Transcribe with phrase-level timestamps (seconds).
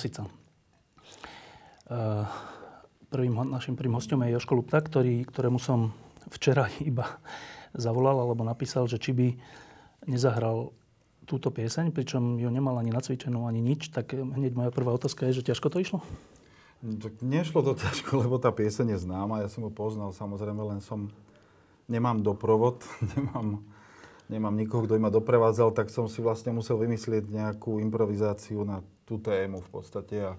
[0.00, 0.24] Milan Lasica.
[3.10, 5.92] Prvým, našim prvým hostom je Joško Lupta, ktorý, ktorému som
[6.32, 7.20] včera iba
[7.76, 9.28] zavolal alebo napísal, že či by
[10.08, 10.72] nezahral
[11.28, 15.42] túto pieseň, pričom ju nemal ani nacvičenú, ani nič, tak hneď moja prvá otázka je,
[15.42, 15.98] že ťažko to išlo?
[16.80, 20.58] No, tak nešlo to ťažko, lebo tá pieseň je známa, ja som ho poznal, samozrejme,
[20.64, 21.12] len som,
[21.86, 22.82] nemám doprovod,
[23.14, 23.60] nemám
[24.30, 29.18] nemám nikoho, kto ma doprevádzal, tak som si vlastne musel vymyslieť nejakú improvizáciu na tú
[29.18, 30.16] tému v podstate.
[30.22, 30.32] A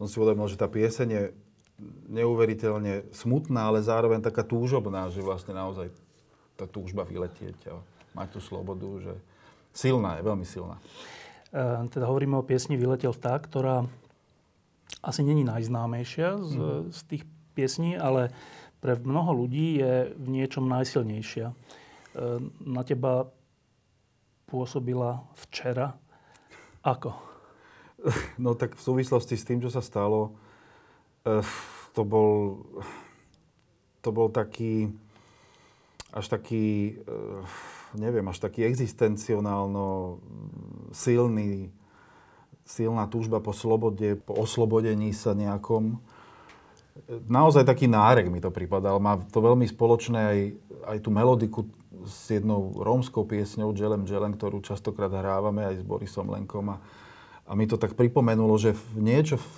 [0.00, 1.24] som si uvedomil, že tá pieseň je
[2.08, 5.92] neuveriteľne smutná, ale zároveň taká túžobná, že vlastne naozaj
[6.56, 7.80] tá túžba vyletieť a
[8.16, 9.14] mať tú slobodu, že
[9.76, 10.76] silná je, veľmi silná.
[11.52, 13.84] E, teda hovoríme o piesni Vyletel vták, ktorá
[15.00, 16.82] asi není najznámejšia z, mm.
[16.92, 17.22] z tých
[17.56, 18.32] piesní, ale
[18.80, 21.52] pre mnoho ľudí je v niečom najsilnejšia.
[22.64, 23.28] na teba
[24.48, 25.94] pôsobila včera
[26.82, 27.29] ako?
[28.44, 30.34] No tak v súvislosti s tým, čo sa stalo,
[31.26, 31.44] eh,
[31.92, 32.62] to bol,
[34.00, 34.92] to bol taký,
[36.14, 37.42] až taký, eh,
[37.96, 40.18] neviem, až taký existencionálno
[40.94, 41.70] silný,
[42.64, 45.98] silná túžba po slobode, po oslobodení sa nejakom.
[47.26, 49.02] Naozaj taký nárek mi to pripadal.
[49.02, 50.40] Má to veľmi spoločné aj,
[50.94, 51.60] aj tú melodiku
[52.06, 56.70] s jednou rómskou piesňou Dželem Dželem, ktorú častokrát hrávame aj s Borisom Lenkom.
[56.70, 56.76] A,
[57.50, 59.48] a mi to tak pripomenulo, že niečo, v,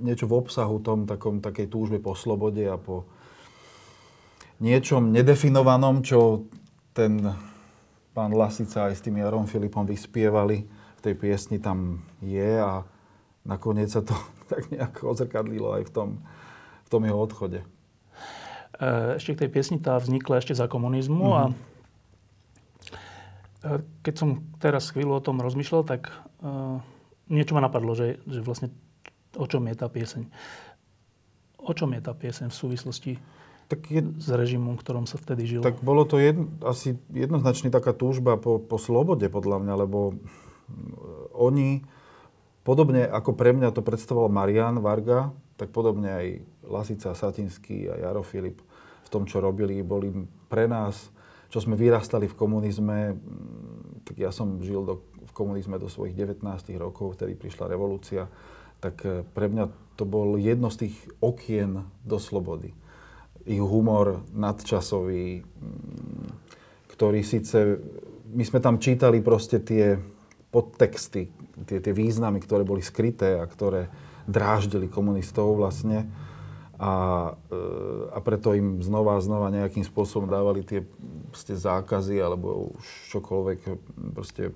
[0.00, 3.04] niečo v obsahu tom takom, takej túžbe po slobode a po
[4.64, 6.48] niečom nedefinovanom, čo
[6.96, 7.20] ten
[8.16, 10.64] pán Lasica aj s tým Jarom Filipom vyspievali
[10.98, 12.82] v tej piesni, tam je a
[13.44, 14.16] nakoniec sa to
[14.52, 16.08] tak nejako odzrkadlilo aj v tom,
[16.82, 17.60] v tom jeho odchode.
[18.78, 21.36] Eh, ešte k tej piesni, tá vznikla ešte za komunizmu mm-hmm.
[21.36, 21.54] a mhm.
[23.68, 26.08] eh, keď som teraz chvíľu o tom rozmýšľal, tak
[26.42, 26.78] uh,
[27.30, 28.72] niečo ma napadlo, že, že vlastne
[29.36, 30.26] o čom je tá pieseň.
[31.58, 33.12] O čom je tá pieseň v súvislosti
[33.68, 35.60] tak je, s režimom, v ktorom sa vtedy žilo?
[35.60, 40.16] Tak bolo to jedn, asi jednoznačne taká túžba po, po slobode, podľa mňa, lebo
[41.36, 41.84] oni,
[42.64, 46.26] podobne ako pre mňa to predstavoval Marian Varga, tak podobne aj
[46.64, 48.64] Lasica Satinský a Jaro Filip
[49.04, 50.16] v tom, čo robili, boli
[50.48, 51.12] pre nás,
[51.52, 55.04] čo sme vyrastali v komunizme, mm, tak ja som žil do,
[55.38, 56.42] komunizme do svojich 19
[56.82, 58.26] rokov, vtedy prišla revolúcia,
[58.82, 62.74] tak e, pre mňa to bol jedno z tých okien do slobody.
[63.46, 66.28] Ich humor nadčasový, mm,
[66.90, 67.78] ktorý síce,
[68.34, 69.94] my sme tam čítali proste tie
[70.50, 71.30] podtexty,
[71.70, 73.86] tie, tie významy, ktoré boli skryté a ktoré
[74.26, 76.10] dráždili komunistov vlastne
[76.78, 76.94] a,
[77.50, 77.58] e,
[78.14, 80.86] a preto im znova a znova nejakým spôsobom dávali tie
[81.34, 82.86] zákazy alebo už
[83.18, 83.58] čokoľvek
[84.14, 84.54] proste,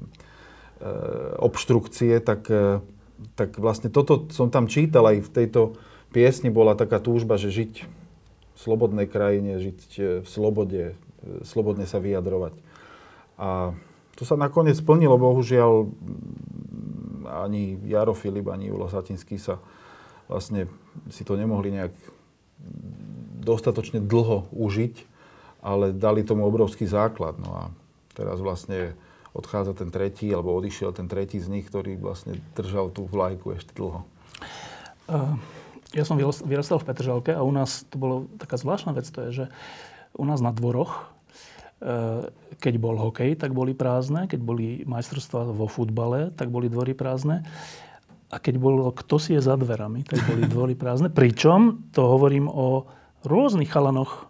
[1.39, 2.83] obštrukcie, tak, e,
[3.39, 5.61] tak vlastne toto som tam čítal aj v tejto
[6.11, 7.73] piesni bola taká túžba, že žiť
[8.53, 9.81] v slobodnej krajine, žiť
[10.23, 10.95] v slobode,
[11.43, 12.55] slobodne sa vyjadrovať.
[13.41, 13.73] A
[14.15, 15.89] to sa nakoniec splnilo, bohužiaľ
[17.27, 19.57] ani Jaro Filip, ani Julo Satinský sa
[20.29, 20.69] vlastne
[21.09, 21.95] si to nemohli nejak
[23.43, 24.95] dostatočne dlho užiť,
[25.65, 27.41] ale dali tomu obrovský základ.
[27.43, 27.63] No a
[28.15, 28.95] teraz vlastne
[29.33, 33.73] odchádza ten tretí, alebo odišiel ten tretí z nich, ktorý vlastne držal tú vlajku ešte
[33.73, 34.05] dlho.
[35.09, 35.41] Uh,
[35.97, 39.31] ja som vyrastal v Petržalke a u nás to bolo taká zvláštna vec, to je,
[39.33, 39.45] že
[40.17, 41.09] u nás na dvoroch,
[41.81, 42.29] uh,
[42.61, 47.45] keď bol hokej, tak boli prázdne, keď boli majstrovstvá vo futbale, tak boli dvory prázdne.
[48.33, 51.13] A keď bolo kto si je za dverami, tak boli dvory prázdne.
[51.13, 52.89] Pričom to hovorím o
[53.29, 54.29] rôznych chalanoch,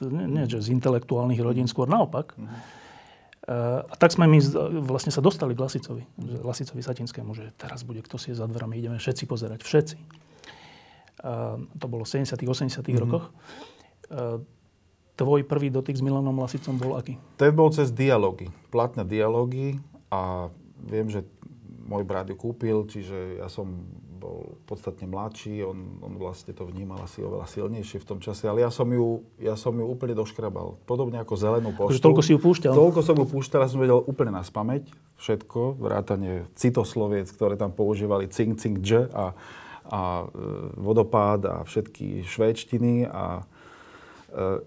[0.00, 2.36] nie, že z intelektuálnych rodín, skôr naopak.
[2.36, 2.79] Uh,
[3.48, 4.38] a tak sme my
[4.84, 6.04] vlastne sa dostali k Lasicovi,
[6.44, 9.96] Lasicovi Satinskému, že teraz bude kto si je za dverami, ideme všetci pozerať, všetci.
[11.80, 13.00] To bolo v 70 80 mm-hmm.
[13.00, 13.32] rokoch.
[15.16, 17.16] Tvoj prvý dotyk s Milanom Lasicom bol aký?
[17.40, 19.76] To bol cez dialógy, platné dialógy
[20.08, 21.24] a viem, že
[21.84, 23.84] môj brat ju kúpil, čiže ja som
[24.20, 28.60] bol podstatne mladší, on, on vlastne to vnímal asi oveľa silnejšie v tom čase, ale
[28.60, 30.76] ja som ju, ja som ju úplne doškrabal.
[30.84, 31.96] Podobne ako zelenú poštu.
[31.96, 32.72] Takže toľko si ju púšťal?
[32.76, 37.72] Toľko som ju púšťal, ja som vedel úplne na spameť všetko, vrátanie citosloviec, ktoré tam
[37.72, 39.32] používali cink, cink, dž a,
[39.88, 40.24] a e,
[40.76, 43.48] vodopád a všetky švédštiny a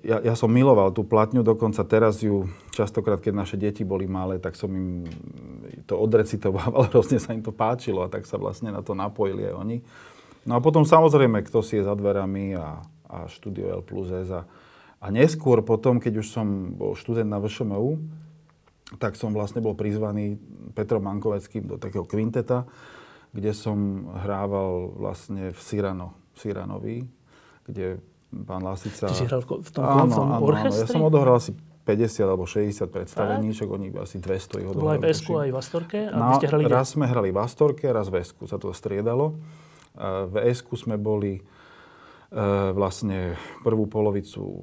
[0.04, 4.36] ja, ja som miloval tú platňu, dokonca teraz ju častokrát, keď naše deti boli malé,
[4.36, 5.08] tak som im
[5.88, 9.56] to odrecitoval, hrozne sa im to páčilo a tak sa vlastne na to napojili aj
[9.56, 9.78] oni.
[10.44, 14.28] No a potom samozrejme, kto si je za dverami a, a štúdio L plus S
[14.36, 14.44] a,
[15.00, 18.04] a neskôr potom, keď už som bol študent na VŠMU,
[19.00, 20.36] tak som vlastne bol prizvaný
[20.76, 22.68] Petrom Mankoveckým do takého kvinteta,
[23.32, 27.08] kde som hrával vlastne v Cyrano, Cyranovi,
[27.64, 28.04] kde
[28.42, 29.06] pán Lasica.
[29.06, 30.82] Ty si hral v tom, áno, áno, orchestri?
[30.82, 34.98] Áno, ja som odohral asi 50 alebo 60 predstavení, však oni asi 200 ich odohrali.
[34.98, 36.00] Aj v Esku, aj v Astorke?
[36.08, 39.36] A no, ste hrali raz sme hrali v Astorke, raz v Esku, sa to striedalo.
[40.00, 41.42] V Esku sme boli e,
[42.74, 44.60] vlastne prvú polovicu e,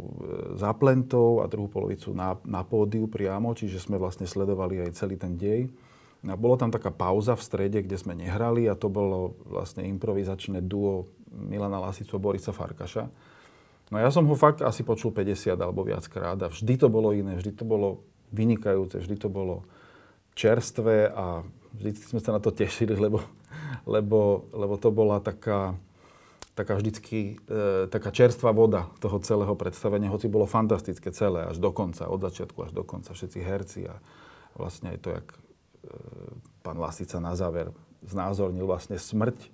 [0.57, 5.21] za plentou a druhú polovicu na, na pódiu priamo, čiže sme vlastne sledovali aj celý
[5.21, 5.69] ten dej.
[6.25, 10.65] A bolo tam taká pauza v strede, kde sme nehrali a to bolo vlastne improvizačné
[10.65, 13.30] duo Milana Lasicu a Borisa Farkaša
[13.91, 17.35] No ja som ho fakt asi počul 50 alebo viackrát a vždy to bolo iné,
[17.35, 19.67] vždy to bolo vynikajúce, vždy to bolo
[20.39, 21.43] čerstvé a
[21.75, 23.19] vždy sme sa na to tešili, lebo,
[23.91, 25.75] lebo, lebo to bola taká,
[26.55, 31.75] taká vždycky, e, taká čerstvá voda toho celého predstavenia, hoci bolo fantastické celé, až do
[31.75, 33.99] konca, od začiatku až do konca, všetci herci a
[34.55, 35.39] vlastne aj to, jak e,
[36.63, 37.75] pán Lasica na záver
[38.07, 39.51] znázornil vlastne smrť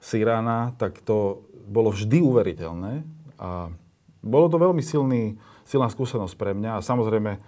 [0.00, 3.04] Sirána, tak to bolo vždy uveriteľné
[3.40, 3.72] a
[4.20, 6.76] bolo to veľmi silný, silná skúsenosť pre mňa.
[6.76, 7.40] A samozrejme e,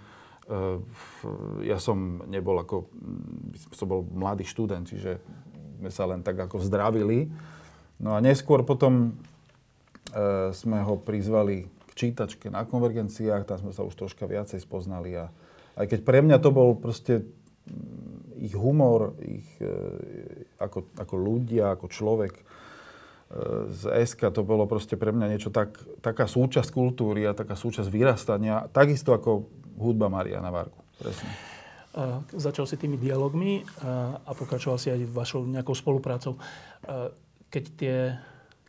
[1.69, 2.89] ja som nebol ako,
[3.77, 5.21] som bol mladý študent, čiže
[5.77, 7.29] sme sa len tak ako zdravili
[8.03, 9.15] No a neskôr potom
[10.11, 15.15] e, sme ho prizvali k čítačke na konvergenciách, tam sme sa už troška viacej spoznali.
[15.15, 15.31] A
[15.79, 19.71] aj keď pre mňa to bol proste mm, ich humor, ich, e,
[20.59, 22.33] ako, ako ľudia, ako človek
[23.73, 27.89] z SK, to bolo proste pre mňa niečo tak, taká súčasť kultúry a taká súčasť
[27.89, 29.49] vyrastania, takisto ako
[29.81, 30.77] hudba Mariana Varku.
[31.01, 31.29] Presne.
[32.33, 36.37] Začal si tými dialogmi a, a pokračoval si aj vašou nejakou spoluprácou.
[37.53, 38.17] Keď, tie,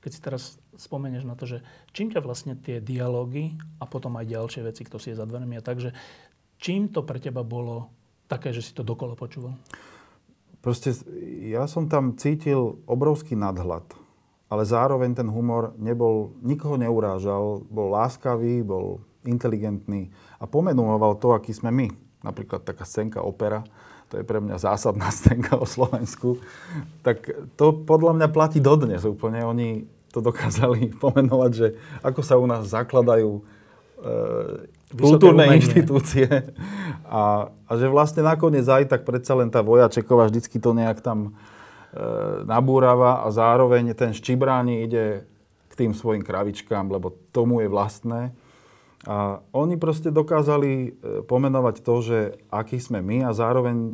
[0.01, 0.43] keď si teraz
[0.77, 1.65] spomenieš na to, že
[1.97, 5.57] čím ťa vlastne tie dialógy a potom aj ďalšie veci, kto si je za dverami
[5.57, 5.97] a tak, že
[6.61, 7.89] čím to pre teba bolo
[8.29, 9.57] také, že si to dokolo počúval?
[10.61, 10.97] Proste
[11.45, 13.85] ja som tam cítil obrovský nadhľad,
[14.55, 21.51] ale zároveň ten humor nebol, nikoho neurážal, bol láskavý, bol inteligentný a pomenoval to, aký
[21.51, 21.91] sme my.
[22.23, 23.67] Napríklad taká scénka opera,
[24.09, 26.39] to je pre mňa zásadná scénka o Slovensku,
[27.03, 27.27] tak
[27.59, 29.43] to podľa mňa platí dodnes úplne.
[29.43, 31.67] Oni to dokázali pomenovať, že
[32.07, 33.43] ako sa u nás zakladajú e,
[34.95, 35.59] kultúrne umenie.
[35.59, 36.31] inštitúcie
[37.11, 41.35] a, a že vlastne nakoniec aj tak predsa len tá vojačeková vždycky to nejak tam
[42.45, 45.31] nabúrava a zároveň ten Ščibráni ide
[45.71, 48.35] k tým svojim kravičkám, lebo tomu je vlastné.
[49.05, 50.89] A oni proste dokázali e,
[51.29, 53.93] pomenovať to, že aký sme my a zároveň e,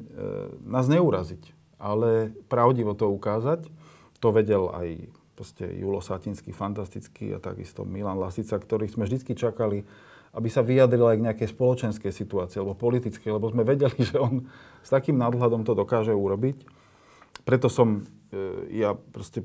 [0.62, 1.50] nás neuraziť,
[1.82, 3.66] ale pravdivo to ukázať.
[4.22, 9.82] To vedel aj proste Julo Satinsky, fantastický a takisto Milan Lasica, ktorých sme vždy čakali,
[10.30, 14.46] aby sa vyjadril aj k nejakej spoločenskej situácii alebo politickej, lebo sme vedeli, že on
[14.78, 16.79] s takým nadhľadom to dokáže urobiť.
[17.50, 19.42] Preto som E, ja proste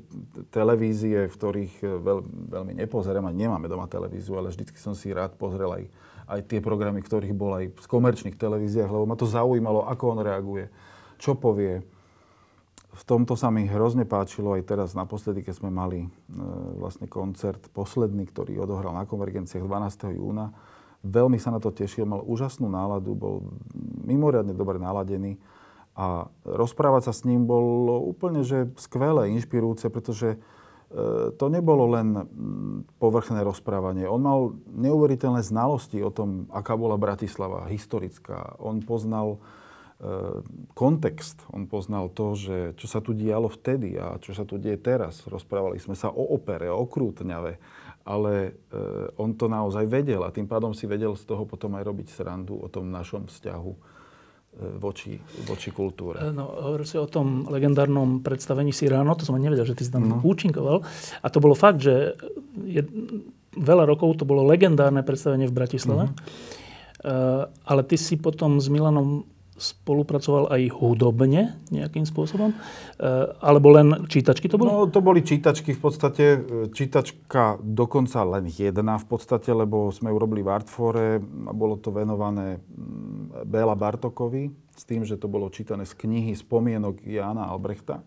[0.54, 2.18] televízie, v ktorých e, veľ,
[2.54, 5.84] veľmi nepozerám, a nemáme doma televíziu, ale vždycky som si rád pozrel aj,
[6.30, 10.20] aj tie programy, ktorých bol aj v komerčných televíziách, lebo ma to zaujímalo, ako on
[10.22, 10.70] reaguje,
[11.18, 11.82] čo povie.
[12.96, 16.08] V tomto sa mi hrozne páčilo aj teraz naposledy, keď sme mali e,
[16.78, 20.14] vlastne koncert posledný, ktorý odohral na konvergenciách 12.
[20.14, 20.54] júna.
[21.02, 23.50] Veľmi sa na to tešil, mal úžasnú náladu, bol
[24.06, 25.42] mimoriadne dobre naladený
[25.96, 30.38] a rozprávať sa s ním bolo úplne že skvelé, inšpirujúce, pretože e,
[31.32, 32.28] to nebolo len
[33.00, 34.04] povrchné rozprávanie.
[34.04, 38.60] On mal neuveriteľné znalosti o tom, aká bola Bratislava, historická.
[38.60, 40.44] On poznal e,
[40.76, 44.76] kontext, on poznal to, že čo sa tu dialo vtedy a čo sa tu deje
[44.76, 45.24] teraz.
[45.24, 47.56] Rozprávali sme sa o opere, o krútňave,
[48.04, 48.50] ale e,
[49.16, 52.60] on to naozaj vedel a tým pádom si vedel z toho potom aj robiť srandu
[52.60, 53.95] o tom našom vzťahu
[54.56, 56.20] voči, voči kultúre.
[56.32, 59.84] No, hovoril si o tom legendárnom predstavení si ráno, to som ani nevedel, že ty
[59.84, 60.16] si tam no.
[60.24, 60.80] účinkoval.
[61.20, 62.16] A to bolo fakt, že
[62.64, 62.80] je,
[63.52, 66.08] veľa rokov to bolo legendárne predstavenie v Bratislave.
[66.08, 66.64] Mm-hmm.
[67.06, 72.52] Uh, ale ty si potom s Milanom spolupracoval aj hudobne nejakým spôsobom?
[72.52, 72.56] E,
[73.40, 74.68] alebo len čítačky to boli?
[74.68, 76.24] No, to boli čítačky v podstate.
[76.24, 76.38] E,
[76.70, 82.60] čítačka dokonca len jedna v podstate, lebo sme urobili v Artfore a bolo to venované
[82.60, 88.04] mm, Béla Bartokovi s tým, že to bolo čítané z knihy Spomienok Jána Albrechta.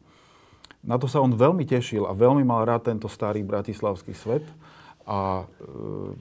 [0.85, 4.45] Na to sa on veľmi tešil a veľmi mal rád tento starý bratislavský svet.
[5.09, 5.65] A, e,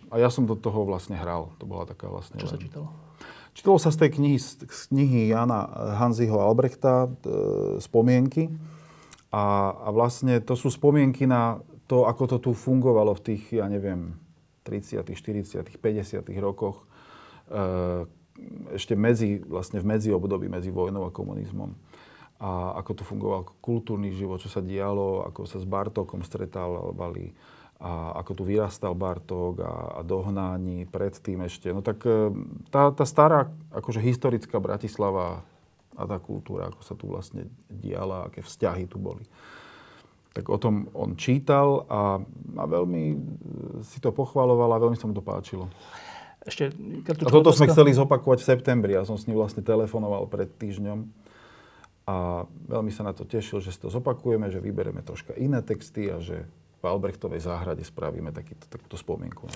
[0.08, 1.52] a ja som do toho vlastne hral.
[1.60, 2.40] To bola taká vlastne...
[2.40, 2.52] Čo len...
[2.56, 3.07] sa čítalo?
[3.58, 5.66] Čítalo sa z tej knihy, z knihy Jana
[5.98, 8.54] Hanziho Albrechta, e, spomienky.
[9.34, 11.58] A, a vlastne to sú spomienky na
[11.90, 14.14] to, ako to tu fungovalo v tých, ja neviem,
[14.62, 16.22] 30., 40., 50.
[16.38, 16.86] rokoch.
[17.50, 18.06] E,
[18.78, 21.74] ešte medzi, vlastne v medziobdobí medzi vojnou a komunizmom.
[22.38, 27.34] A ako tu fungoval kultúrny život, čo sa dialo, ako sa s Bartokom stretávali
[27.78, 31.70] a ako tu vyrastal Bartók a, a dohnání predtým ešte.
[31.70, 32.34] No tak e,
[32.74, 35.46] tá, tá stará, akože historická Bratislava
[35.94, 39.22] a tá kultúra, ako sa tu vlastne diala, aké vzťahy tu boli.
[40.34, 42.18] Tak o tom on čítal a,
[42.58, 43.16] a veľmi e,
[43.86, 45.70] si to pochvaloval a veľmi sa mu to páčilo.
[46.42, 46.74] Ešte,
[47.14, 48.98] a toto sme chceli zopakovať v septembri.
[48.98, 51.06] Ja som s ním vlastne telefonoval pred týždňom
[52.10, 56.08] a veľmi sa na to tešil, že si to zopakujeme, že vyberieme troška iné texty
[56.08, 59.50] a že v Albrechtovej záhrade spravíme takýto, takúto spomienku.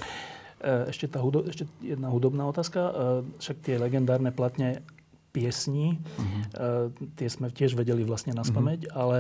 [0.61, 2.81] E, ešte, tá hudo, ešte jedna hudobná otázka.
[2.81, 2.93] E,
[3.39, 4.83] však tie legendárne platne
[5.33, 6.93] piesní, uh-huh.
[7.17, 9.01] tie sme tiež vedeli vlastne na spameť, uh-huh.
[9.01, 9.19] ale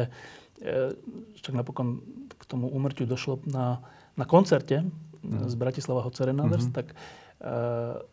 [1.41, 2.05] však napokon
[2.37, 3.81] k tomu úmrtiu došlo na,
[4.13, 4.85] na koncerte
[5.23, 5.49] Mhm.
[5.49, 6.95] z Bratislava Hot Serenaders, tak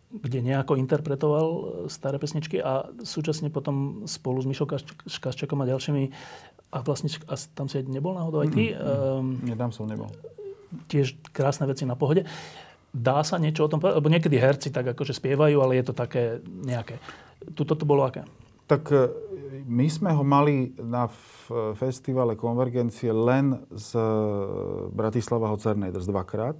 [0.09, 1.47] kde nejako interpretoval
[1.85, 6.03] staré pesničky a súčasne potom spolu s Mišou Kaš- Kaščakom a ďalšími
[6.69, 10.09] a vlastne a tam si aj nebol náhodou aj ty, ehm, Nie, tam som nebol.
[10.85, 12.29] tiež krásne veci na pohode.
[12.89, 13.97] Dá sa niečo o tom povedať?
[14.01, 17.01] Lebo niekedy herci tak akože spievajú, ale je to také nejaké.
[17.57, 18.25] Tuto to bolo aké?
[18.69, 19.09] Tak e,
[19.65, 21.09] my sme ho mali na
[21.73, 24.05] festivale Konvergencie len z e,
[24.93, 26.57] Bratislava Hocerneders dvakrát.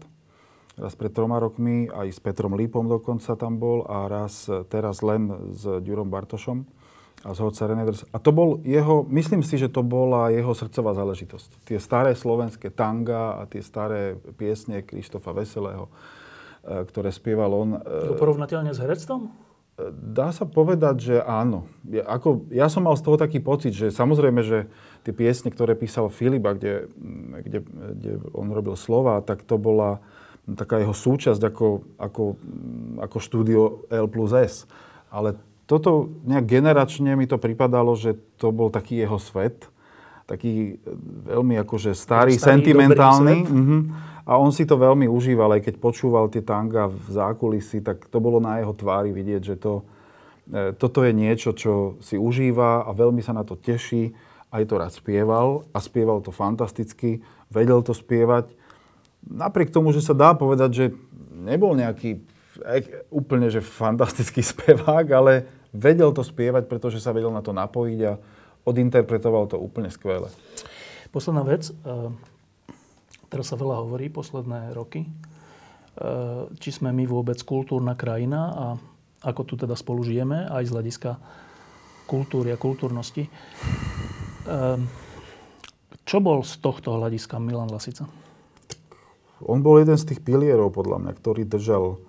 [0.79, 5.05] Raz pred troma rokmi, aj s Petrom Lípom dokonca tam bol a raz e, teraz
[5.05, 6.78] len s Ďurom Bartošom
[7.19, 8.07] a z Hocerneders.
[8.15, 11.67] A to bol jeho, myslím si, že to bola jeho srdcová záležitosť.
[11.67, 15.91] Tie staré slovenské tanga a tie staré piesne Krištofa Veselého,
[16.63, 17.69] e, ktoré spieval on.
[17.83, 19.35] Je e, porovnateľne s herectvom?
[19.95, 21.63] Dá sa povedať, že áno.
[21.87, 24.67] Ja, ako, ja som mal z toho taký pocit, že samozrejme, že
[25.07, 26.91] tie piesne, ktoré písal Filipa, kde,
[27.47, 27.59] kde,
[27.95, 30.03] kde on robil slova, tak to bola
[30.43, 32.23] taká jeho súčasť ako, ako,
[32.99, 34.67] ako štúdio L plus S.
[35.07, 39.69] Ale toto nejak generačne mi to pripadalo, že to bol taký jeho svet.
[40.25, 40.89] Taký e,
[41.29, 43.37] veľmi akože starý, Starý, sentimentálny.
[43.45, 43.77] Mhm.
[44.25, 48.17] A on si to veľmi užíval, aj keď počúval tie tanga v zákulisí, tak to
[48.17, 49.85] bolo na jeho tvári vidieť, že to,
[50.49, 54.17] e, toto je niečo, čo si užíva a veľmi sa na to teší.
[54.49, 57.21] Aj to rád spieval a spieval to fantasticky,
[57.53, 58.57] vedel to spievať.
[59.21, 60.85] Napriek tomu, že sa dá povedať, že
[61.29, 62.25] nebol nejaký
[62.65, 67.99] e- úplne že fantastický spevák, ale vedel to spievať, pretože sa vedel na to napojiť
[68.05, 68.13] a
[68.65, 70.29] odinterpretoval to úplne skvele.
[71.09, 71.69] Posledná vec.
[71.69, 72.13] e,
[73.29, 75.09] Teraz sa veľa hovorí, posledné roky, e,
[76.57, 78.65] či sme my vôbec kultúrna krajina a
[79.21, 81.11] ako tu teda spolu žijeme, aj z hľadiska
[82.09, 83.29] kultúry a kultúrnosti.
[83.29, 83.31] E,
[86.09, 88.09] Čo bol z tohto hľadiska Milan Lasica?
[89.45, 92.01] On bol jeden z tých pilierov, podľa mňa, ktorý držal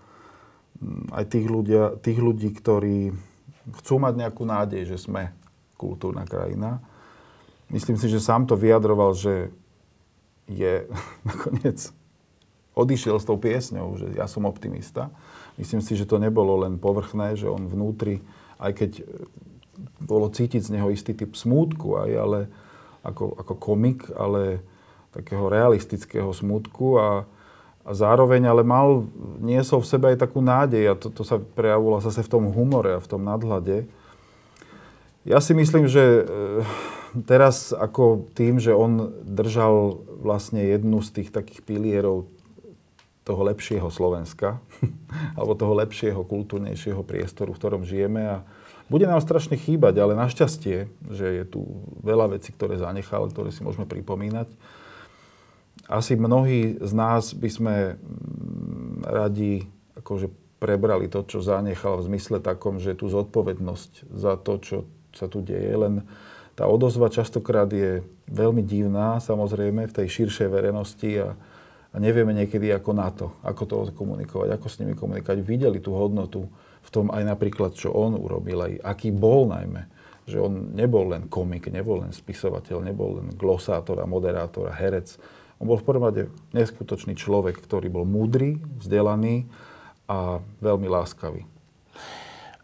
[0.81, 3.13] mm, aj tých, ľudia, tých ľudí, ktorí
[3.81, 5.33] chcú mať nejakú nádej, že sme
[5.77, 6.81] kultúrna krajina.
[7.71, 9.55] Myslím si, že sám to vyjadroval, že
[10.51, 10.89] je
[11.29, 11.93] nakoniec
[12.75, 15.13] odišiel s tou piesňou, že ja som optimista.
[15.61, 18.25] Myslím si, že to nebolo len povrchné, že on vnútri,
[18.57, 18.91] aj keď
[20.01, 22.39] bolo cítiť z neho istý typ smútku, aj, ale
[23.05, 24.61] ako, ako komik, ale
[25.11, 27.25] takého realistického smútku a,
[27.81, 29.09] a zároveň ale mal,
[29.41, 32.97] niesol v sebe aj takú nádej a to, to sa prejavovalo zase v tom humore
[32.97, 33.89] a v tom nadhľade.
[35.25, 36.23] Ja si myslím, že e,
[37.29, 42.29] teraz ako tým, že on držal vlastne jednu z tých takých pilierov
[43.25, 44.61] toho lepšieho Slovenska,
[45.37, 48.37] alebo toho lepšieho, kultúrnejšieho priestoru, v ktorom žijeme a
[48.91, 51.63] bude nám strašne chýbať, ale našťastie, že je tu
[52.03, 54.51] veľa vecí, ktoré zanechal, ktoré si môžeme pripomínať.
[55.91, 59.67] Asi mnohí z nás by sme mm, radi
[59.99, 60.31] akože
[60.63, 64.77] prebrali to, čo zanechal v zmysle takom, že tú zodpovednosť za to, čo
[65.11, 66.07] sa tu deje, len
[66.55, 71.33] tá odozva častokrát je veľmi divná, samozrejme, v tej širšej verejnosti a,
[71.91, 75.41] a nevieme niekedy ako na to, ako to komunikovať, ako s nimi komunikovať.
[75.41, 76.47] Videli tú hodnotu
[76.85, 79.89] v tom aj napríklad, čo on urobil, aj aký bol najmä.
[80.29, 85.17] Že on nebol len komik, nebol len spisovateľ, nebol len glosátor a moderátor a herec.
[85.61, 89.45] On bol v prvom rade neskutočný človek, ktorý bol múdry, vzdelaný
[90.09, 91.45] a veľmi láskavý.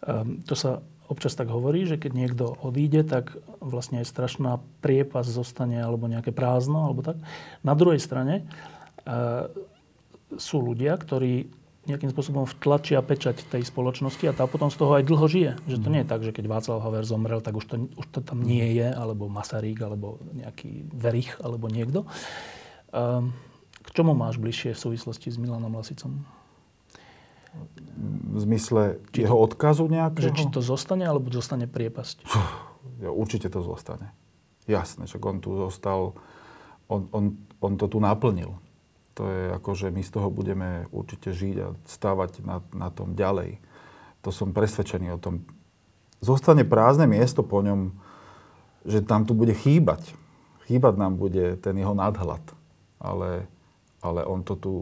[0.00, 5.28] Um, to sa občas tak hovorí, že keď niekto odíde, tak vlastne aj strašná priepas
[5.28, 7.20] zostane alebo nejaké prázdno alebo tak.
[7.62, 8.48] Na druhej strane
[9.04, 9.46] uh,
[10.34, 11.52] sú ľudia, ktorí
[11.86, 15.52] nejakým spôsobom vtlačia pečať tej spoločnosti a tá potom z toho aj dlho žije.
[15.70, 18.20] Že to nie je tak, že keď Václav Haver zomrel, tak už to, už to
[18.26, 22.02] tam nie je, alebo Masaryk, alebo nejaký Verich, alebo niekto.
[22.96, 23.36] Um,
[23.84, 26.24] k čomu máš bližšie v súvislosti s Milanom Lasicom?
[28.32, 30.32] V zmysle či jeho odkazu nejakého?
[30.32, 32.24] Že či to zostane, alebo zostane priepasť?
[33.04, 34.16] Ja, určite to zostane.
[34.64, 36.16] Jasné, že on tu zostal,
[36.88, 38.56] on, on, on to tu naplnil.
[39.20, 43.12] To je ako, že my z toho budeme určite žiť a stávať na, na tom
[43.12, 43.60] ďalej.
[44.24, 45.44] To som presvedčený o tom.
[46.24, 47.92] Zostane prázdne miesto po ňom,
[48.88, 50.16] že tam tu bude chýbať.
[50.64, 52.55] Chýbať nám bude ten jeho nadhľad.
[53.00, 53.46] Ale,
[54.00, 54.74] ale on to tu,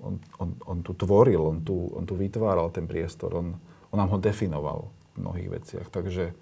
[0.00, 3.58] on, on, on tu tvoril, on tu, on tu vytváral ten priestor, on,
[3.90, 5.86] on nám ho definoval v mnohých veciach.
[5.90, 6.34] Takže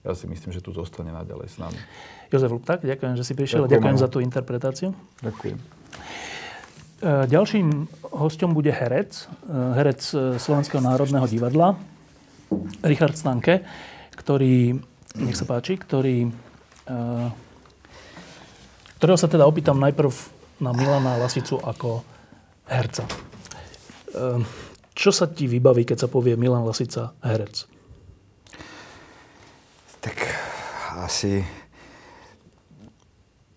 [0.00, 1.76] ja si myslím, že tu zostane naďalej s nami.
[2.32, 4.96] Jozef Lupták, ďakujem, že si prišiel a Ďakujem, za tú interpretáciu.
[5.20, 5.58] Ďakujem.
[5.60, 7.68] E, Ďalším
[8.16, 11.76] hostom bude herec, e, herec e, Slovenského národného divadla,
[12.80, 13.60] Richard Stanke,
[14.16, 14.80] ktorý,
[15.20, 16.34] nech sa páči, ktorý,
[18.98, 20.10] ktorého sa teda opýtam najprv
[20.60, 22.04] na Milana Lasicu ako
[22.68, 23.04] herca.
[24.14, 24.44] Ehm,
[24.94, 27.64] čo sa ti vybaví, keď sa povie Milan Lasica herec?
[30.00, 30.16] Tak
[31.00, 31.40] asi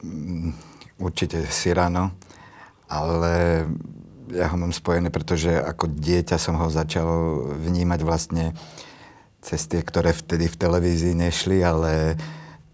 [0.03, 0.51] mm,
[1.03, 2.15] určite Sirano,
[2.87, 3.65] ale
[4.31, 7.07] ja ho mám spojené, pretože ako dieťa som ho začal
[7.59, 8.55] vnímať vlastne
[9.43, 12.15] cez tie, ktoré vtedy v televízii nešli, ale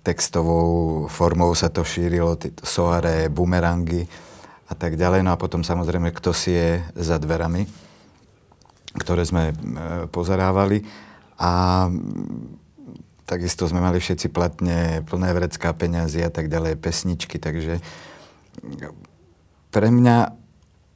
[0.04, 4.08] textovou formou sa to šírilo, soare, bumerangy
[4.70, 5.26] a tak ďalej.
[5.26, 7.66] No a potom samozrejme, kto si je za dverami,
[8.98, 9.54] ktoré sme e,
[10.10, 10.86] pozerávali.
[11.40, 11.88] A
[13.24, 17.80] takisto sme mali všetci platne plné vrecká peniazy a tak ďalej, pesničky, takže
[19.70, 20.34] pre mňa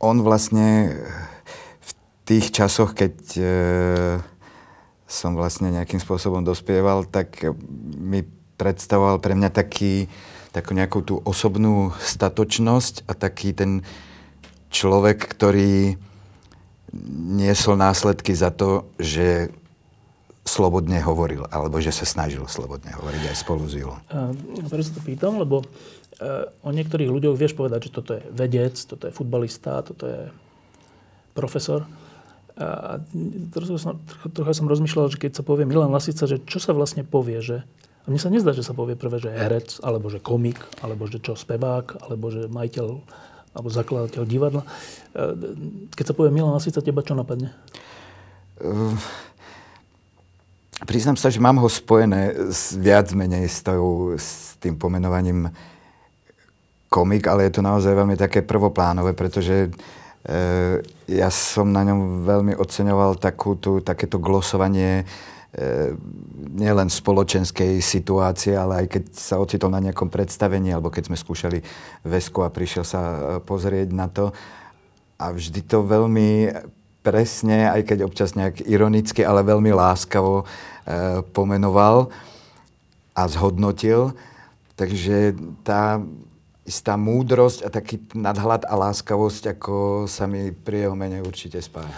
[0.01, 0.97] on vlastne
[1.79, 1.91] v
[2.25, 3.43] tých časoch, keď e,
[5.05, 7.37] som vlastne nejakým spôsobom dospieval, tak
[8.01, 8.25] mi
[8.59, 10.07] predstavoval pre mňa taký,
[10.53, 13.81] takú nejakú tú osobnú statočnosť a taký ten
[14.73, 15.97] človek, ktorý
[17.33, 19.49] niesol následky za to, že
[20.43, 23.99] slobodne hovoril, alebo že sa snažil slobodne hovoriť aj spolu s Julom.
[24.67, 25.63] Prečo sa to pýtam, lebo
[26.61, 30.21] o niektorých ľuďoch vieš povedať, že toto je vedec, toto je futbalista, toto je
[31.33, 31.87] profesor.
[32.53, 33.01] A
[33.49, 33.97] trochu som,
[34.29, 37.65] trochu som rozmýšľal, že keď sa povie Milan Lasica, že čo sa vlastne povie, že
[38.03, 41.23] a mne sa nezdá, že sa povie prvé, že herec, alebo že komik, alebo že
[41.23, 42.87] čo, spevák, alebo že majiteľ,
[43.55, 44.63] alebo zakladateľ divadla.
[45.95, 47.55] Keď sa povie Milan Lasica, teba čo napadne?
[48.59, 48.91] Uh,
[50.83, 55.47] priznám sa, že mám ho spojené s, viac menej s, tou, s tým pomenovaním
[56.93, 59.69] komik, ale je to naozaj veľmi také prvoplánové, pretože e,
[61.09, 65.05] ja som na ňom veľmi oceňoval takú tú, takéto glosovanie e,
[66.53, 71.61] nielen spoločenskej situácie, ale aj keď sa ocitol na nejakom predstavení, alebo keď sme skúšali
[72.01, 74.33] vesku a prišiel sa e, pozrieť na to.
[75.21, 76.49] A vždy to veľmi
[77.05, 80.45] presne, aj keď občas nejak ironicky, ale veľmi láskavo e,
[81.33, 82.09] pomenoval
[83.13, 84.17] a zhodnotil.
[84.73, 86.01] Takže tá
[86.65, 89.75] istá múdrosť a taký nadhľad a láskavosť, ako
[90.09, 91.93] sa mi pri jeho mene určite spája.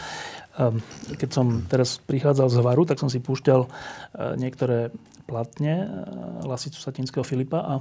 [0.56, 0.80] Ehm,
[1.20, 3.70] keď som teraz prichádzal z Hvaru, tak som si púšťal e,
[4.40, 4.88] niektoré
[5.28, 5.88] platne e,
[6.48, 7.74] Lasicu Satinského Filipa a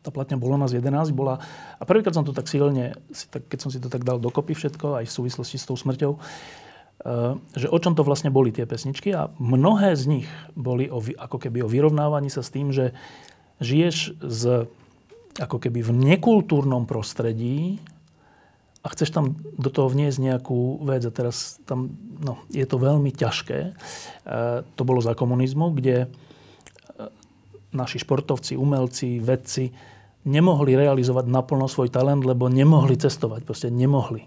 [0.00, 1.40] tá platňa bola nás 11, bola,
[1.76, 2.96] a prvýkrát som to tak silne,
[3.36, 6.20] keď som si to tak dal dokopy všetko, aj v súvislosti s tou smrťou, e,
[7.52, 11.36] že o čom to vlastne boli tie pesničky a mnohé z nich boli o, ako
[11.36, 12.96] keby o vyrovnávaní sa s tým, že
[13.60, 14.72] žiješ z
[15.36, 17.76] ako keby v nekultúrnom prostredí
[18.80, 21.92] a chceš tam do toho vniesť nejakú vec a teraz tam,
[22.24, 23.58] no, je to veľmi ťažké.
[23.60, 23.72] E,
[24.64, 26.08] to bolo za komunizmu, kde e,
[27.76, 29.68] naši športovci, umelci, vedci
[30.24, 34.24] nemohli realizovať naplno svoj talent, lebo nemohli cestovať, proste nemohli.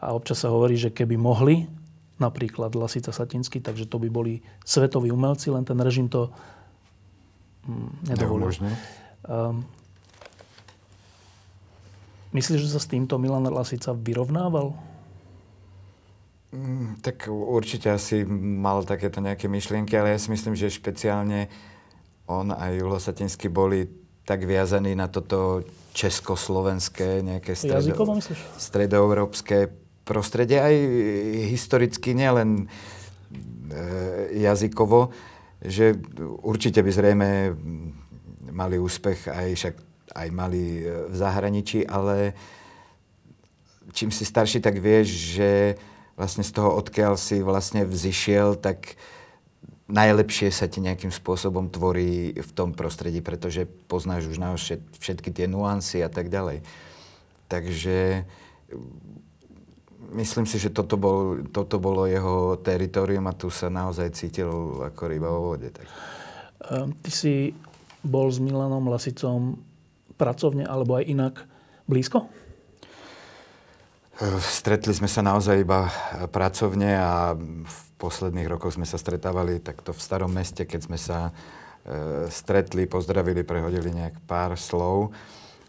[0.00, 1.68] A občas sa hovorí, že keby mohli,
[2.16, 6.32] napríklad Lasica Satinsky, takže to by boli svetoví umelci, len ten režim to
[7.68, 8.48] hm, nedovolil.
[9.28, 9.64] Um,
[12.30, 14.74] Myslíš, že sa s týmto Milan Lasica vyrovnával?
[16.50, 21.50] Mm, tak určite asi mal takéto nejaké myšlienky, ale ja si myslím, že špeciálne
[22.30, 23.86] on a Julo Satinsky boli
[24.22, 27.98] tak viazaní na toto československé, nejaké stredo,
[28.58, 29.74] stredoeurópske
[30.06, 30.74] prostredie, aj
[31.50, 32.66] historicky, nielen
[33.70, 35.10] e, jazykovo,
[35.58, 35.98] že
[36.46, 37.28] určite by zrejme
[38.54, 39.74] mali úspech aj však
[40.14, 42.34] aj mali e, v zahraničí, ale
[43.92, 45.50] čím si starší, tak vieš, že
[46.14, 49.00] vlastne z toho, odkiaľ si vlastne vzýšiel, tak
[49.90, 55.50] najlepšie sa ti nejakým spôsobom tvorí v tom prostredí, pretože poznáš už na všetky tie
[55.50, 56.62] nuancy a tak ďalej.
[57.50, 58.22] Takže
[60.14, 64.50] myslím si, že toto, bol, toto bolo jeho teritorium a tu sa naozaj cítil
[64.86, 65.74] ako ryba vo vode.
[65.74, 65.86] Tak.
[67.02, 67.50] Ty si
[68.04, 69.58] bol s Milanom Lasicom
[70.20, 71.34] pracovne alebo aj inak
[71.88, 72.28] blízko?
[74.44, 75.88] Stretli sme sa naozaj iba
[76.28, 81.32] pracovne a v posledných rokoch sme sa stretávali takto v starom meste, keď sme sa
[81.88, 85.16] e, stretli, pozdravili, prehodili nejak pár slov,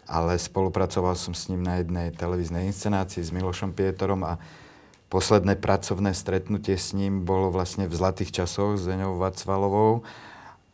[0.04, 4.36] ale spolupracoval som s ním na jednej televíznej inscenácii s Milošom Pietorom a
[5.08, 10.04] posledné pracovné stretnutie s ním bolo vlastne v Zlatých časoch s Zeňou Vacvalovou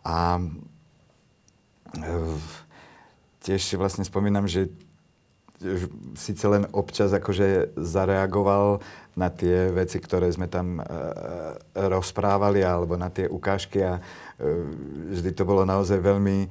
[0.03, 0.43] a
[1.95, 2.19] e,
[3.43, 4.71] tiež si vlastne spomínam, že
[6.15, 8.79] síce len občas akože zareagoval
[9.19, 10.83] na tie veci, ktoré sme tam e,
[11.75, 14.03] rozprávali, alebo na tie ukážky a e,
[15.19, 16.49] vždy to bolo naozaj veľmi e,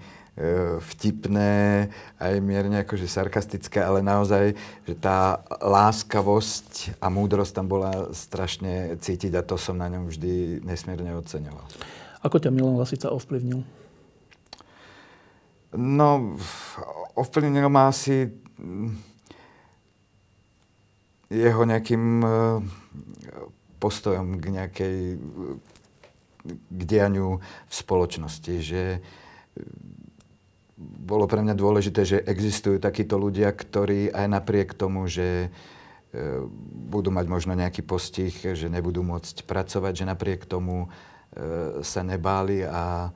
[0.84, 1.88] vtipné,
[2.20, 4.52] aj mierne akože sarkastické, ale naozaj,
[4.84, 10.68] že tá láskavosť a múdrosť tam bola strašne cítiť a to som na ňom vždy
[10.68, 11.64] nesmierne oceňoval.
[12.28, 13.77] Ako ťa Milan Lasica ovplyvnil?
[15.78, 16.34] No,
[17.14, 18.26] ovplyvnil ma asi
[18.58, 18.90] mm,
[21.30, 22.30] jeho nejakým e,
[23.78, 24.98] postojom k nejakej
[26.48, 29.00] k dianiu v spoločnosti, že e,
[30.82, 36.48] bolo pre mňa dôležité, že existujú takíto ľudia, ktorí aj napriek tomu, že e,
[36.90, 40.90] budú mať možno nejaký postih, že nebudú môcť pracovať, že napriek tomu
[41.86, 43.14] sa nebáli a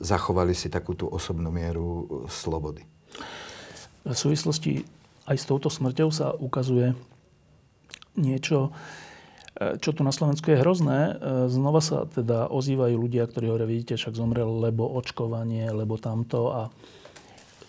[0.00, 2.82] zachovali si takú tú osobnú mieru slobody.
[4.02, 4.82] V súvislosti
[5.28, 6.96] aj s touto smrťou sa ukazuje
[8.18, 8.74] niečo,
[9.54, 11.00] e, čo tu na Slovensku je hrozné.
[11.00, 11.12] E,
[11.52, 16.62] znova sa teda ozývajú ľudia, ktorí hovoria, vidíte, však zomrel, lebo očkovanie, lebo tamto a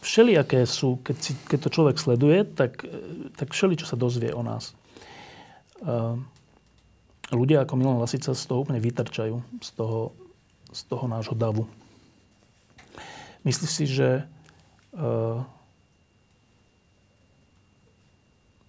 [0.01, 4.33] všelijaké sú, keď, si, keď to človek sleduje, tak, e, tak všeli, čo sa dozvie
[4.33, 4.73] o nás.
[7.33, 10.13] Ľudia ako Milan Lasica z toho úplne vytrčajú, z toho,
[10.69, 11.65] z toho nášho davu.
[13.41, 14.25] Myslíš si, že
[14.93, 15.41] uh,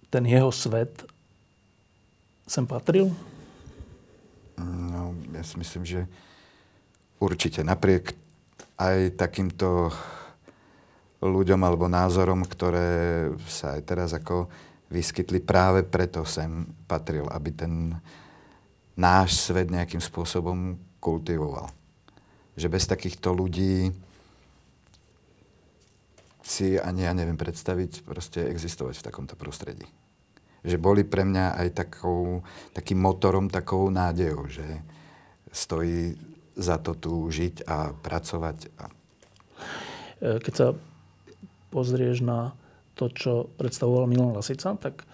[0.09, 1.05] ten jeho svet
[2.49, 3.13] sem patril?
[4.57, 6.05] No, ja si myslím, že
[7.17, 7.65] určite.
[7.65, 8.13] Napriek
[8.77, 9.93] aj takýmto
[11.23, 14.51] ľuďom alebo názorom, ktoré sa aj teraz ako
[14.91, 17.73] vyskytli, práve preto sem patril, aby ten
[18.93, 21.71] náš svet nejakým spôsobom kultivoval.
[22.53, 23.89] Že bez takýchto ľudí
[26.43, 29.87] si ani ja neviem predstaviť proste existovať v takomto prostredí.
[30.63, 32.43] Že boli pre mňa aj takou,
[32.75, 34.63] takým motorom, takou nádejou, že
[35.51, 36.19] stojí
[36.53, 38.57] za to tu žiť a pracovať.
[38.79, 38.85] A...
[40.19, 40.67] E, keď sa
[41.71, 42.51] pozrieš na
[42.93, 45.07] to, čo predstavoval Milan Lasica, tak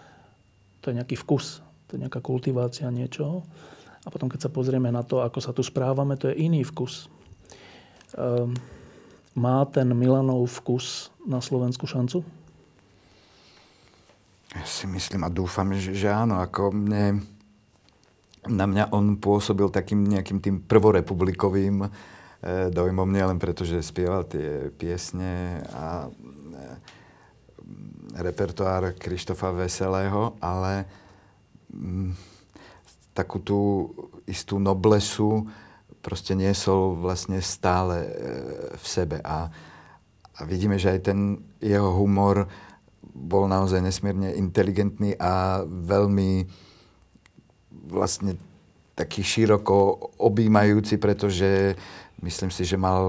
[0.84, 3.46] to je nejaký vkus, to je nejaká kultivácia niečoho.
[4.04, 7.08] A potom, keď sa pozrieme na to, ako sa tu správame, to je iný vkus.
[8.16, 8.56] Um,
[9.38, 12.26] má ten Milanov vkus na Slovensku šancu?
[14.50, 16.42] Ja si myslím a dúfam, že, že áno.
[16.42, 17.22] Ako mne,
[18.50, 21.90] na mňa on pôsobil takým nejakým tým prvorepublikovým e,
[22.74, 26.10] dojmom, nielen preto, že spieval tie piesne a e,
[28.18, 30.90] repertoár Krištofa Veselého, ale
[31.70, 32.18] m,
[33.14, 33.60] takú tú
[34.26, 35.46] istú noblesu,
[36.00, 38.10] proste niesol vlastne stále e,
[38.76, 39.18] v sebe.
[39.24, 39.52] A,
[40.36, 42.48] a vidíme, že aj ten jeho humor
[43.04, 46.48] bol naozaj nesmierne inteligentný a veľmi
[47.90, 48.40] vlastne
[48.96, 51.76] taký široko objímajúci, pretože
[52.20, 53.04] myslím si, že mal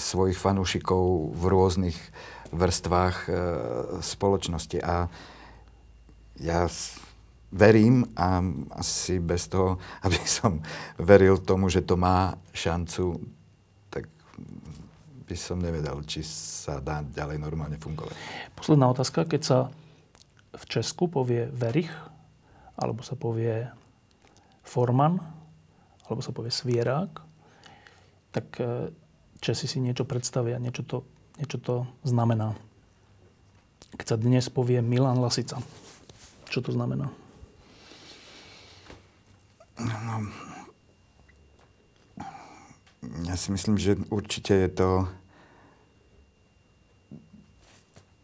[0.00, 1.98] svojich fanúšikov v rôznych
[2.52, 3.30] vrstvách e,
[4.04, 4.78] spoločnosti.
[4.84, 5.08] A
[6.40, 6.68] ja
[7.52, 8.40] verím a
[8.80, 10.58] asi bez toho, aby som
[10.96, 13.20] veril tomu, že to má šancu,
[13.92, 14.08] tak
[15.28, 18.16] by som nevedel, či sa dá ďalej normálne fungovať.
[18.56, 19.28] Posledná otázka.
[19.28, 19.58] Keď sa
[20.52, 21.92] v Česku povie Verich,
[22.76, 23.68] alebo sa povie
[24.64, 25.20] Forman,
[26.08, 27.12] alebo sa povie Svierák,
[28.32, 28.92] tak e,
[29.42, 30.98] Česi si niečo predstavia, niečo to,
[31.36, 31.74] niečo to
[32.06, 32.54] znamená.
[33.96, 35.60] Keď sa dnes povie Milan Lasica,
[36.48, 37.12] čo to znamená?
[39.80, 40.14] No,
[43.24, 44.90] ja si myslím, že určite je to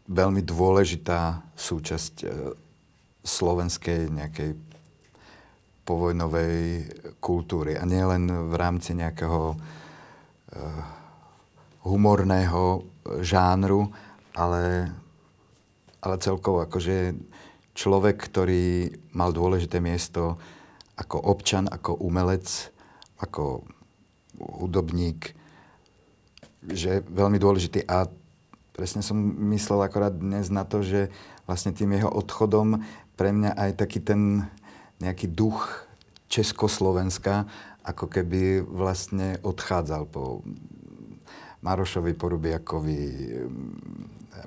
[0.09, 2.27] veľmi dôležitá súčasť e,
[3.21, 4.51] slovenskej nejakej
[5.85, 6.85] povojnovej
[7.21, 7.77] kultúry.
[7.77, 9.57] A nie len v rámci nejakého e,
[11.85, 12.85] humorného
[13.21, 13.89] žánru,
[14.33, 14.89] ale,
[16.01, 17.17] ale celkovo akože
[17.73, 20.37] človek, ktorý mal dôležité miesto
[20.99, 22.75] ako občan, ako umelec,
[23.23, 23.63] ako
[24.35, 25.31] hudobník,
[26.67, 27.87] že je veľmi dôležitý.
[27.87, 28.11] A
[28.75, 29.15] presne som
[29.55, 31.07] myslel akorát dnes na to, že
[31.47, 32.83] vlastne tým jeho odchodom
[33.15, 34.43] pre mňa aj taký ten
[34.99, 35.87] nejaký duch
[36.27, 37.47] Československa
[37.89, 40.45] ako keby vlastne odchádzal po
[41.59, 43.01] Marošovi, Porubiakovi,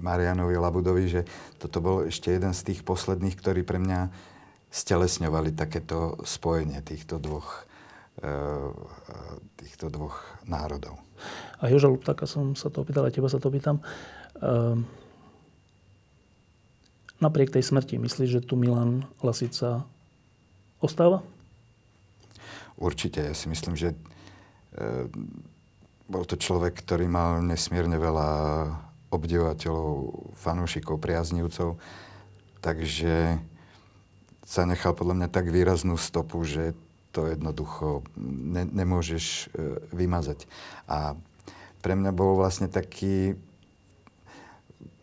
[0.00, 1.22] Marianovi Labudovi, že
[1.60, 4.00] toto bol ešte jeden z tých posledných, ktorý pre mňa
[4.72, 7.68] stelesňovali takéto spojenie týchto dvoch,
[8.24, 8.32] e,
[9.60, 10.16] týchto dvoch
[10.48, 10.96] národov.
[11.60, 13.84] A Joža Luptáka som sa to opýtal, aj teba sa to pýtam.
[14.40, 14.88] Ehm,
[17.22, 19.86] napriek tej smrti, myslíš, že tu Milan Lasica
[20.82, 21.22] ostáva?
[22.80, 23.22] Určite.
[23.22, 23.96] Ja si myslím, že e,
[26.10, 28.30] bol to človek, ktorý mal nesmierne veľa
[29.12, 31.76] obdivovateľov, fanúšikov, priaznivcov.
[32.64, 33.38] Takže
[34.52, 36.76] sa nechal podľa mňa tak výraznú stopu, že
[37.08, 39.44] to jednoducho ne, nemôžeš e,
[39.96, 40.44] vymazať.
[40.84, 41.16] A
[41.80, 43.32] pre mňa bol vlastne taký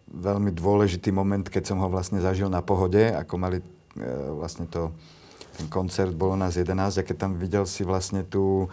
[0.09, 3.65] veľmi dôležitý moment, keď som ho vlastne zažil na pohode, ako mali e,
[4.37, 4.93] vlastne to,
[5.57, 8.69] ten koncert, bolo nás 11 a keď tam videl si vlastne tú,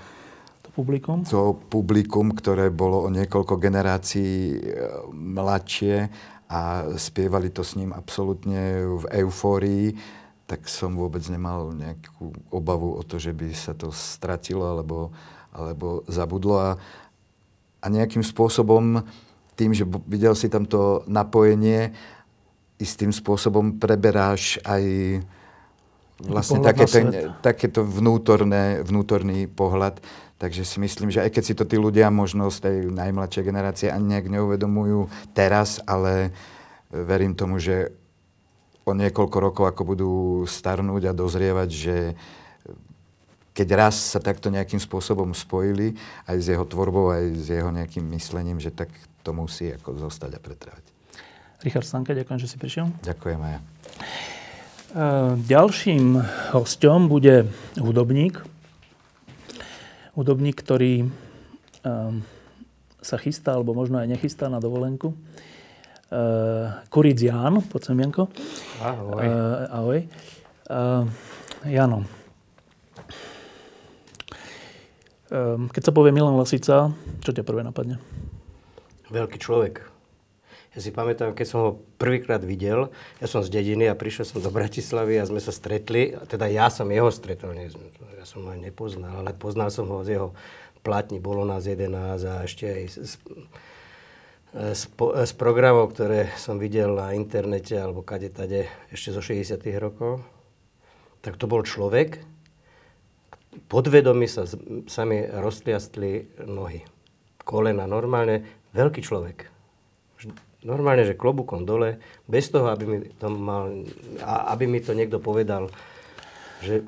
[0.61, 1.25] To publikum?
[1.25, 4.59] to publikum, ktoré bolo o niekoľko generácií e,
[5.13, 6.13] mladšie
[6.53, 9.97] a spievali to s ním absolútne v eufórii,
[10.47, 15.11] tak som vôbec nemal nejakú obavu o to, že by sa to stratilo alebo,
[15.51, 16.55] alebo zabudlo.
[16.55, 16.71] A,
[17.83, 19.03] a nejakým spôsobom,
[19.59, 21.91] tým, že videl si tam to napojenie,
[22.79, 24.85] istým spôsobom preberáš aj
[26.23, 27.43] vlastne takéto, svet.
[27.43, 29.99] takéto vnútorné, vnútorný pohľad.
[30.37, 33.89] Takže si myslím, že aj keď si to tí ľudia možno z tej najmladšej generácie
[33.89, 36.37] ani nejak neuvedomujú teraz, ale
[36.93, 37.97] verím tomu, že
[38.87, 40.13] o niekoľko rokov, ako budú
[40.47, 41.97] starnúť a dozrievať, že
[43.51, 45.99] keď raz sa takto nejakým spôsobom spojili
[46.31, 48.93] aj s jeho tvorbou, aj s jeho nejakým myslením, že tak
[49.27, 50.85] to musí ako zostať a pretrvať.
[51.67, 52.87] Richard Stanka, ďakujem, že si prišiel.
[53.03, 53.61] Ďakujem aj ja.
[53.61, 53.65] E,
[55.35, 56.21] Ďalším
[56.55, 58.39] hostom bude hudobník.
[60.15, 61.07] Hudobník, ktorý e,
[63.03, 65.17] sa chystá, alebo možno aj nechystá na dovolenku.
[66.07, 66.21] E,
[66.87, 68.31] Kuric Ján, poď sem, Janko.
[68.79, 69.23] Ahoj.
[69.23, 69.31] E,
[69.75, 69.99] ahoj.
[70.03, 70.81] E,
[71.67, 72.07] Jano.
[75.27, 77.99] Keď sa povie Milan Lasica, čo ťa prvé napadne?
[79.11, 79.83] Veľký človek.
[80.77, 84.45] Ja si pamätám, keď som ho prvýkrát videl, ja som z dediny a prišiel som
[84.45, 87.73] do Bratislavy a sme sa stretli, teda ja som jeho stretol, nie,
[88.15, 90.37] ja som ho nepoznal, ale poznal som ho z jeho
[90.85, 91.91] platni, bolo nás 11
[92.29, 93.13] a ešte aj z, z,
[94.57, 99.61] z, po- z programov, ktoré som videl na internete alebo kade tade ešte zo 60
[99.77, 100.25] rokov.
[101.21, 102.25] Tak to bol človek,
[103.69, 104.57] podvedomí sa, z-
[104.89, 106.81] sa mi roztliastli nohy.
[107.45, 108.43] Kolena, normálne
[108.73, 109.53] veľký človek.
[110.67, 113.71] Normálne, že klobúkom dole, bez toho, aby mi to, mal,
[114.25, 115.71] aby mi to niekto povedal,
[116.65, 116.83] že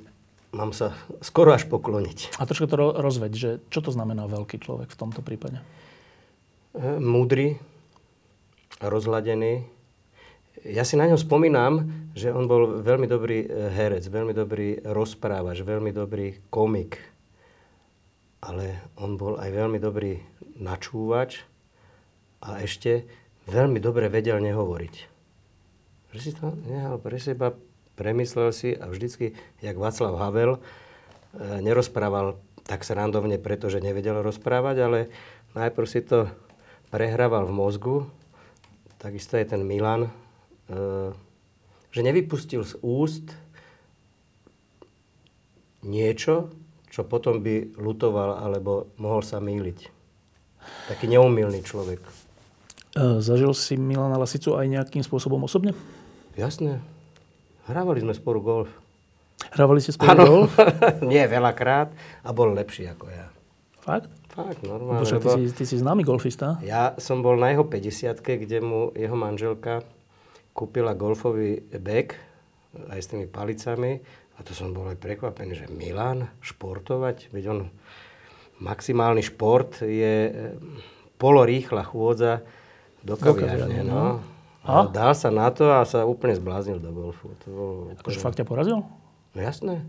[0.50, 2.40] mám sa skoro až pokloniť.
[2.40, 5.62] A troška to ro- rozveď, že čo to znamená veľký človek v tomto prípade?
[6.76, 7.56] Múdry,
[8.76, 9.64] rozladený.
[10.68, 15.64] Ja si na ňo spomínam, že on bol veľmi dobrý e, herec, veľmi dobrý rozprávač,
[15.64, 17.00] veľmi dobrý komik.
[18.44, 20.20] Ale on bol aj veľmi dobrý
[20.60, 21.40] načúvač
[22.44, 23.08] a ešte
[23.48, 24.94] veľmi dobre vedel nehovoriť.
[26.12, 27.56] Že si to nehal pre seba,
[27.96, 29.32] premyslel si a vždycky,
[29.64, 30.60] jak Václav Havel, e,
[31.64, 32.36] nerozprával
[32.68, 34.98] tak srandovne, pretože nevedel rozprávať, ale
[35.56, 36.28] najprv si to
[36.88, 37.96] prehrával v mozgu,
[38.96, 40.10] takisto je ten Milan, e,
[41.92, 43.32] že nevypustil z úst
[45.84, 46.52] niečo,
[46.88, 49.78] čo potom by lutoval alebo mohol sa míliť.
[50.90, 52.00] Taký neumilný človek.
[52.96, 55.76] E, Zažil si Milana Lasicu aj nejakým spôsobom osobne?
[56.34, 56.82] Jasné.
[57.68, 58.70] Hrávali sme spolu golf.
[59.52, 60.52] Hrávali ste spolu golf?
[61.12, 61.92] Nie veľakrát
[62.24, 63.28] a bol lepší ako ja.
[63.84, 64.17] Fakt?
[64.38, 65.02] Fakt, normálne.
[65.02, 66.62] však ty, si, ty si známy golfista.
[66.62, 69.82] ja som bol na jeho 50 kde mu jeho manželka
[70.52, 72.14] kúpila golfový bag
[72.86, 73.98] aj s tými palicami.
[74.34, 77.60] A to som bol aj prekvapený, že Milan športovať, veď on
[78.58, 80.32] maximálny šport je e,
[81.14, 82.46] polorýchla chôdza
[83.00, 83.66] do kaviarne.
[83.66, 84.22] kaviarne, No.
[84.62, 84.84] A?
[84.86, 87.32] Dal sa na to a sa úplne zbláznil do golfu.
[87.40, 88.78] To bolo Akože úplne- fakt ťa porazil?
[89.32, 89.82] No jasné.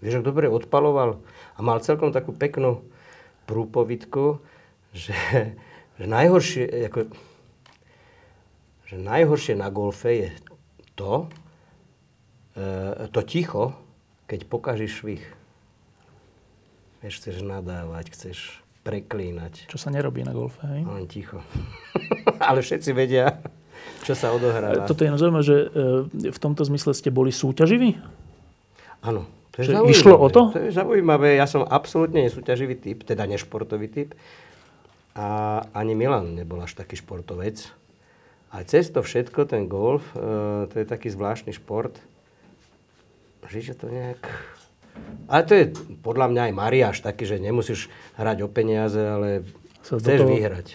[0.00, 1.20] Vieš, ak dobre odpaloval
[1.52, 2.80] a mal celkom takú peknú
[3.46, 4.42] prúpovitku,
[4.90, 5.16] že,
[5.96, 7.10] že najhoršie, ako,
[8.86, 10.30] že najhoršie na golfe je
[10.98, 11.30] to,
[12.58, 13.74] e, to ticho,
[14.26, 15.24] keď pokažíš švih.
[17.00, 19.66] Vieš, chceš nadávať, chceš preklínať.
[19.66, 20.82] Čo sa nerobí na golfe, hej?
[20.86, 21.42] Len ticho.
[22.46, 23.42] Ale všetci vedia,
[24.06, 24.86] čo sa odohráva.
[24.86, 27.98] E, Toto je zaujímavé, že e, v tomto zmysle ste boli súťaživí?
[29.02, 29.26] Áno.
[29.56, 29.92] To je Že zaujímavé.
[29.96, 30.42] išlo o to?
[30.52, 31.28] To je zaujímavé.
[31.34, 34.12] Ja som absolútne nesúťaživý typ, teda nešportový typ.
[35.16, 35.26] A
[35.72, 37.64] ani Milan nebol až taký športovec.
[38.52, 40.20] A cez to všetko, ten golf, e,
[40.68, 41.96] to je taký zvláštny šport,
[43.48, 44.20] že to nejak...
[45.28, 45.64] Ale to je
[46.00, 49.44] podľa mňa aj mariáš taký, že nemusíš hrať o peniaze, ale
[49.80, 50.68] Sa chceš toho- vyhrať.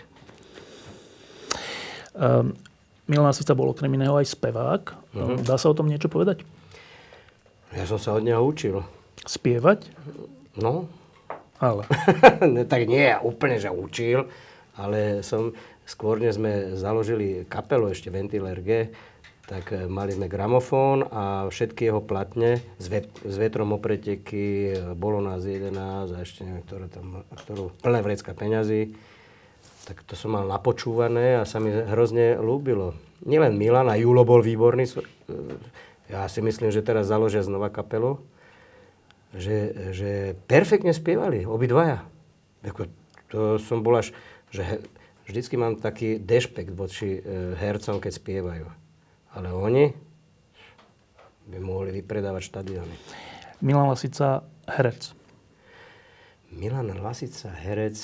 [2.12, 2.54] Um,
[3.08, 4.84] Milan Lasica bol okrem iného aj spevák.
[5.14, 5.44] Mhm.
[5.44, 6.44] Dá sa o tom niečo povedať?
[7.72, 8.84] Ja som sa od neho učil.
[9.24, 9.88] Spievať?
[10.60, 10.92] No,
[11.62, 11.86] Ale.
[12.54, 14.28] Ne, tak nie, úplne, že učil,
[14.76, 15.54] ale som,
[15.86, 18.90] skôr než sme založili kapelu ešte Ventiler G,
[19.46, 24.96] tak eh, mali sme gramofón a všetky jeho platne s, vet, s vetrom opreteky, eh,
[24.98, 25.76] bolo nás 11
[26.12, 28.96] a ešte neviem, ktoré tam, ktorú plné vrecka peňazí.
[29.86, 32.94] Tak to som mal napočúvané a sa mi hrozne ľúbilo.
[33.22, 34.90] Nielen Milan, a Julo bol výborný.
[36.12, 38.20] Ja si myslím, že teraz založia znova kapelu
[39.36, 40.12] že, že
[40.48, 42.04] perfektne spievali, obidvaja.
[42.68, 42.92] Ako,
[43.32, 44.12] to som bol až,
[44.52, 44.84] že
[45.26, 48.68] vždycky mám taký dešpekt voči e, hercom, keď spievajú.
[49.32, 49.96] Ale oni
[51.48, 52.96] by mohli vypredávať štadióny.
[53.64, 55.16] Milan Lasica, herec.
[56.52, 57.96] Milan Lasica, herec,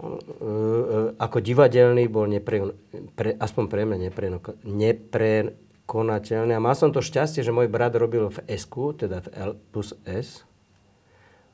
[0.00, 2.72] on, e, e, ako divadelný bol nepre,
[3.12, 4.56] pre, aspoň pre mňa neprenoko-
[5.86, 6.58] neprekonateľný.
[6.58, 9.94] A mal som to šťastie, že môj brat robil v s teda v L plus
[10.04, 10.42] S,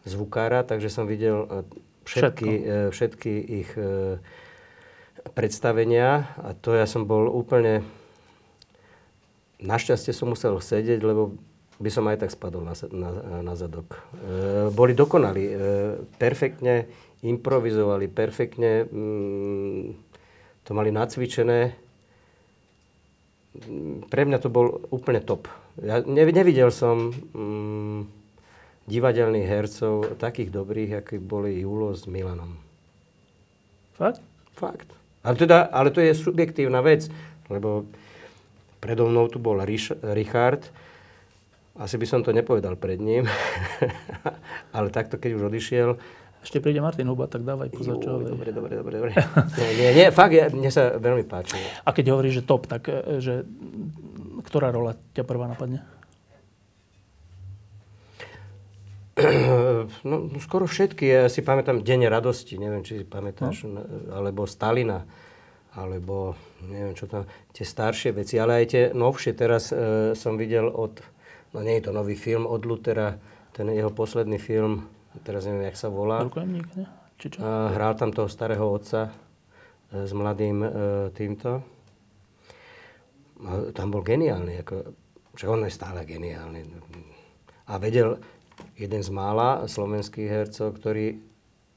[0.09, 1.62] zvukára, takže som videl e,
[2.09, 4.18] všetky, e, všetky ich e,
[5.37, 7.85] predstavenia a to ja som bol úplne...
[9.62, 11.39] Našťastie som musel sedieť, lebo
[11.78, 13.11] by som aj tak spadol na, na,
[13.47, 13.95] na zadok.
[14.18, 15.55] E, boli dokonali, e,
[16.18, 16.91] perfektne
[17.22, 19.83] improvizovali, perfektne mm,
[20.66, 21.82] to mali nacvičené.
[24.09, 25.48] Pre mňa to bol úplne top.
[25.76, 28.09] Ja ne, nevidel som mm,
[28.88, 32.57] divadelných hercov takých dobrých, akí boli Julo s Milanom.
[33.96, 34.24] Fakt?
[34.57, 34.88] Fakt.
[35.22, 37.07] Ale, teda, ale to je subjektívna vec,
[37.46, 37.86] lebo
[38.82, 40.66] predo mnou tu bol Riš, Richard.
[41.78, 43.24] Asi by som to nepovedal pred ním,
[44.76, 45.96] ale takto, keď už odišiel,
[46.43, 49.12] Ešte príde Martin Huba, tak dávaj pozor, čo dobre, dobre, dobre, dobre.
[49.62, 51.55] Nie, nie, nie, fakt, ja, mne sa veľmi páči.
[51.86, 53.47] A keď hovoríš, že top, tak e, že
[54.43, 55.86] ktorá rola ťa prvá napadne?
[60.03, 61.05] No, skoro všetky.
[61.05, 63.82] Ja si pamätám Deň radosti, neviem, či si pamätáš, no.
[64.14, 65.05] alebo Stalina,
[65.74, 69.32] alebo neviem, čo tam, tie staršie veci, ale aj tie novšie.
[69.36, 71.03] Teraz e, som videl od,
[71.53, 73.18] no nie je to nový film, od Lutera,
[73.53, 74.88] ten jeho posledný film,
[75.20, 76.24] teraz neviem, jak sa volá.
[76.24, 76.88] Rukojemník, ne?
[77.20, 77.38] Či čo?
[77.44, 79.12] A hral tam toho starého otca
[79.92, 80.68] e, s mladým e,
[81.12, 81.60] týmto.
[83.42, 84.96] A tam bol geniálny, ako,
[85.36, 86.62] však on je stále geniálny.
[87.68, 88.18] A vedel,
[88.78, 91.20] jeden z mála slovenských hercov, ktorý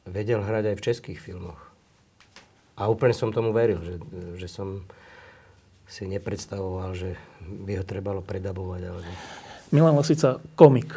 [0.06, 1.60] vedel hrať aj v českých filmoch.
[2.76, 3.96] A úplne som tomu veril, že,
[4.36, 4.84] že som
[5.86, 7.16] si nepredstavoval, že
[7.46, 8.82] by ho trebalo predabovať.
[8.90, 9.10] Alebo...
[9.70, 10.92] Milan Lasica, komik.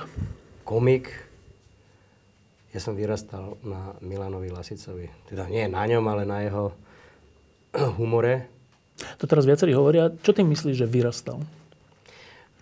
[0.64, 1.28] Komik,
[2.79, 5.11] ja som vyrastal na Milanovi Lasicovi.
[5.26, 6.70] Teda nie na ňom, ale na jeho
[7.99, 8.47] humore.
[9.18, 10.14] To teraz viacerí hovoria.
[10.22, 11.43] Čo ty myslíš, že vyrastal?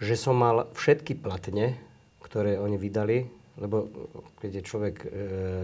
[0.01, 1.77] Že som mal všetky platne,
[2.25, 3.29] ktoré oni vydali,
[3.61, 3.93] lebo
[4.41, 5.09] keď je človek e,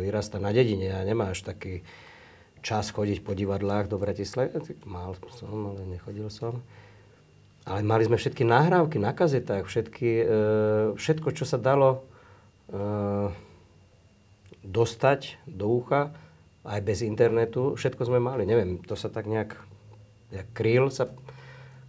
[0.05, 1.81] vyrastá na dedine a nemá až taký
[2.61, 4.53] čas chodiť po divadlách do Bratislavy,
[4.85, 6.61] mal som, ale nechodil som.
[7.65, 10.27] Ale mali sme všetky nahrávky na kazetách, všetky, e,
[11.01, 12.05] všetko, čo sa dalo
[12.69, 13.33] e,
[14.63, 16.15] dostať do ucha,
[16.63, 18.47] aj bez internetu, všetko sme mali.
[18.47, 19.59] Neviem, to sa tak nejak,
[20.31, 21.11] jak kryl sa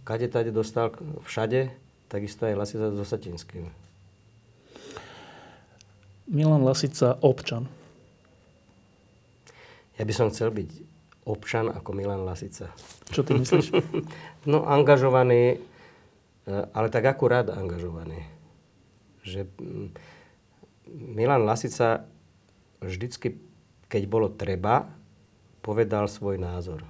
[0.04, 0.92] kade tade dostal
[1.24, 1.72] všade,
[2.12, 3.72] takisto aj Lasica so Satinským.
[6.28, 7.68] Milan Lasica, občan.
[9.96, 10.70] Ja by som chcel byť
[11.24, 12.72] občan ako Milan Lasica.
[13.08, 13.72] Čo ty myslíš?
[14.44, 15.58] No, angažovaný, e,
[16.76, 18.28] ale tak akurát angažovaný.
[19.24, 19.88] Že mm,
[21.16, 22.04] Milan Lasica
[22.82, 23.38] vždycky,
[23.86, 24.90] keď bolo treba,
[25.60, 26.86] povedal svoj názor.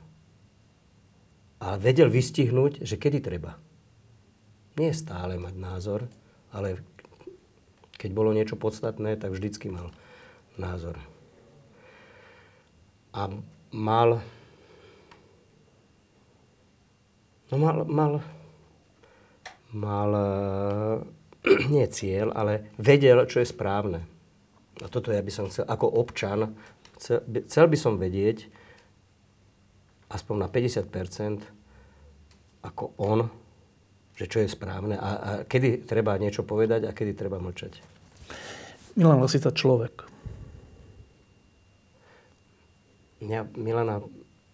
[1.61, 3.57] A vedel vystihnúť, že kedy treba.
[4.75, 6.01] Nie stále mať názor,
[6.51, 6.83] ale
[7.97, 9.95] keď bolo niečo podstatné, tak vždycky mal
[10.59, 10.99] názor.
[13.15, 13.31] A
[13.71, 14.21] mal
[17.53, 18.13] No mal, mal,
[19.71, 20.11] mal
[21.75, 24.03] nie cieľ, ale vedel, čo je správne.
[24.83, 26.57] A toto ja by som chcel, ako občan,
[26.99, 28.51] chcel, by- chcel by som vedieť,
[30.11, 31.43] aspoň na 50%,
[32.65, 33.29] ako on,
[34.15, 37.83] že čo je správne a, a kedy treba niečo povedať a kedy treba mlčať.
[38.95, 40.07] Milan Lasica, človek.
[43.27, 43.99] Ja Milana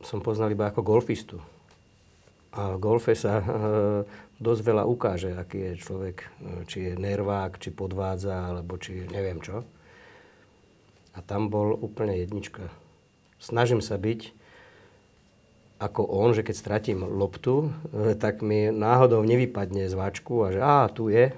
[0.00, 1.36] som poznal iba ako golfistu.
[2.56, 3.44] A v golfe sa e,
[4.40, 6.26] dosť veľa ukáže, aký je človek, e,
[6.64, 9.60] či je nervák, či podvádza, alebo či neviem čo.
[11.20, 12.72] A tam bol úplne jednička.
[13.36, 14.32] Snažím sa byť
[15.76, 20.60] ako on, že keď stratím loptu, e, tak mi náhodou nevypadne z váčku a že
[20.64, 21.32] á, tu je.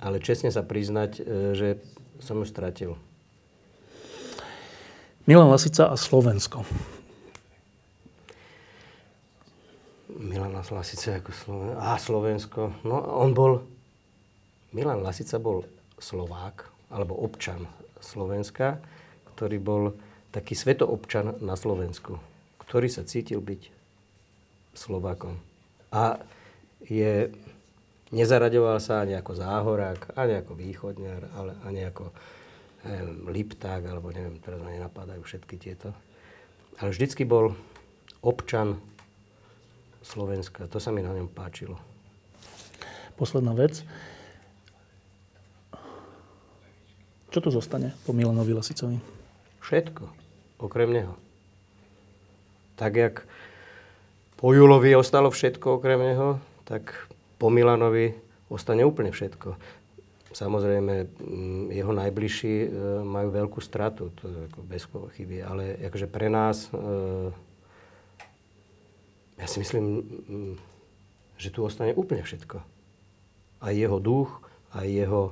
[0.00, 1.22] Ale čestne sa priznať, e,
[1.56, 1.68] že
[2.20, 3.00] som ju stratil.
[5.24, 6.64] Milan Lasica a Slovensko.
[10.12, 11.80] Milan Lasica ako Slovensko.
[11.80, 12.60] Á, Slovensko.
[12.84, 13.64] No, on bol...
[14.76, 15.64] Milan Lasica bol
[15.96, 17.64] Slovák, alebo občan
[18.02, 18.80] Slovenska,
[19.36, 19.82] ktorý bol
[20.34, 22.20] taký svetoobčan na Slovensku
[22.70, 23.66] ktorý sa cítil byť
[24.78, 25.34] Slovákom.
[25.90, 26.22] A
[26.86, 27.34] je,
[28.14, 32.14] nezaraďoval sa ani ako záhorák, ani ako východňar, ale ani ako
[32.86, 35.90] neviem, lipták, alebo neviem, teraz ma nenapadajú všetky tieto.
[36.78, 37.58] Ale vždycky bol
[38.22, 38.78] občan
[40.06, 40.70] Slovenska.
[40.70, 41.74] To sa mi na ňom páčilo.
[43.18, 43.82] Posledná vec.
[47.30, 48.98] Čo tu zostane po Milanovi Lasicovi?
[49.62, 50.02] Všetko.
[50.58, 51.14] Okrem neho.
[52.74, 53.14] Tak, jak
[54.34, 56.90] po Julovi ostalo všetko okrem neho, tak
[57.38, 58.18] po Milanovi
[58.50, 59.54] ostane úplne všetko.
[60.34, 62.68] Samozrejme, mm, jeho najbližší e,
[63.06, 66.78] majú veľkú stratu, to je ako bez chyby, ale akože pre nás, e,
[69.38, 70.54] ja si myslím, mm,
[71.38, 72.58] že tu ostane úplne všetko.
[73.62, 74.30] Aj jeho duch,
[74.74, 75.22] aj jeho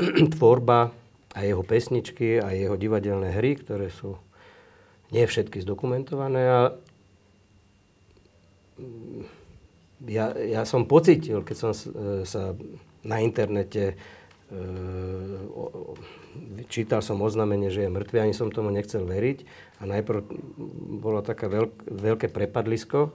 [0.36, 0.92] tvorba,
[1.34, 4.16] aj jeho pesničky, aj jeho divadelné hry, ktoré sú
[5.10, 6.60] nie všetky zdokumentované a
[10.04, 11.72] ja, ja som pocitil, keď som
[12.26, 12.58] sa
[13.06, 14.54] na internete e,
[16.66, 19.46] čítal som oznámenie, že je mŕtvy, ani som tomu nechcel veriť.
[19.80, 20.20] A najprv
[21.00, 23.12] bolo také veľk, veľké prepadlisko,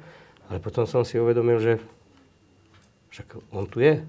[0.47, 1.73] ale potom som si uvedomil, že
[3.09, 4.05] však on tu je.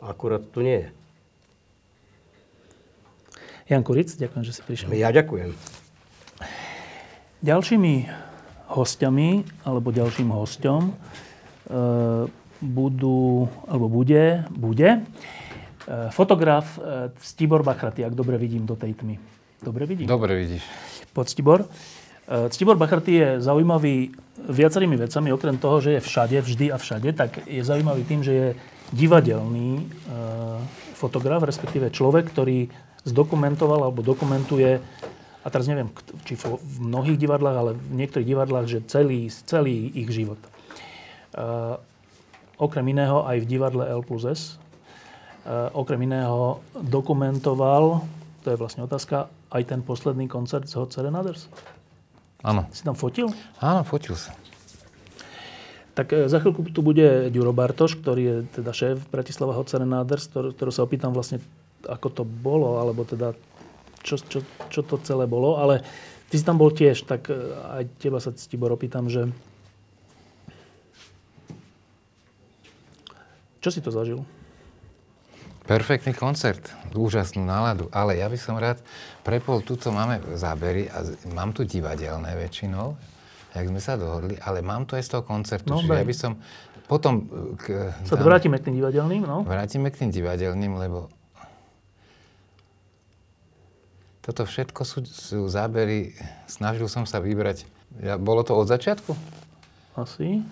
[0.00, 0.97] Akurát tu nie je.
[3.68, 4.88] Jan Kuric, ďakujem, že si prišiel.
[4.96, 5.52] Ja ďakujem.
[7.44, 7.94] Ďalšími
[8.72, 10.92] hostiami, alebo ďalším hostom e,
[12.64, 15.00] budú, alebo bude, bude e,
[16.16, 19.20] fotograf e, Ctibor Bachraty, ak dobre vidím do tej tmy.
[19.60, 20.08] Dobre vidím?
[20.08, 20.64] Dobre vidíš.
[21.12, 21.60] Poď Ctibor.
[22.24, 24.16] E, Ctibor Bachraty je zaujímavý
[24.48, 28.32] viacerými vecami, okrem toho, že je všade, vždy a všade, tak je zaujímavý tým, že
[28.32, 28.48] je
[28.96, 29.84] divadelný e,
[30.96, 34.82] fotograf, respektíve človek, ktorý zdokumentoval alebo dokumentuje
[35.42, 35.88] a teraz neviem,
[36.26, 40.38] či v mnohých divadlách, ale v niektorých divadlách, že celý, celý ich život.
[41.32, 41.78] Uh,
[42.58, 44.42] okrem iného aj v divadle L plus S.
[45.46, 48.04] Uh, okrem iného dokumentoval,
[48.44, 51.48] to je vlastne otázka, aj ten posledný koncert z Hot Serenaders.
[52.44, 52.68] Áno.
[52.70, 53.32] Si tam fotil?
[53.58, 54.36] Áno, fotil sa.
[55.98, 60.30] Tak e, za chvíľku tu bude Ďuro Bartoš, ktorý je teda šéf Bratislava Hot Serenaders,
[60.30, 61.42] ktorý sa opýtam vlastne,
[61.86, 63.36] ako to bolo, alebo teda
[64.02, 64.40] čo, čo,
[64.72, 65.84] čo to celé bolo, ale
[66.32, 67.36] ty si tam bol tiež, tak e,
[67.80, 69.28] aj teba sa, Tibor, opýtam, že
[73.58, 74.22] čo si to zažil?
[75.68, 78.80] Perfektný koncert, úžasnú náladu, ale ja by som rád
[79.20, 81.04] prepol, tuto máme zábery a
[81.36, 82.96] mám tu divadelné väčšinou,
[83.52, 86.16] jak sme sa dohodli, ale mám tu aj z toho koncertu, no, čiže ja by
[86.16, 86.32] som
[86.88, 87.28] potom...
[87.28, 87.64] E, k,
[88.08, 89.44] sa tam, vrátime k tým divadelným, no?
[89.44, 91.12] Vrátime k tým divadelným, lebo
[94.28, 96.12] Toto všetko sú, sú zábery,
[96.44, 97.64] snažil som sa vybrať.
[98.04, 99.16] Ja, bolo to od začiatku?
[99.96, 100.44] Asi.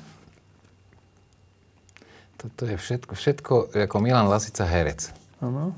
[2.41, 5.13] Toto je všetko, všetko ako Milan Lasica herec.
[5.45, 5.77] Áno.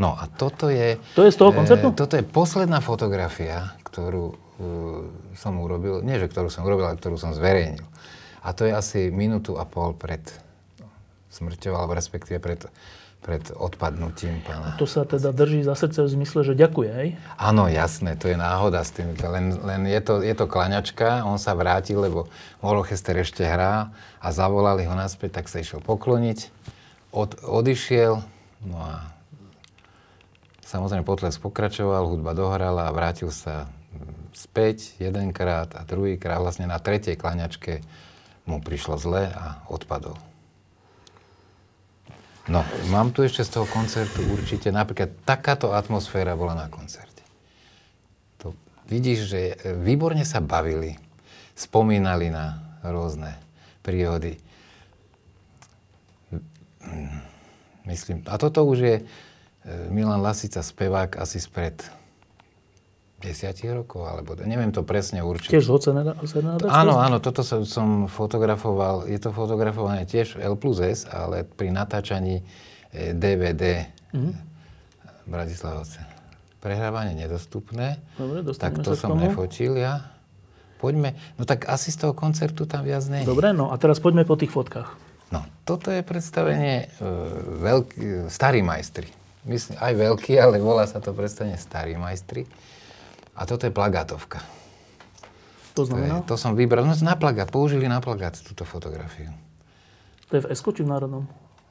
[0.00, 0.96] No a toto je...
[1.12, 1.92] To je z toho koncertu?
[1.92, 4.36] E, toto je posledná fotografia, ktorú e,
[5.36, 7.84] som urobil, nie že ktorú som urobil, ale ktorú som zverejnil.
[8.40, 10.24] A to je asi minútu a pol pred
[11.28, 12.64] smrťou, alebo respektíve pred
[13.20, 14.74] pred odpadnutím pána.
[14.74, 17.08] A to sa teda drží za srdce v zmysle, že ďakuje, hej?
[17.36, 19.12] Áno, jasné, to je náhoda s tým.
[19.12, 22.32] Len, len je, to, je to klaňačka, on sa vrátil, lebo
[22.64, 23.92] Molochester ešte hrá
[24.24, 26.48] a zavolali ho naspäť, tak sa išiel pokloniť.
[27.12, 28.24] Od, odišiel,
[28.64, 29.12] no a
[30.64, 33.68] samozrejme potles pokračoval, hudba dohrala a vrátil sa
[34.32, 37.84] späť jedenkrát a druhýkrát, vlastne na tretej klaňačke
[38.48, 40.16] mu prišlo zle a odpadol.
[42.50, 47.22] No, mám tu ešte z toho koncertu určite, napríklad takáto atmosféra bola na koncerte.
[48.42, 48.58] To
[48.90, 49.40] vidíš, že
[49.78, 50.98] výborne sa bavili,
[51.54, 53.38] spomínali na rôzne
[53.86, 54.42] príhody.
[57.86, 59.02] Myslím, a toto už je e,
[59.94, 61.78] Milan Lasica, spevák asi spred
[63.20, 65.52] desiatich rokov, alebo neviem to presne určiť.
[65.52, 66.16] Tiež z Hocenáda?
[66.72, 71.68] Áno, áno, toto som, som fotografoval, je to fotografované tiež L plus S, ale pri
[71.68, 72.40] natáčaní
[72.92, 74.34] DVD mm-hmm.
[75.30, 75.86] Bratislava
[76.60, 77.96] prehrávanie nedostupné.
[78.20, 79.30] Dobre, tak to som tomu.
[79.30, 80.12] nefotil ja.
[80.80, 83.24] Poďme, no tak asi z toho koncertu tam viac nie.
[83.24, 84.88] Dobre, no a teraz poďme po tých fotkách.
[85.28, 87.06] No, toto je predstavenie e,
[87.60, 89.06] veľký, starí majstri.
[89.44, 92.48] Myslím, aj veľký, ale volá sa to predstavenie starí majstri.
[93.40, 94.44] A toto je plagátovka.
[95.72, 99.32] To To, je, znamená, to som vybral, no na plagát, použili na plagát túto fotografiu.
[100.28, 101.24] to je v Esku či v Národnom?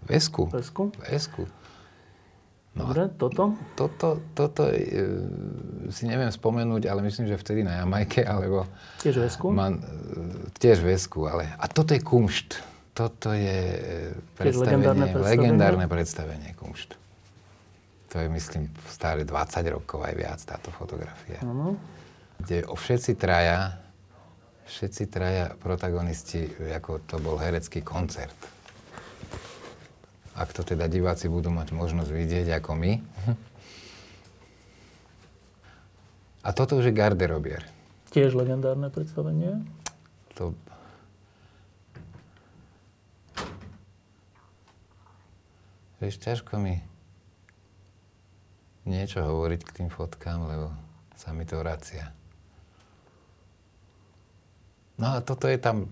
[0.08, 0.50] V Esku.
[0.50, 0.84] V Esku.
[0.98, 1.44] V Esku.
[2.74, 3.58] Dobre, toto?
[3.76, 4.80] Toto, toto e,
[5.92, 8.70] si neviem spomenúť, ale myslím, že vtedy na Jamajke, alebo...
[9.04, 9.52] Tiež v Esku?
[9.52, 11.50] Man, e, tiež v Esku, ale...
[11.60, 12.62] A toto je kumšt.
[12.94, 15.32] Toto je e, predstavenie, legendárne predstavenie?
[15.34, 16.99] legendárne predstavenie kumšt.
[18.10, 21.38] To je, myslím, staré 20 rokov aj viac táto fotografia.
[21.46, 21.78] Áno.
[22.42, 23.78] Kde o všetci traja,
[24.66, 28.34] všetci traja protagonisti, ako to bol herecký koncert.
[30.34, 32.92] Ak to teda diváci budú mať možnosť vidieť ako my.
[36.48, 37.62] A toto už je garderobier.
[38.10, 39.62] Tiež legendárne predstavenie.
[40.40, 40.58] To...
[46.02, 46.89] Vieš, ťažko mi
[48.90, 50.74] niečo hovoriť k tým fotkám, lebo
[51.14, 52.10] sa mi to vracia.
[55.00, 55.88] No a toto je tam...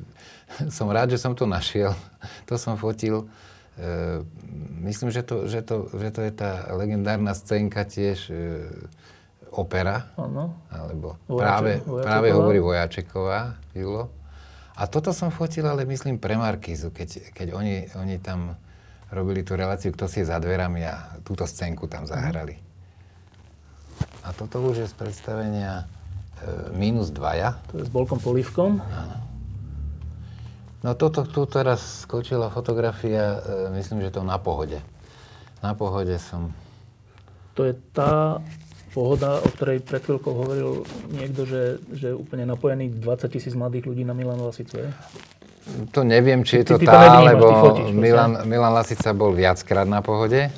[0.76, 1.90] Som rád, že som to našiel.
[2.48, 3.26] To som fotil.
[3.74, 4.22] E,
[4.86, 8.70] myslím, že to, že, to, že to je tá legendárna scénka tiež e,
[9.50, 10.06] opera.
[10.14, 10.54] Áno.
[10.70, 12.02] Alebo Vojače- práve, Vojačeková?
[12.06, 13.40] práve hovorí Vojačeková,
[13.74, 14.04] Julo.
[14.74, 18.58] A toto som fotil, ale myslím pre Markízu, keď, keď oni, oni tam
[19.14, 22.58] robili tú reláciu, kto si je za dverami a túto scénku tam zahrali.
[24.26, 25.84] A toto už je z predstavenia
[26.42, 27.60] e, minus dvaja.
[27.70, 28.82] To je s Bolkom Polívkom.
[30.84, 34.80] No toto, tu teraz skočila fotografia, e, myslím, že to na pohode.
[35.64, 36.52] Na pohode som...
[37.56, 38.42] To je tá
[38.94, 43.90] pohoda, o ktorej pred chvíľkou hovoril niekto, že, že je úplne napojený 20 tisíc mladých
[43.90, 44.78] ľudí na Milan Lasicu.
[44.78, 44.88] Je?
[45.90, 47.88] To neviem, či je to ty to tá, nevnímaš, lebo fotíš.
[47.90, 50.52] Milan, Milan Lasica bol viackrát na pohode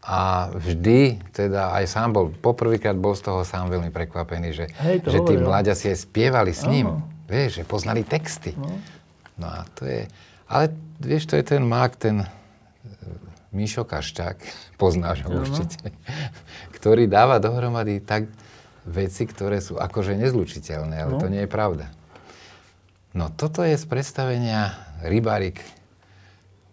[0.00, 0.20] a
[0.50, 5.12] vždy, teda aj sám bol, poprvýkrát bol z toho sám veľmi prekvapený, že, Hej, to
[5.12, 5.44] že tí hovoril.
[5.44, 6.88] mladia si aj spievali s ním.
[6.88, 7.04] Áno.
[7.28, 8.56] Vieš, že poznali texty.
[8.56, 9.46] No.
[9.46, 10.08] a to je...
[10.48, 12.28] Ale vieš, to je ten mák, ten e,
[13.52, 14.40] Míšo Kaščák,
[14.82, 15.92] poznáš ho určite,
[16.80, 18.24] ktorý dáva dohromady tak
[18.82, 21.20] veci, ktoré sú akože nezlučiteľné, ale No.
[21.20, 21.92] to nie je pravda.
[23.10, 24.70] No toto je z predstavenia
[25.02, 25.58] Rybárik,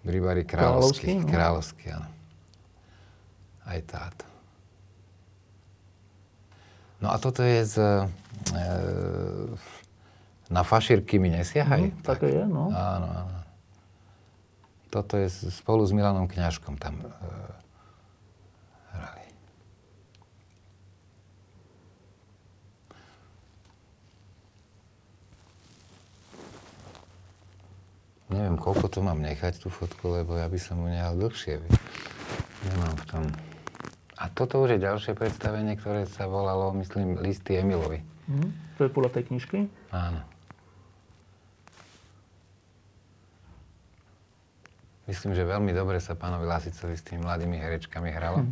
[0.06, 1.26] Rybárik Kráľovský, Kráľovský.
[1.26, 1.32] no.
[1.34, 2.10] Kráľovský, áno.
[3.68, 4.26] Aj táto.
[7.02, 7.76] No a toto je z...
[8.54, 8.64] E,
[10.48, 11.92] na fašírky mi nesiahaj.
[11.92, 12.72] Mhm, také je, no.
[12.72, 13.38] Áno, áno.
[14.88, 17.12] Toto je spolu s Milanom Kňažkom tam e,
[18.96, 19.26] hrali.
[28.28, 31.64] Neviem, koľko to mám nechať, tú fotku, lebo ja by som ju nehal dlhšie.
[32.68, 33.24] Nemám v tom...
[34.18, 38.04] A toto už je ďalšie predstavenie, ktoré sa volalo, myslím, Listy Emilovi.
[38.28, 38.48] Mhm.
[38.78, 39.58] To je podľa tej knižky.
[39.96, 40.22] Áno.
[45.08, 48.44] Myslím, že veľmi dobre sa pánovi Lasicovi s tými mladými herečkami hralo.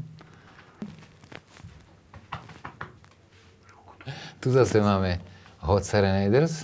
[4.39, 5.19] Tu zase máme
[5.67, 6.63] Hot Serenaders.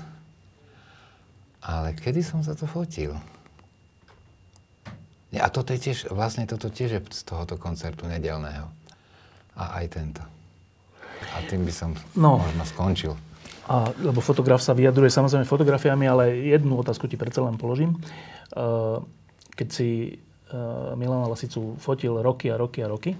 [1.62, 3.14] Ale kedy som sa to fotil?
[5.32, 8.68] A toto je tiež, vlastne toto tiež je z tohoto koncertu nedelného.
[9.56, 10.24] A aj tento.
[11.32, 12.42] A tým by som No.
[12.42, 13.14] možno skončil.
[13.72, 17.96] A, lebo fotograf sa vyjadruje samozrejme fotografiami, ale jednu otázku ti predsa len položím.
[18.52, 19.00] Uh,
[19.56, 20.20] keď si
[20.52, 23.16] uh, Milana Lasicu fotil roky a roky a roky,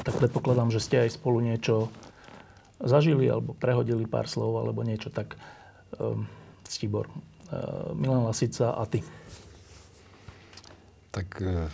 [0.00, 1.90] tak predpokladám, že ste aj spolu niečo
[2.80, 5.36] zažili alebo prehodili pár slov alebo niečo tak.
[6.00, 6.24] Um,
[6.70, 9.02] Stibor, uh, Milan Lasica a ty.
[11.16, 11.72] Tak e,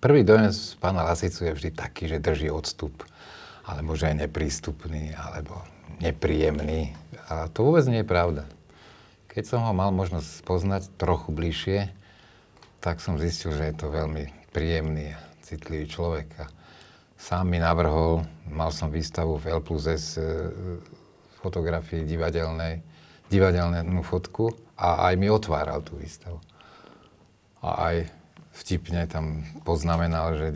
[0.00, 3.04] prvý dojem z pána Lasicu je vždy taký, že drží odstup,
[3.68, 5.60] alebo že je neprístupný, alebo
[6.00, 6.96] nepríjemný.
[7.28, 8.48] A to vôbec nie je pravda.
[9.28, 11.78] Keď som ho mal možnosť poznať trochu bližšie,
[12.80, 16.28] tak som zistil, že je to veľmi príjemný a citlivý človek.
[16.40, 16.48] A
[17.20, 20.24] sám mi navrhol, mal som výstavu v L plus S e,
[21.44, 22.80] fotografii divadelnej,
[23.32, 26.38] divadelnú fotku a aj mi otváral tú výstavu.
[27.64, 27.96] A aj
[28.56, 30.46] vtipne tam poznamenal, že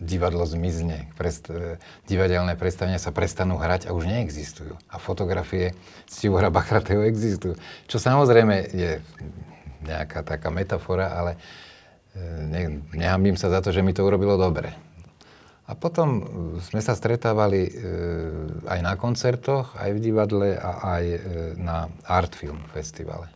[0.00, 1.52] divadlo zmizne, prest,
[2.08, 4.72] divadelné predstavenia sa prestanú hrať a už neexistujú.
[4.88, 5.76] A fotografie
[6.08, 7.60] Stibora Bachratého existujú.
[7.84, 9.04] Čo samozrejme je
[9.84, 11.36] nejaká taká metafora, ale
[12.16, 12.18] e,
[12.48, 12.62] ne,
[12.96, 14.72] nehambím sa za to, že mi to urobilo dobre.
[15.70, 16.22] A potom e,
[16.66, 17.72] sme sa stretávali e,
[18.66, 21.18] aj na koncertoch, aj v divadle a aj e,
[21.62, 23.30] na Art Film Festivale.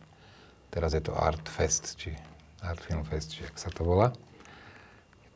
[0.67, 2.11] Teraz je to Art Fest, či
[2.59, 4.11] Art Film Fest, či ak sa to volá.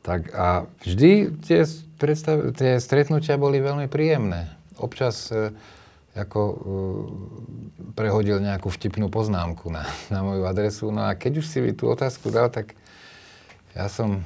[0.04, 1.64] Tak a vždy tie,
[1.95, 4.52] predstav- tie stretnutia boli veľmi príjemné.
[4.76, 5.32] Občas
[6.20, 6.56] ako e,
[7.95, 10.91] prehodil nejakú vtipnú poznámku na, na moju adresu.
[10.91, 12.76] No a keď už si mi tú otázku dal, tak
[13.72, 14.20] ja som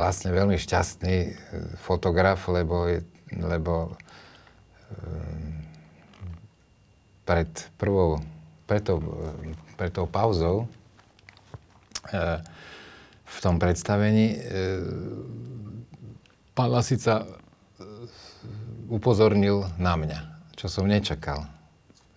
[0.00, 1.30] vlastne veľmi šťastný e,
[1.84, 2.88] fotograf, lebo,
[3.36, 3.92] lebo
[4.96, 5.60] um,
[7.28, 8.18] pred prvou,
[8.64, 8.98] pred tou,
[9.76, 10.66] pred tou pauzou
[13.22, 14.34] v tom predstavení
[16.60, 17.22] pán Lasica
[18.90, 20.18] upozornil na mňa,
[20.58, 21.46] čo som nečakal.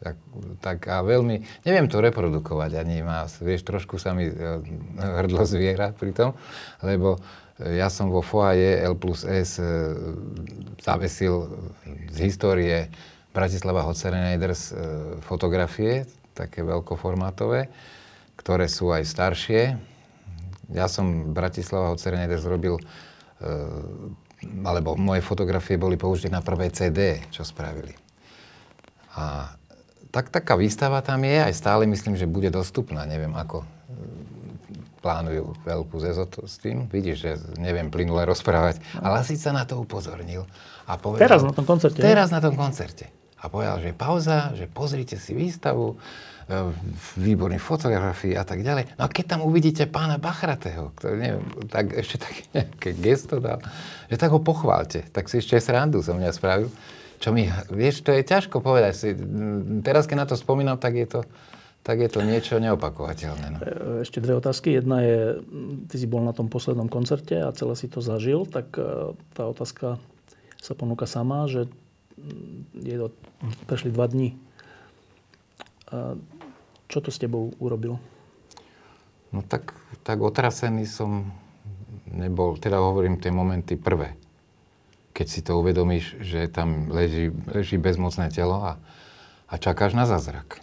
[0.04, 0.20] Tak,
[0.60, 4.28] tak a veľmi, neviem to reprodukovať, ani má, vieš, trošku sa mi
[5.00, 6.36] hrdlo zviera pri tom,
[6.84, 7.24] lebo
[7.62, 9.66] ja som vo foaje L plus S e,
[10.82, 11.54] zavesil
[12.10, 12.90] z histórie
[13.30, 14.76] Bratislava Hocerenaders e,
[15.22, 17.70] fotografie, také veľkoformátové,
[18.42, 19.62] ktoré sú aj staršie.
[20.74, 22.84] Ja som Bratislava Hocerenaders robil, e,
[24.66, 27.94] alebo moje fotografie boli použité na prvé CD, čo spravili.
[29.14, 29.54] A
[30.10, 33.62] tak, taká výstava tam je, aj stále myslím, že bude dostupná, neviem ako
[35.04, 36.88] plánujú veľkú zezotu s tým.
[36.88, 38.80] Vidíš, že neviem plynule rozprávať.
[38.96, 39.12] No.
[39.12, 40.48] Ale asi sa na to upozornil.
[40.88, 42.00] A povedal, teraz na tom koncerte.
[42.00, 43.12] Teraz na tom koncerte.
[43.44, 46.00] A povedal, že pauza, že pozrite si výstavu,
[46.48, 46.72] e,
[47.20, 48.96] výborný fotografii a tak ďalej.
[48.96, 53.60] No a keď tam uvidíte pána Bachratého, ktorý neviem, tak ešte také nejaké gesto dal,
[54.08, 55.04] že tak ho pochválte.
[55.12, 56.72] Tak si ešte srandu som mňa spravil.
[57.20, 59.10] Čo mi, vieš, to je ťažko povedať si.
[59.84, 61.20] Teraz, keď na to spomínam, tak je to,
[61.84, 63.48] tak je to niečo neopakovateľné.
[63.52, 63.60] No.
[63.60, 64.80] E, ešte dve otázky.
[64.80, 65.44] Jedna je,
[65.92, 69.44] ty si bol na tom poslednom koncerte a celé si to zažil, tak e, tá
[69.52, 70.00] otázka
[70.64, 71.68] sa ponúka sama, že
[72.72, 73.08] je to,
[73.68, 74.40] prešli dva dní.
[76.88, 78.00] Čo to s tebou urobil?
[79.36, 79.76] No tak,
[80.08, 81.36] tak otrasený som
[82.08, 84.16] nebol, teda hovorím tie momenty prvé.
[85.12, 88.80] Keď si to uvedomíš, že tam leží, leží bezmocné telo a,
[89.52, 90.63] a čakáš na zázrak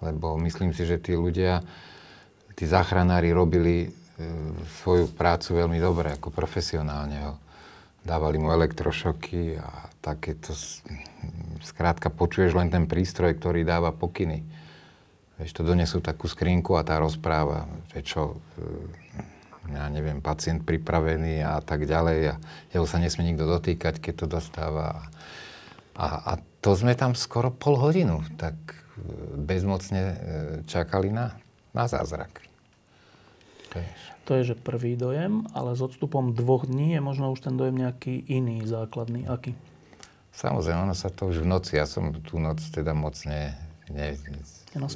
[0.00, 1.60] lebo myslím si, že tí ľudia,
[2.56, 3.88] tí záchranári robili e,
[4.80, 7.36] svoju prácu veľmi dobre, ako profesionálne.
[8.00, 10.56] Dávali mu elektrošoky a takéto...
[11.60, 14.40] Skrátka, počuješ len ten prístroj, ktorý dáva pokyny.
[15.36, 21.44] Vieš, to donesú takú skrinku a tá rozpráva, že čo, e, ja neviem, pacient pripravený
[21.44, 22.34] a tak ďalej a
[22.72, 25.12] jeho sa nesmie nikto dotýkať, keď to dostáva.
[25.92, 26.32] A, a
[26.64, 28.56] to sme tam skoro pol hodinu, tak
[29.36, 30.14] bezmocne e,
[30.66, 31.36] čakali na,
[31.74, 32.50] na zázrak.
[34.26, 37.78] To je, že prvý dojem, ale s odstupom dvoch dní je možno už ten dojem
[37.78, 39.26] nejaký iný, základný.
[39.26, 39.54] Aký?
[40.30, 43.58] Samozrejme, ono sa to už v noci, ja som tú noc teda moc ne,
[43.90, 44.14] ne,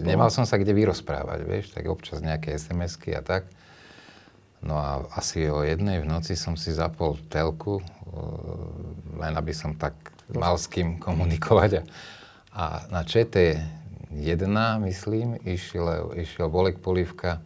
[0.03, 3.51] nemal som sa kde vyrozprávať, vieš, tak občas nejaké SMS-ky a tak.
[4.63, 7.83] No a asi o jednej v noci som si zapol telku,
[9.19, 9.93] len aby som tak
[10.31, 11.83] mal s kým komunikovať.
[11.83, 11.83] A,
[12.55, 13.59] a na ČT
[14.79, 17.43] myslím, išiel, išiel Bolek Polívka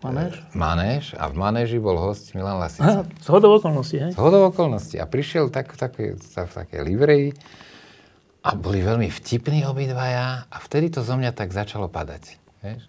[0.00, 0.32] Manéž?
[0.32, 3.04] E, manéž a v manéži bol host Milan Lasica.
[3.20, 4.12] Z hodov okolností, hej?
[4.16, 4.96] Z hodov okolností.
[4.96, 7.28] A prišiel tak, tak, tak, v takej livreji
[8.40, 12.40] a boli veľmi vtipní obidvaja a vtedy to zo mňa tak začalo padať.
[12.64, 12.88] Vieš?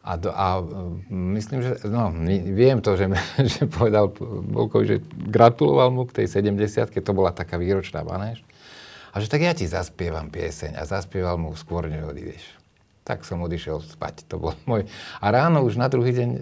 [0.00, 0.64] A, do, a
[1.12, 2.08] myslím, že, no,
[2.56, 3.04] viem to, že,
[3.52, 4.08] že povedal
[4.48, 4.96] Bolkovi, že
[5.28, 8.40] gratuloval mu k tej 70 keď to bola taká výročná manéž.
[9.10, 10.78] A že tak ja ti zaspievam pieseň.
[10.78, 12.42] A zaspieval mu skôr, než.
[13.02, 14.26] Tak som odišiel spať.
[14.30, 14.86] To bol môj...
[15.18, 16.40] A ráno už na druhý deň, e,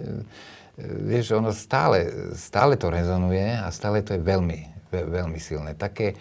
[1.08, 5.72] vieš, ono stále, stále to rezonuje a stále to je veľmi, veľmi silné.
[5.72, 6.16] Také e,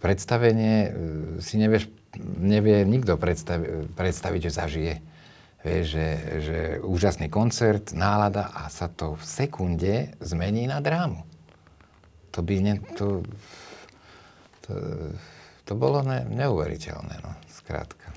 [0.00, 0.90] predstavenie e,
[1.44, 1.92] si nevieš,
[2.40, 4.94] nevie nikto predstavi, predstaviť, že zažije.
[5.66, 6.08] Vieš, že,
[6.46, 11.26] že úžasný koncert, nálada a sa to v sekunde zmení na drámu.
[12.30, 13.26] To by ne, to,
[14.66, 14.74] to,
[15.66, 18.10] to bolo ne, neuveriteľné, no, skrátka.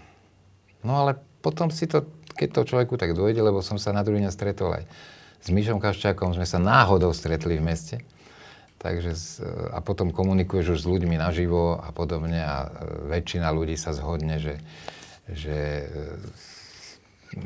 [0.83, 4.21] No ale potom si to, keď to človeku tak dojde, lebo som sa na druhý
[4.23, 4.83] deň stretol aj
[5.39, 7.97] s Mišom Kaščákom, sme sa náhodou stretli v meste,
[8.79, 9.15] takže
[9.71, 12.69] a potom komunikuješ už s ľuďmi naživo a podobne a e,
[13.11, 14.55] väčšina ľudí sa zhodne, že,
[15.31, 17.39] že e,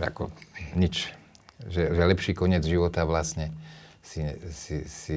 [0.00, 0.32] ako
[0.76, 1.12] nič,
[1.68, 3.52] že, že lepší koniec života vlastne
[4.00, 5.16] si, si, si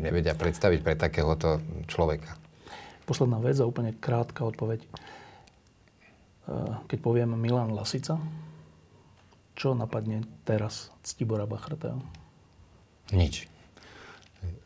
[0.00, 2.34] nevedia predstaviť pre takéhoto človeka.
[3.04, 4.80] Posledná vec a úplne krátka odpoveď.
[4.80, 4.88] E,
[6.88, 8.16] keď poviem Milan Lasica,
[9.54, 12.00] čo napadne teraz Ctibora Bachratého?
[13.12, 13.46] Nič.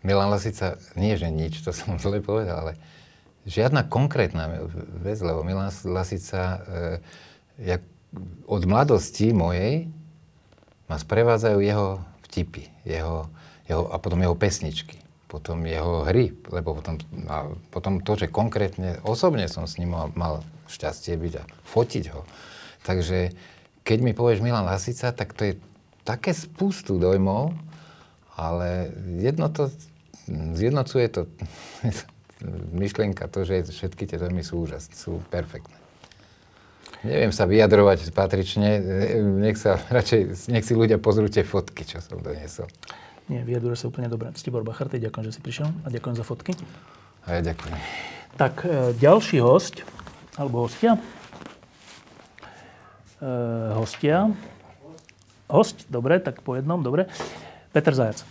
[0.06, 2.72] Milan Lasica, nie že nič, to som zle povedal, ale
[3.48, 4.70] žiadna konkrétna
[5.02, 6.58] vec, lebo Milan Lasica e,
[7.58, 7.82] jak
[8.48, 9.90] od mladosti mojej
[10.88, 13.28] ma sprevádzajú jeho vtipy, jeho,
[13.68, 14.98] jeho, a potom jeho pesničky,
[15.28, 16.96] potom jeho hry, lebo potom,
[17.28, 22.24] a potom to, že konkrétne osobne som s ním mal, šťastie byť a fotiť ho.
[22.84, 23.32] Takže
[23.84, 25.54] keď mi povieš Milan Lasica, tak to je
[26.04, 27.56] také spústu dojmov,
[28.36, 29.68] ale jedno to,
[30.28, 31.20] zjednocuje to
[32.72, 35.76] myšlienka, to, že všetky tie dojmy sú úžasné, sú perfektné.
[37.06, 38.82] Neviem sa vyjadrovať patrične,
[39.38, 42.66] nech sa radšej, nech si ľudia pozrú tie fotky, čo som doniesol.
[43.28, 44.32] Nie, vyjadruje sa úplne dobre.
[44.40, 46.56] Stibor Bacharty, ďakujem, že si prišiel a ďakujem za fotky.
[47.28, 47.76] A ja ďakujem.
[48.40, 49.84] Tak, e, ďalší host,
[50.40, 50.96] alebo hostia.
[53.20, 53.30] E,
[53.76, 54.32] hostia.
[55.44, 57.04] Host, dobre, tak po jednom, dobre.
[57.68, 58.24] Peter Zajac.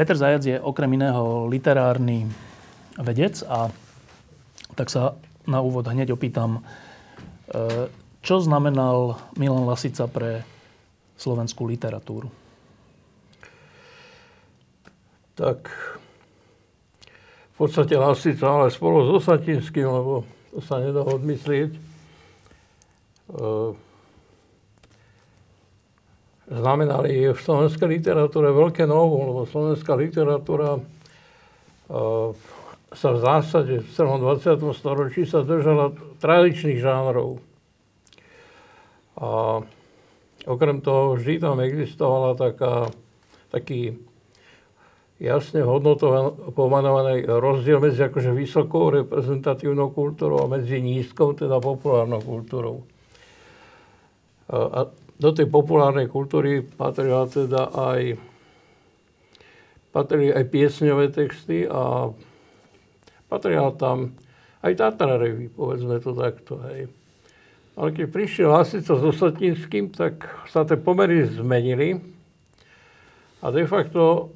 [0.00, 2.24] Peter Zajac je okrem iného literárny
[2.96, 3.68] vedec a
[4.72, 6.64] tak sa na úvod hneď opýtam,
[7.52, 7.92] e,
[8.24, 10.40] čo znamenal Milan Lasica pre
[11.20, 12.41] slovenskú literatúru?
[15.38, 15.68] Tak
[17.52, 21.80] v podstate Lasica, ale spolu s Osatinským, lebo to sa nedá odmyslieť, e,
[26.52, 32.28] znamenali v slovenskej literatúre veľké novú, lebo slovenská literatúra uh,
[32.92, 34.60] sa v zásade v celom 20.
[34.76, 37.40] storočí sa držala tradičných žánrov.
[39.16, 39.60] A
[40.44, 42.92] okrem toho vždy tam existovala taká,
[43.48, 43.96] taký
[45.22, 52.82] jasne hodnotovaný rozdiel medzi akože vysokou reprezentatívnou kultúrou a medzi nízkou, teda populárnou kultúrou.
[54.50, 54.90] A
[55.22, 58.18] do tej populárnej kultúry patrila teda aj,
[59.94, 62.10] patrili aj piesňové texty a
[63.30, 64.18] patrila tam
[64.66, 66.58] aj Tatararevy, povedzme to takto.
[66.66, 66.90] Hej.
[67.78, 72.02] Ale keď prišiel Lasica s Osatinským, tak sa tie pomery zmenili
[73.38, 74.34] a de facto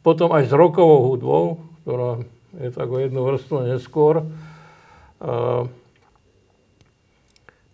[0.00, 1.44] potom aj s rokovou hudbou,
[1.84, 2.24] ktorá
[2.56, 4.26] je tak o jednu vrstvu neskôr,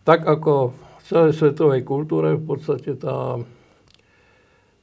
[0.02, 0.74] tak ako
[1.06, 2.34] celej svetovej kultúre.
[2.34, 3.38] V podstate tá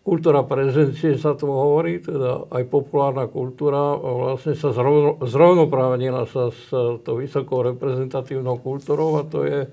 [0.03, 6.71] kultúra prezencie sa tomu hovorí, teda aj populárna kultúra vlastne sa zrovno, zrovnoprávnila sa s
[7.03, 9.67] tou vysokou reprezentatívnou kultúrou a to je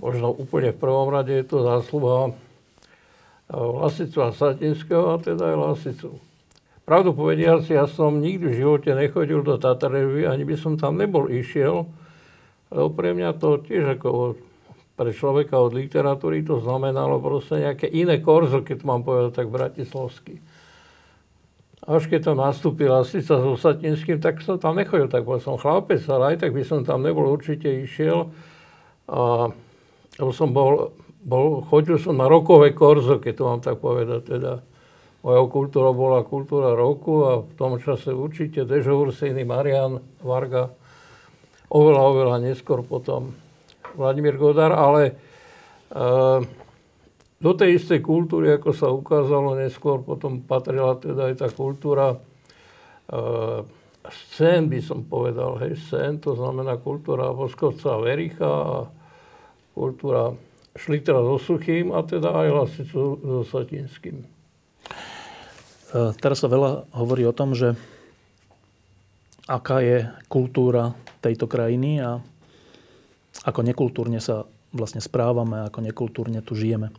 [0.00, 2.32] možno úplne v prvom rade je to zásluha
[3.52, 6.29] Lasicu a Satinského a teda aj Lasicu.
[6.90, 11.30] Pravdu povediac, ja som nikdy v živote nechodil do Tatarevy, ani by som tam nebol
[11.30, 11.86] išiel,
[12.66, 14.34] lebo pre mňa to tiež ako
[14.98, 20.42] pre človeka od literatúry to znamenalo proste nejaké iné korzo, keď mám povedať tak bratislavsky.
[21.86, 26.02] Až keď tam nastúpil Lasica s Osatinským, tak som tam nechodil, tak bol som chlapec,
[26.10, 28.34] ale aj tak by som tam nebol určite išiel.
[29.06, 29.46] A,
[30.18, 30.90] lebo som bol,
[31.22, 34.66] bol, chodil som na rokové korzo, keď to mám tak povedať, teda
[35.20, 40.72] mojou kultúrou bola kultúra roku a v tom čase určite Dežo Ursiny, Marian Varga,
[41.68, 43.36] oveľa, oveľa neskôr potom
[43.94, 45.12] Vladimír Godar, ale
[45.92, 46.40] uh,
[47.40, 53.60] do tej istej kultúry, ako sa ukázalo neskôr, potom patrila teda aj tá kultúra uh,
[54.08, 58.76] scén, by som povedal, hej, scén, to znamená kultúra Voskovca a Vericha a
[59.76, 60.32] kultúra
[60.76, 64.39] Šlitera so Suchým a teda aj Lasicu so Satinským.
[65.90, 67.74] Uh, teraz sa veľa hovorí o tom, že
[69.50, 72.22] aká je kultúra tejto krajiny a
[73.42, 76.94] ako nekultúrne sa vlastne správame, ako nekultúrne tu žijeme.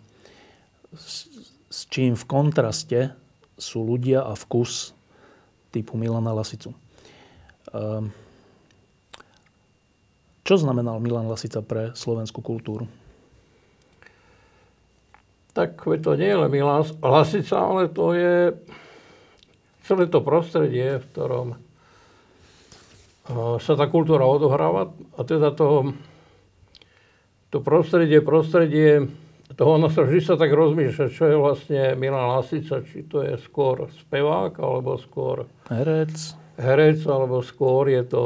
[0.92, 1.32] S,
[1.72, 3.16] s čím v kontraste
[3.56, 4.92] sú ľudia a vkus
[5.72, 6.76] typu Milana Lasicu.
[7.72, 8.12] Um,
[10.44, 12.92] čo znamenal Milan Lasica pre slovenskú kultúru?
[15.56, 18.52] Tak to nie je len Milan Lasica, ale to je
[19.86, 21.48] celé to prostredie, v ktorom
[23.62, 25.94] sa tá kultúra odohráva a teda to
[27.52, 29.12] to prostredie, prostredie
[29.60, 33.36] toho, ono sa vždy sa tak rozmýšľa, čo je vlastne Milan Lasica, či to je
[33.44, 36.16] skôr spevák, alebo skôr herec,
[36.56, 38.24] herec alebo skôr je to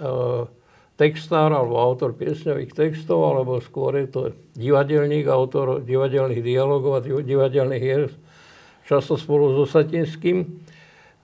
[0.00, 0.48] uh,
[0.96, 4.20] textár alebo autor piesňových textov, alebo skôr je to
[4.56, 8.08] divadelník, autor divadelných dialogov a divadelných hier,
[8.88, 10.61] často spolu so Satinským.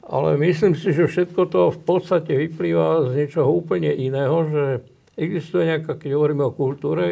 [0.09, 4.65] Ale myslím si, že všetko to v podstate vyplýva z niečoho úplne iného, že
[5.19, 7.11] Existuje nejaká, keď hovoríme o kultúre,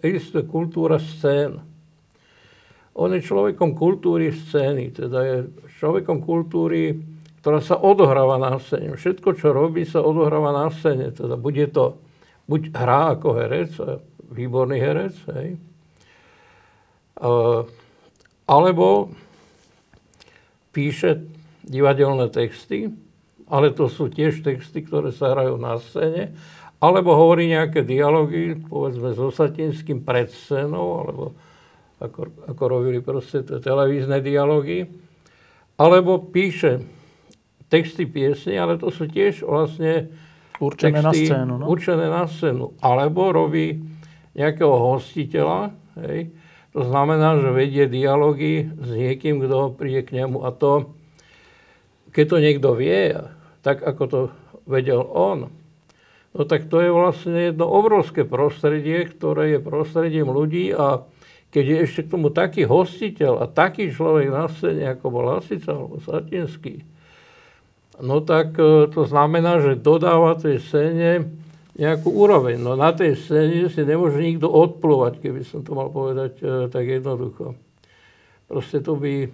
[0.00, 1.60] existuje kultúra scén.
[2.96, 5.36] On je človekom kultúry scény, teda je
[5.76, 6.96] človekom kultúry
[7.38, 8.98] ktorá sa odohráva na scéne.
[8.98, 11.14] Všetko, čo robí, sa odohráva na scéne.
[11.14, 11.96] Teda bude to
[12.50, 13.72] buď hrá ako herec,
[14.28, 15.54] výborný herec, hej,
[18.44, 19.14] alebo
[20.74, 21.37] píše
[21.68, 22.90] divadelné texty,
[23.48, 26.34] ale to sú tiež texty, ktoré sa hrajú na scéne,
[26.80, 31.24] alebo hovorí nejaké dialógy, povedzme so Satinským pred scénou, alebo
[31.98, 34.86] ako, ako robili proste televízne dialógy,
[35.78, 36.82] alebo píše
[37.68, 40.10] texty piesne, ale to sú tiež vlastne
[40.58, 41.64] Určené na scénu, no?
[41.70, 42.74] Určené na scénu.
[42.82, 43.78] Alebo robí
[44.34, 45.70] nejakého hostiteľa,
[46.02, 46.34] hej,
[46.74, 50.97] to znamená, že vedie dialógy s niekým, kto príde k nemu a to,
[52.12, 53.16] keď to niekto vie,
[53.60, 54.20] tak ako to
[54.68, 55.52] vedel on,
[56.32, 61.04] no tak to je vlastne jedno obrovské prostredie, ktoré je prostredím ľudí a
[61.48, 65.72] keď je ešte k tomu taký hostiteľ a taký človek na scéne, ako bol Lasica
[65.72, 66.84] alebo Satinský,
[68.04, 71.32] no tak e, to znamená, že dodáva tej scéne
[71.78, 72.60] nejakú úroveň.
[72.60, 76.84] No na tej scéne si nemôže nikto odplúvať, keby som to mal povedať e, tak
[76.84, 77.56] jednoducho.
[78.44, 79.32] Proste to by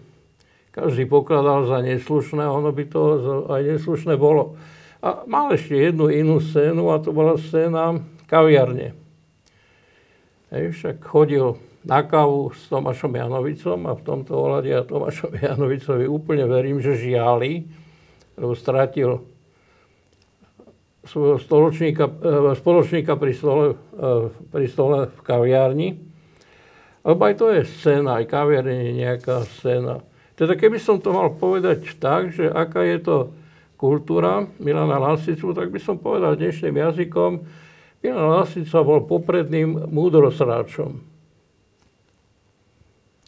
[0.75, 3.03] každý pokladal za neslušné, ono by to
[3.47, 4.59] aj neslušné bolo.
[4.99, 8.99] A mal ešte jednu inú scénu a to bola scéna kaviarne.
[10.51, 11.55] Hej, však chodil
[11.87, 16.99] na kávu s Tomášom Janovicom a v tomto ohľade ja Tomášovi Janovicovi úplne verím, že
[16.99, 17.69] žiali,
[18.35, 19.23] lebo stratil
[21.05, 25.89] svojho stoločníka, e, spoločníka pri stole, e, pri stole v kaviarni.
[27.05, 30.01] Lebo aj to je scéna, aj kaviarne je nejaká scéna.
[30.35, 33.17] Teda keby som to mal povedať tak, že aká je to
[33.79, 37.31] kultúra Milana Lasicu, tak by som povedal dnešným jazykom,
[38.05, 41.01] Milan Lasica bol popredným múdrosráčom.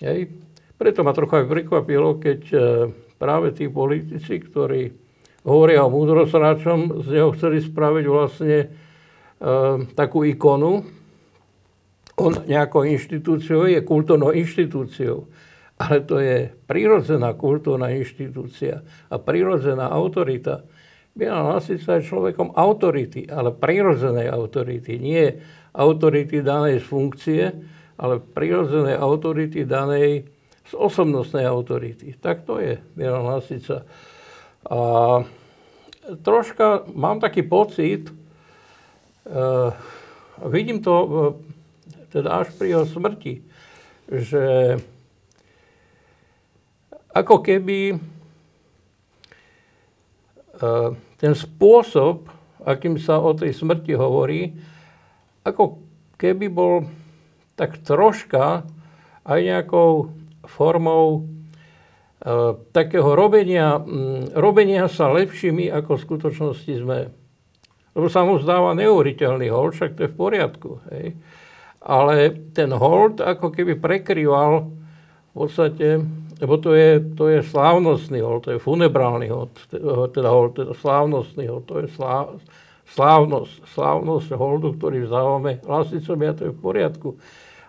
[0.05, 0.29] Hej.
[0.77, 2.59] Preto ma trochu aj prekvapilo, keď e,
[3.17, 4.93] práve tí politici, ktorí
[5.49, 8.67] hovoria o múdrosráčom, z neho chceli spraviť vlastne e,
[9.97, 10.85] takú ikonu.
[12.21, 15.25] On nejakou inštitúciou je kultúrnou inštitúciou,
[15.77, 18.81] ale to je prírodzená kultúrna inštitúcia
[19.13, 20.65] a prírodzená autorita.
[21.17, 25.37] Milan Lasica je človekom autority, ale prírodzenej autority, nie
[25.73, 27.43] autority danej z funkcie,
[27.97, 30.29] ale prírodzenej autority danej
[30.67, 32.17] z osobnostnej autority.
[32.21, 33.85] Tak to je Milan Lasica.
[34.69, 34.81] A
[36.25, 39.73] troška mám taký pocit, uh,
[40.49, 41.09] vidím to uh,
[42.13, 43.35] teda až pri jeho smrti,
[44.11, 44.77] že
[47.17, 47.97] ako keby
[50.61, 52.29] uh, ten spôsob,
[52.61, 54.53] akým sa o tej smrti hovorí,
[55.49, 55.81] ako
[56.21, 56.85] keby bol
[57.57, 58.69] tak troška
[59.25, 60.13] aj nejakou
[60.45, 61.25] formou
[62.17, 63.79] E, takého robenia,
[64.35, 67.13] robenia sa lepšími, ako v skutočnosti sme.
[67.95, 70.71] Lebo sa mu zdáva neuveriteľný hold, však to je v poriadku.
[70.91, 71.15] Hej.
[71.87, 76.03] Ale ten hold ako keby prekrýval v podstate,
[76.37, 79.57] lebo to je, to je slávnostný hold, to je funebrálny hold,
[80.13, 82.29] teda hold, teda slávnostný hold, to je slá,
[82.93, 87.09] slávnosť, slávnosť holdu, ktorý vzdávame hlasicom, ja to je v poriadku.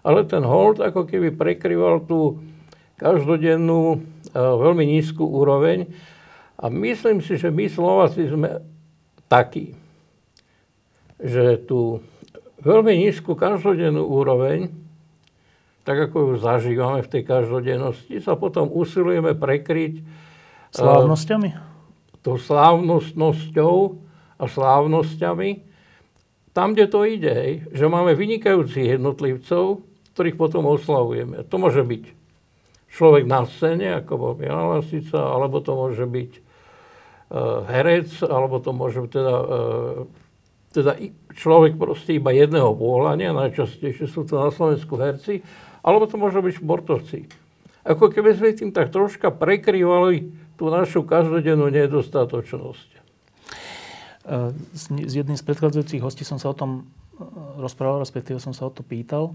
[0.04, 2.44] Ale ten hold ako keby prekrýval tú
[2.98, 4.04] každodennú
[4.34, 5.88] veľmi nízku úroveň.
[6.58, 8.66] A myslím si, že my Slováci sme
[9.30, 9.78] takí,
[11.22, 12.02] že tú
[12.66, 14.74] veľmi nízku každodennú úroveň,
[15.88, 20.04] tak ako ju zažívame v tej každodennosti, sa potom usilujeme prekryť
[20.76, 21.50] Slávnosťami?
[21.56, 23.76] Uh, tou slávnostnosťou
[24.36, 25.64] a slávnosťami.
[26.52, 29.80] Tam, kde to ide, hej, že máme vynikajúcich jednotlivcov,
[30.12, 31.48] ktorých potom oslavujeme.
[31.48, 32.04] To môže byť
[32.92, 38.76] človek na scéne, ako bol Milan Lasica, alebo to môže byť uh, herec, alebo to
[38.76, 39.98] môže byť teda, uh,
[40.76, 40.92] teda
[41.32, 45.46] človek proste iba jedného pohľania, najčastejšie sú to na Slovensku herci,
[45.88, 47.20] alebo to môže byť športovci.
[47.88, 52.90] Ako keby sme tým tak troška prekrývali tú našu každodennú nedostatočnosť.
[54.76, 56.92] S, s jedným z predchádzajúcich hostí som sa o tom
[57.58, 59.34] rozprával, respektíve som sa o to pýtal.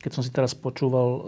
[0.00, 1.20] Keď som si teraz počúval e,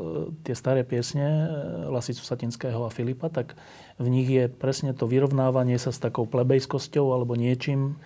[0.48, 1.46] tie staré piesne e,
[1.92, 3.54] Lasicu Satinského a Filipa, tak
[4.00, 8.00] v nich je presne to vyrovnávanie sa s takou plebejskosťou alebo niečím,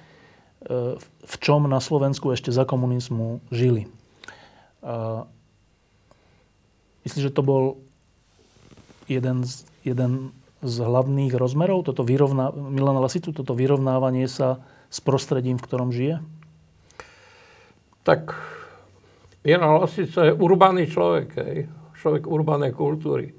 [0.67, 3.87] e, v čom na Slovensku ešte za komunizmu žili.
[7.07, 7.79] Myslíš, že to bol
[9.07, 14.59] jeden z, jeden z hlavných rozmerov, toto vyrovná, Milana Lasicu, toto vyrovnávanie sa
[14.91, 16.19] s prostredím, v ktorom žije?
[18.07, 18.39] tak
[19.43, 21.67] Jan Lasica je urbánny človek, hej,
[21.99, 23.35] človek urbanej kultúry.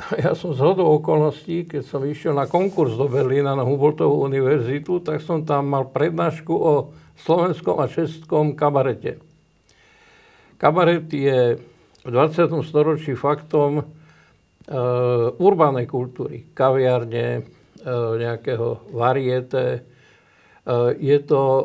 [0.26, 4.98] ja som z hodou okolností, keď som išiel na konkurs do Berlína na Humboldtovú univerzitu,
[5.06, 6.90] tak som tam mal prednášku o
[7.22, 9.22] slovenskom a českom kabarete.
[10.58, 11.62] Kabaret je
[12.00, 12.64] v 20.
[12.64, 13.84] storočí faktom e,
[15.36, 17.42] urbánej kultúry, kaviarne, e,
[18.16, 19.64] nejakého variete.
[19.76, 19.80] E,
[20.96, 21.64] je to e,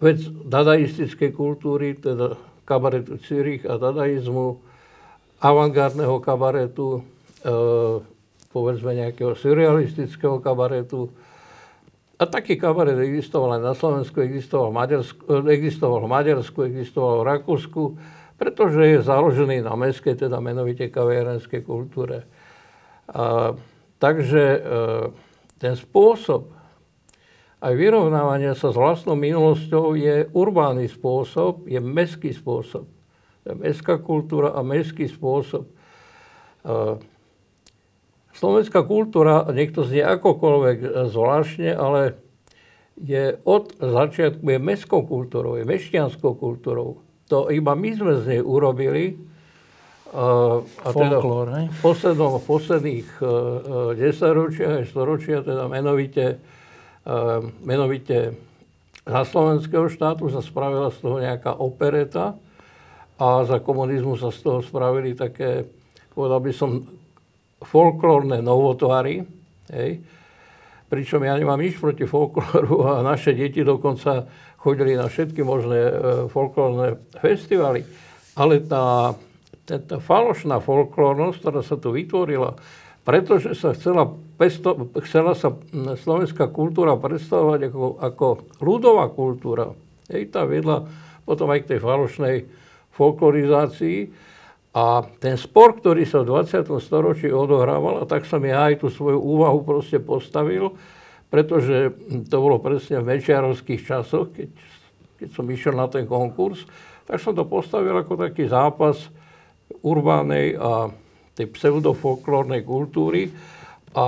[0.00, 4.60] vec dadaistickej kultúry, teda kabaretu Cyrich a dadaizmu,
[5.44, 7.04] avantgardného kabaretu,
[7.44, 7.50] e,
[8.48, 11.12] povedzme nejakého surrealistického kabaretu.
[12.18, 17.14] A taký kabaret existoval aj na Slovensku, existoval v Maďarsku, e, existoval v, Maďarsku, existoval
[17.22, 17.82] v Rakúsku,
[18.34, 22.26] pretože je založený na mestskej, teda menovite kaviarenskej kultúre.
[23.14, 23.54] A,
[24.02, 24.60] takže e,
[25.62, 26.50] ten spôsob
[27.58, 32.86] aj vyrovnávania sa s vlastnou minulosťou je urbánny spôsob, je mestský spôsob
[33.54, 35.68] mestská kultúra a mestský spôsob.
[38.38, 42.14] Slovenská kultúra, niekto znie akokoľvek zvláštne, ale
[42.94, 47.02] je od začiatku je mestskou kultúrou, je mešťanskou kultúrou.
[47.34, 49.18] To iba my sme z nej urobili.
[50.14, 53.28] A, a teda v, poslednom, v posledných uh,
[53.92, 56.40] desaťročiach aj storočia, teda menovite,
[57.04, 58.38] uh, menovite
[59.04, 62.38] za slovenského štátu sa spravila z toho nejaká opereta,
[63.18, 65.66] a za komunizmu sa z toho spravili také,
[66.14, 66.86] povedal by som,
[67.62, 69.26] folklórne novotvary.
[69.72, 70.02] Hej.
[70.88, 74.24] Pričom ja nemám nič proti folklóru a naše deti dokonca
[74.56, 75.92] chodili na všetky možné e,
[76.32, 77.84] folklórne festivaly.
[78.38, 79.12] Ale tá,
[79.68, 82.56] tá, tá falošná folklórnosť, ktorá sa tu vytvorila,
[83.04, 88.26] pretože sa chcela, pesto, chcela sa slovenská kultúra predstavovať ako, ako
[88.60, 89.72] ľudová kultúra.
[90.08, 90.88] Hej, tá vedla
[91.28, 92.36] potom aj k tej falošnej
[92.96, 94.27] folklorizácii.
[94.78, 96.70] A ten spor, ktorý sa v 20.
[96.78, 100.70] storočí odohrával, a tak som ja aj tú svoju úvahu proste postavil,
[101.26, 101.90] pretože
[102.30, 104.48] to bolo presne v mečiarovských časoch, keď,
[105.18, 106.62] keď som išiel na ten konkurs,
[107.10, 109.10] tak som to postavil ako taký zápas
[109.82, 110.94] urbánej a
[111.34, 113.34] tej pseudofolklórnej kultúry.
[113.98, 114.04] A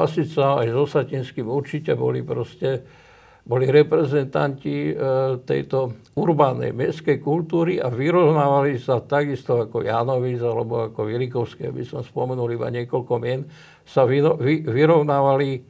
[0.00, 2.82] Lasica aj s určite boli proste
[3.44, 4.94] boli reprezentanti e,
[5.42, 12.04] tejto urbánej mestskej kultúry a vyrovnávali sa takisto ako Janovic alebo ako Vilikovský, aby som
[12.04, 13.48] spomenul iba niekoľko mien,
[13.86, 15.60] sa vyrovnávali e,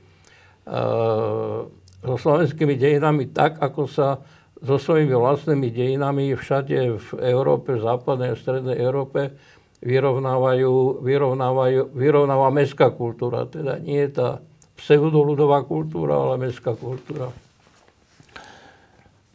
[2.01, 4.19] so slovenskými dejinami tak, ako sa
[4.61, 9.33] so svojimi vlastnými dejinami všade v Európe, v západnej a strednej Európe
[9.81, 13.49] vyrovnávajú, vyrovnávajú, vyrovnáva mestská kultúra.
[13.49, 14.45] Teda nie tá
[14.77, 17.33] pseudoludová kultúra, ale mestská kultúra.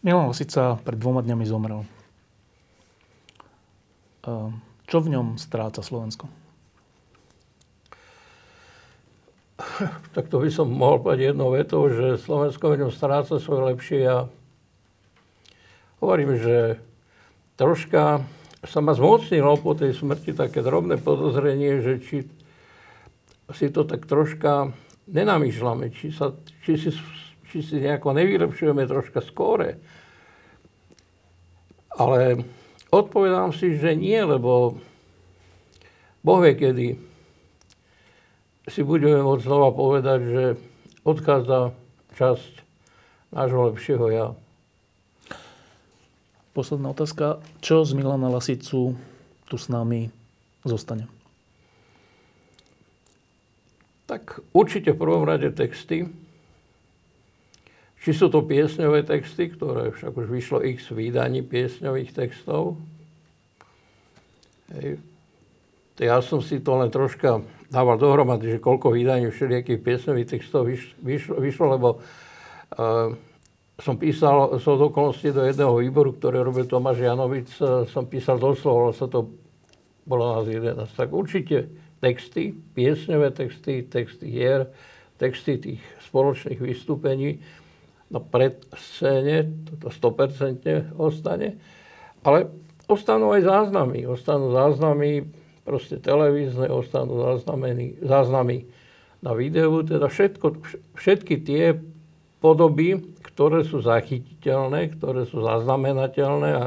[0.06, 1.82] Milan Lasica pred dvoma dňami zomrel.
[4.30, 6.30] Ehm, čo v ňom stráca Slovensko?
[10.14, 14.00] Tak to by som mohol povedať jednou vetou, že Slovensko v ňom stráca svoje lepšie
[14.06, 14.30] a
[16.06, 16.78] hovorím, že
[17.58, 18.22] troška
[18.62, 22.30] sa ma zmocnilo po tej smrti také drobné podozrenie, že či
[23.58, 24.70] si to tak troška
[25.10, 26.94] nenamýšľame, či, sa, či, si,
[27.50, 29.82] či si nejako nevylepšujeme troška skóre
[31.96, 32.44] ale
[32.92, 34.80] odpovedám si, že nie, lebo
[36.22, 36.88] Boh vie, kedy
[38.66, 40.44] si budeme môcť znova povedať, že
[41.06, 41.72] odchádza
[42.18, 42.54] časť
[43.30, 44.28] nášho lepšieho ja.
[46.56, 47.44] Posledná otázka.
[47.60, 48.96] Čo z Milana Lasicu
[49.46, 50.08] tu s nami
[50.64, 51.12] zostane?
[54.08, 56.08] Tak určite v prvom rade texty,
[58.06, 62.78] či sú to piesňové texty, ktoré však už vyšlo x výdaní piesňových textov.
[64.78, 65.02] Hej.
[65.98, 67.42] Ja som si to len troška
[67.74, 70.70] dával dohromady, že koľko vydaní všelijakých piesňových textov
[71.02, 73.10] vyšlo, vyšlo lebo uh,
[73.82, 78.38] som písal zo so okolností do jedného výboru, ktoré robil Tomáš Janovic, uh, som písal
[78.38, 79.34] doslova, sa to
[80.06, 80.78] bolo nás 11.
[80.94, 81.74] Tak určite
[82.06, 84.70] texty, piesňové texty, texty hier,
[85.18, 87.42] texty tých spoločných vystúpení,
[88.10, 91.58] na predscéne, toto 100% ostane,
[92.22, 92.50] ale
[92.86, 94.06] ostanú aj záznamy.
[94.06, 95.26] Ostanú záznamy
[95.66, 98.70] proste televízne, ostanú záznamy, záznamy
[99.26, 100.62] na videu, teda všetko,
[100.94, 101.74] všetky tie
[102.38, 106.66] podoby, ktoré sú zachytiteľné, ktoré sú zaznamenateľné a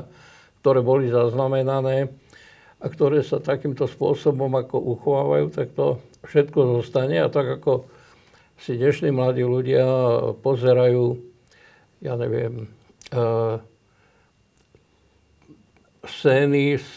[0.58, 2.10] ktoré boli zaznamenané
[2.82, 7.86] a ktoré sa takýmto spôsobom ako uchovávajú, tak to všetko zostane a tak ako
[8.58, 9.86] si dnešní mladí ľudia
[10.42, 11.27] pozerajú
[12.02, 12.70] ja neviem,
[13.14, 13.58] uh,
[16.08, 16.94] scény z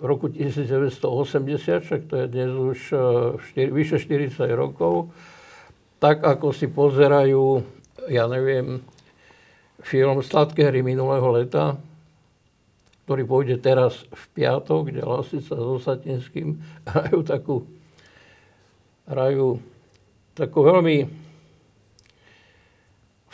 [0.00, 2.78] roku 1980, však to je dnes už
[3.52, 5.14] štyri, vyše 40 rokov,
[6.02, 7.62] tak ako si pozerajú,
[8.10, 8.82] ja neviem,
[9.82, 11.78] film Sladké hry minulého leta,
[13.06, 16.60] ktorý pôjde teraz v piatok, kde Lasica so Satinským
[16.90, 17.56] hrajú takú,
[19.08, 19.62] hrajú
[20.34, 21.27] takú veľmi,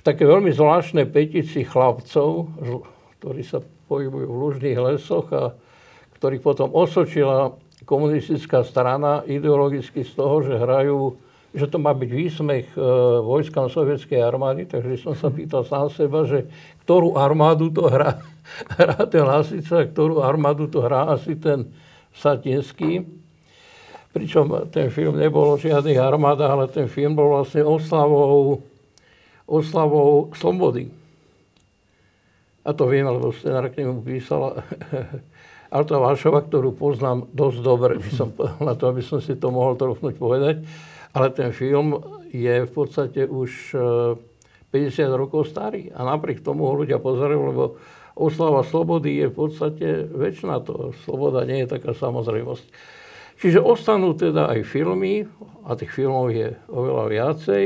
[0.05, 2.53] také veľmi zvláštnej petici chlapcov,
[3.19, 5.57] ktorí sa pohybujú v lužných lesoch a
[6.21, 7.57] ktorých potom osočila
[7.89, 11.17] komunistická strana ideologicky z toho, že hrajú
[11.55, 12.79] že to má byť výsmech e,
[13.23, 16.51] vojskám sovietskej armády, takže som sa pýtal sám seba, že
[16.83, 18.19] ktorú armádu to hrá,
[18.83, 21.71] hrá ten Lasica, ktorú armádu to hrá asi ten
[22.11, 23.07] Satinský.
[24.11, 28.63] Pričom ten film nebol o žiadnych armádach, ale ten film bol vlastne oslavou,
[29.45, 30.89] oslavou slobody.
[32.65, 34.65] A to viem, lebo scenár k nemu písala
[35.75, 38.33] Alta Vášova, ktorú poznám dosť dobre, by som,
[38.69, 40.65] na to, aby som si to mohol trofnúť povedať.
[41.15, 42.01] Ale ten film
[42.35, 47.65] je v podstate už 50 e, rokov starý a napriek tomu ho ľudia pozerajú, lebo
[48.19, 50.91] oslava slobody je v podstate väčšina to.
[51.07, 52.67] Sloboda nie je taká samozrejmosť.
[53.39, 55.27] Čiže ostanú teda aj filmy,
[55.67, 57.65] a tých filmov je oveľa viacej,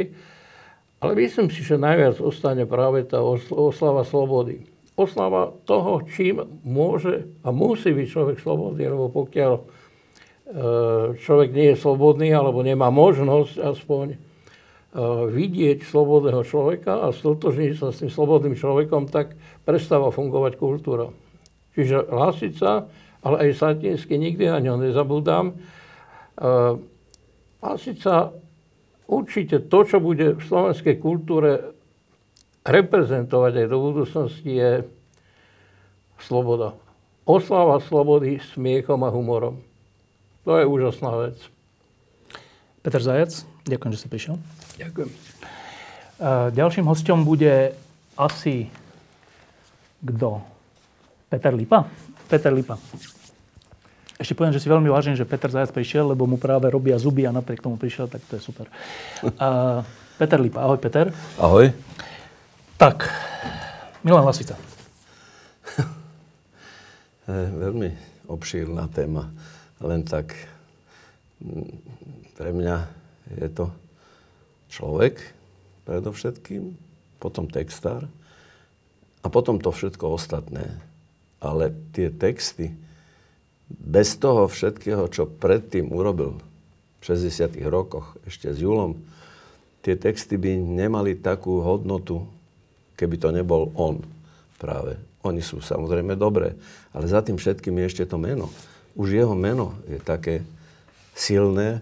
[0.99, 3.23] ale myslím si, že najviac ostane práve tá
[3.53, 4.67] oslava slobody.
[4.99, 9.53] Oslava toho, čím môže a musí byť človek slobodný, lebo pokiaľ
[10.49, 14.19] E, človek nie je slobodný alebo nemá možnosť aspoň e,
[15.29, 19.37] vidieť slobodného človeka a stotožniť sa s tým slobodným človekom, tak
[19.69, 21.13] prestáva fungovať kultúra.
[21.77, 22.89] Čiže Lasica,
[23.21, 25.53] ale aj Satinsky, nikdy na ňo nezabudám.
[25.53, 25.55] E,
[27.61, 28.33] Lasica
[29.09, 31.73] určite to, čo bude v slovenskej kultúre
[32.69, 34.73] reprezentovať aj do budúcnosti, je
[36.21, 36.77] sloboda.
[37.25, 39.61] Oslava slobody smiechom a humorom.
[40.45, 41.37] To je úžasná vec.
[42.85, 44.37] Peter Zajac, ďakujem, že si prišiel.
[44.81, 45.11] Ďakujem.
[46.57, 47.73] Ďalším hostom bude
[48.17, 48.69] asi
[50.03, 50.41] kto?
[51.29, 51.85] Peter Lipa?
[52.31, 52.79] Peter Lipa.
[54.19, 57.23] Ešte poviem, že si veľmi vážim, že Peter Zajac prišiel, lebo mu práve robia zuby
[57.23, 58.67] a napriek tomu prišiel, tak to je super.
[59.23, 59.87] Uh,
[60.19, 60.67] Peter Lipa.
[60.67, 61.15] Ahoj, Peter.
[61.39, 61.71] Ahoj.
[62.75, 63.07] Tak,
[64.03, 64.59] Milan Lasica.
[67.63, 67.95] veľmi
[68.27, 69.31] obšírna téma
[69.79, 70.35] len tak
[72.35, 72.77] pre mňa
[73.39, 73.71] je to
[74.73, 75.23] človek
[75.87, 76.75] predovšetkým,
[77.23, 78.11] potom textár
[79.23, 80.67] a potom to všetko ostatné.
[81.39, 82.75] Ale tie texty,
[83.69, 86.41] bez toho všetkého, čo predtým urobil
[86.99, 87.61] v 60.
[87.69, 88.97] rokoch, ešte s Julom,
[89.85, 92.25] tie texty by nemali takú hodnotu,
[92.99, 94.03] keby to nebol on
[94.57, 94.97] práve.
[95.23, 96.57] Oni sú samozrejme dobré,
[96.91, 98.49] ale za tým všetkým je ešte to meno
[98.99, 100.43] už jeho meno je také
[101.15, 101.79] silné,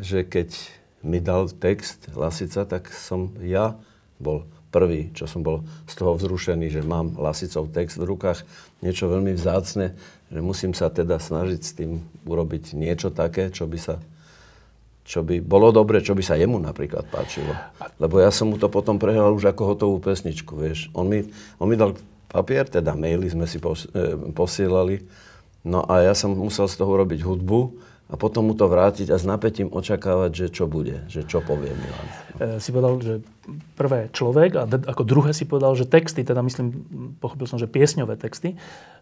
[0.00, 0.56] že keď
[1.04, 3.76] mi dal text Lasica, tak som ja
[4.16, 8.42] bol prvý, čo som bol z toho vzrušený, že mám Lasicov text v rukách,
[8.82, 9.96] niečo veľmi vzácne,
[10.30, 13.96] že musím sa teda snažiť s tým urobiť niečo také, čo by sa
[15.06, 17.54] čo by bolo dobre, čo by sa jemu napríklad páčilo.
[18.02, 20.90] Lebo ja som mu to potom prehral už ako hotovú pesničku, vieš.
[20.98, 21.22] On mi,
[21.62, 21.94] on mi dal
[22.26, 24.98] papier, teda maily sme si pos, e, posielali
[25.66, 27.60] No a ja som musel z toho urobiť hudbu
[28.06, 31.74] a potom mu to vrátiť a s napätím očakávať, že čo bude, že čo povie
[31.74, 32.06] Milan.
[32.38, 33.14] E, si povedal, že
[33.74, 36.86] prvé človek a ako druhé si povedal, že texty, teda myslím,
[37.18, 38.54] pochopil som, že piesňové texty,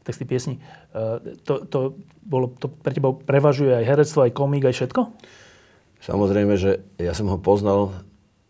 [0.09, 0.57] texty piesni,
[0.97, 5.01] e, to, to, bolo, to pre teba prevažuje aj herectvo, aj komik, aj všetko?
[6.01, 7.93] Samozrejme, že ja som ho poznal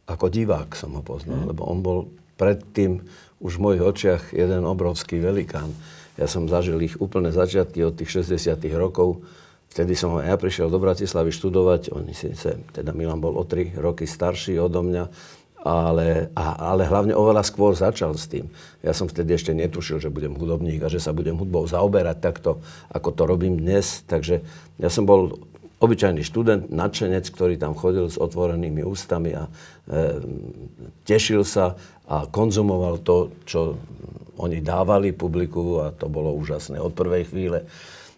[0.04, 1.48] ako divák som ho poznal, mm.
[1.54, 1.98] lebo on bol
[2.36, 3.00] predtým
[3.40, 5.72] už v mojich očiach jeden obrovský velikán.
[6.20, 9.24] Ja som zažil ich úplne začiatky od tých 60 rokov.
[9.74, 11.90] Vtedy som ja prišiel do Bratislavy študovať.
[11.98, 15.10] Oni síce, teda Milan bol o 3 roky starší odo mňa,
[15.66, 18.46] ale, a, ale hlavne oveľa skôr začal s tým.
[18.86, 22.62] Ja som vtedy ešte netušil, že budem hudobník a že sa budem hudbou zaoberať takto,
[22.86, 24.06] ako to robím dnes.
[24.06, 24.46] Takže
[24.78, 25.42] ja som bol
[25.82, 29.50] obyčajný študent, nadšenec, ktorý tam chodil s otvorenými ústami a
[29.90, 30.22] e,
[31.02, 31.74] tešil sa
[32.06, 33.74] a konzumoval to, čo
[34.38, 37.66] oni dávali publiku a to bolo úžasné od prvej chvíle.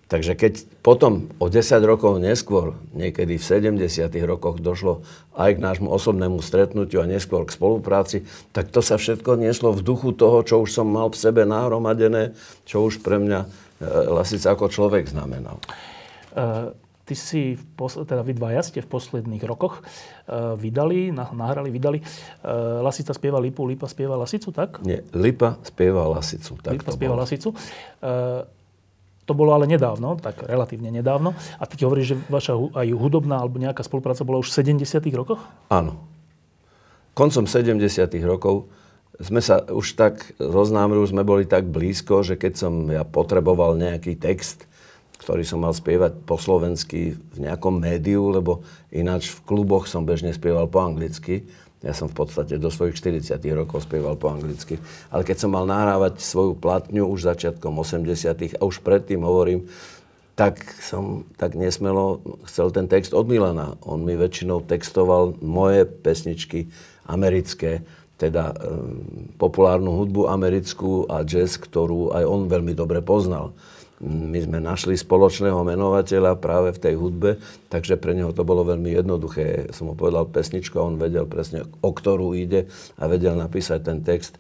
[0.07, 0.53] Takže keď
[0.87, 4.07] potom o 10 rokov neskôr, niekedy v 70.
[4.23, 5.03] rokoch došlo
[5.35, 8.23] aj k nášmu osobnému stretnutiu a neskôr k spolupráci,
[8.55, 12.39] tak to sa všetko nieslo v duchu toho, čo už som mal v sebe nahromadené,
[12.63, 13.47] čo už pre mňa e,
[14.15, 15.59] Lasica ako človek znamenal.
[16.35, 16.71] Uh...
[17.07, 22.03] Ty si, teda vy dvaja ste v posledných rokoch uh, vydali, nahrali, vydali.
[22.03, 24.83] Uh, Lasica spieva Lipu, Lipa spieva Lasicu, tak?
[24.83, 26.59] Nie, Lipa spieva Lasicu.
[26.59, 27.23] Tak Lipa spieva bolo.
[27.23, 27.55] Lasicu.
[28.03, 28.43] Uh,
[29.27, 31.35] To bolo ale nedávno, tak relatívne nedávno.
[31.59, 35.43] A ty hovoríš, že vaša aj hudobná alebo nejaká spolupráca bola už v 70 rokoch?
[35.67, 35.99] Áno.
[37.17, 37.83] Koncom 70
[38.23, 38.71] rokov
[39.17, 43.75] sme sa už tak zoznámili, už sme boli tak blízko, že keď som ja potreboval
[43.75, 44.69] nejaký text,
[45.17, 48.61] ktorý som mal spievať po slovensky v nejakom médiu, lebo
[48.93, 51.49] ináč v kluboch som bežne spieval po anglicky,
[51.85, 54.81] ja som v podstate do svojich 40 rokov spieval po anglicky.
[55.13, 59.69] Ale keď som mal nahrávať svoju platňu už začiatkom 80 a už predtým hovorím,
[60.37, 63.77] tak som tak nesmelo chcel ten text od Milana.
[63.85, 66.69] On mi väčšinou textoval moje pesničky
[67.09, 67.85] americké,
[68.17, 73.53] teda um, populárnu hudbu americkú a jazz, ktorú aj on veľmi dobre poznal
[74.05, 77.41] my sme našli spoločného menovateľa práve v tej hudbe,
[77.73, 79.73] takže pre neho to bolo veľmi jednoduché.
[79.73, 82.69] Som mu povedal pesničku a on vedel presne, o ktorú ide
[83.01, 84.37] a vedel napísať ten text.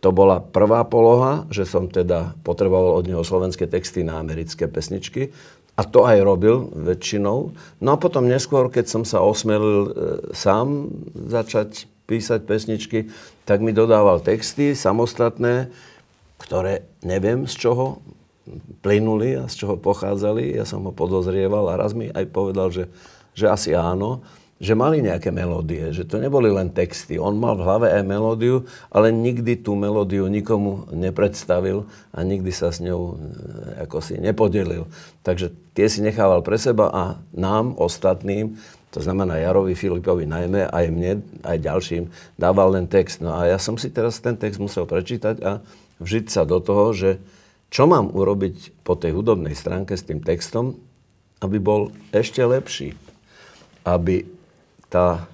[0.00, 5.28] To bola prvá poloha, že som teda potreboval od neho slovenské texty na americké pesničky.
[5.76, 7.52] A to aj robil väčšinou.
[7.84, 9.90] No a potom neskôr, keď som sa osmelil e,
[10.32, 13.12] sám začať písať pesničky,
[13.44, 15.68] tak mi dodával texty samostatné,
[16.40, 18.00] ktoré neviem z čoho
[18.80, 20.54] plynuli a z čoho pochádzali.
[20.54, 22.86] Ja som ho podozrieval a raz mi aj povedal, že,
[23.34, 24.22] že asi áno,
[24.56, 27.20] že mali nejaké melódie, že to neboli len texty.
[27.20, 31.84] On mal v hlave aj melódiu, ale nikdy tú melódiu nikomu nepredstavil
[32.16, 33.14] a nikdy sa s ňou e,
[33.84, 34.88] ako si nepodelil.
[35.20, 38.56] Takže tie si nechával pre seba a nám, ostatným,
[38.96, 42.08] to znamená Jarovi Filipovi najmä, aj mne, aj ďalším,
[42.40, 43.20] dával len text.
[43.20, 45.60] No a ja som si teraz ten text musel prečítať a
[46.00, 47.20] vžiť sa do toho, že,
[47.70, 50.78] čo mám urobiť po tej hudobnej stránke s tým textom,
[51.42, 52.96] aby bol ešte lepší.
[53.82, 54.26] Aby
[54.88, 55.26] tá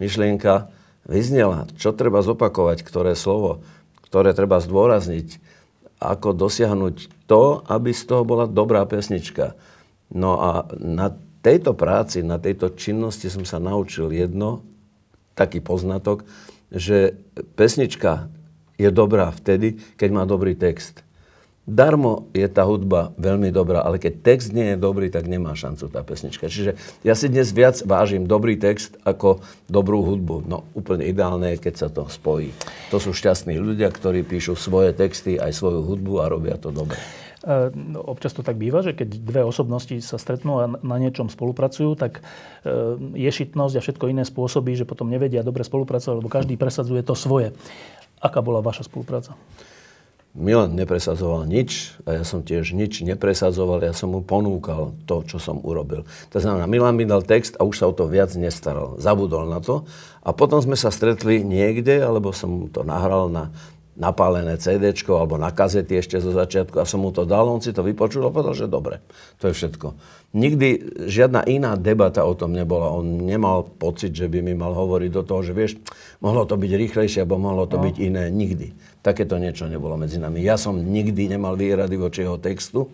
[0.00, 0.70] myšlienka
[1.04, 3.60] vyznela, čo treba zopakovať, ktoré slovo,
[4.06, 5.42] ktoré treba zdôrazniť,
[6.00, 9.52] ako dosiahnuť to, aby z toho bola dobrá pesnička.
[10.08, 10.50] No a
[10.80, 11.12] na
[11.44, 14.64] tejto práci, na tejto činnosti som sa naučil jedno,
[15.36, 16.24] taký poznatok,
[16.72, 17.16] že
[17.56, 18.32] pesnička
[18.80, 21.04] je dobrá vtedy, keď má dobrý text.
[21.68, 25.92] Darmo je tá hudba veľmi dobrá, ale keď text nie je dobrý, tak nemá šancu
[25.92, 26.48] tá pesnička.
[26.48, 26.74] Čiže
[27.04, 30.48] ja si dnes viac vážim dobrý text ako dobrú hudbu.
[30.48, 32.56] No úplne ideálne je, keď sa to spojí.
[32.88, 36.96] To sú šťastní ľudia, ktorí píšu svoje texty, aj svoju hudbu a robia to dobre.
[37.44, 41.28] E, no, občas to tak býva, že keď dve osobnosti sa stretnú a na niečom
[41.28, 42.24] spolupracujú, tak
[42.64, 42.72] e,
[43.20, 47.52] ješitnosť a všetko iné spôsobí, že potom nevedia dobre spolupracovať, lebo každý presadzuje to svoje.
[48.20, 49.36] Aká bola vaša spolupráca?
[50.30, 55.42] Milan nepresadzoval nič a ja som tiež nič nepresadzoval, ja som mu ponúkal to, čo
[55.42, 56.06] som urobil.
[56.30, 58.94] To znamená, Milan mi dal text a už sa o to viac nestaral.
[59.02, 59.90] Zabudol na to
[60.22, 63.50] a potom sme sa stretli niekde, alebo som mu to nahral na
[64.00, 67.74] napálené CD alebo na kazety ešte zo začiatku a som mu to dal, on si
[67.74, 69.04] to vypočul a povedal, že dobre,
[69.36, 69.92] to je všetko.
[70.30, 70.68] Nikdy
[71.10, 72.94] žiadna iná debata o tom nebola.
[72.94, 75.76] On nemal pocit, že by mi mal hovoriť do toho, že vieš,
[76.22, 77.84] mohlo to byť rýchlejšie, alebo mohlo to no.
[77.84, 78.30] byť iné.
[78.30, 78.89] Nikdy.
[79.00, 80.44] Takéto niečo nebolo medzi nami.
[80.44, 82.92] Ja som nikdy nemal výhrady voči jeho textu,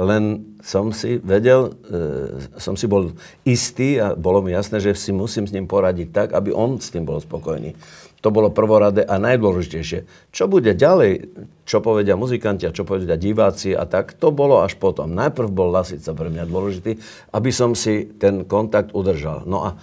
[0.00, 3.12] len som si vedel, e, som si bol
[3.44, 6.88] istý a bolo mi jasné, že si musím s ním poradiť tak, aby on s
[6.94, 7.74] tým bol spokojný.
[8.20, 10.28] To bolo prvoradé a najdôležitejšie.
[10.28, 11.32] Čo bude ďalej,
[11.64, 15.08] čo povedia muzikanti a čo povedia diváci a tak, to bolo až potom.
[15.16, 17.00] Najprv bol Lasica pre mňa dôležitý,
[17.32, 19.48] aby som si ten kontakt udržal.
[19.48, 19.80] No a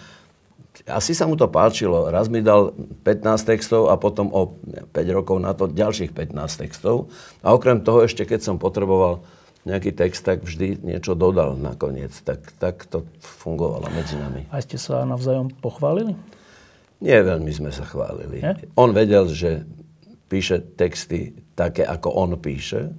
[0.88, 2.08] asi sa mu to páčilo.
[2.08, 2.72] Raz mi dal
[3.04, 4.56] 15 textov a potom o
[4.92, 7.12] 5 rokov na to ďalších 15 textov.
[7.44, 9.22] A okrem toho ešte, keď som potreboval
[9.68, 12.16] nejaký text, tak vždy niečo dodal nakoniec.
[12.24, 14.48] Tak, tak to fungovalo medzi nami.
[14.48, 16.16] A ste sa navzájom pochválili?
[17.04, 18.42] Nie veľmi sme sa chválili.
[18.42, 18.56] Nie?
[18.80, 19.68] On vedel, že
[20.32, 22.96] píše texty také, ako on píše.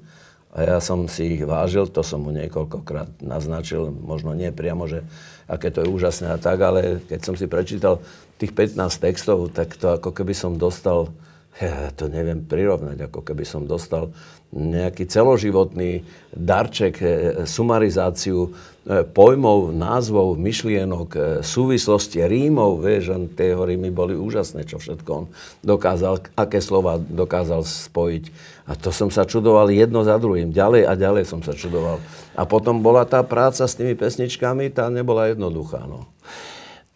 [0.53, 5.05] A ja som si ich vážil, to som mu niekoľkokrát naznačil, možno nie priamo, že
[5.49, 8.05] aké to je úžasné a tak, ale keď som si prečítal
[8.37, 11.11] tých 15 textov, tak to ako keby som dostal
[11.65, 14.15] ja to neviem prirovnať, ako keby som dostal
[14.49, 17.09] nejaký celoživotný darček, e,
[17.45, 18.55] sumarizáciu
[18.89, 25.11] pojmov, názvov, myšlienok, e, súvislosti, rímov, vieš, on, tie jeho rímy boli úžasné, čo všetko
[25.13, 25.25] on
[25.61, 28.25] dokázal, aké slova dokázal spojiť.
[28.65, 32.01] A to som sa čudoval jedno za druhým, ďalej a ďalej som sa čudoval.
[32.33, 36.09] A potom bola tá práca s tými pesničkami, tá nebola jednoduchá, no.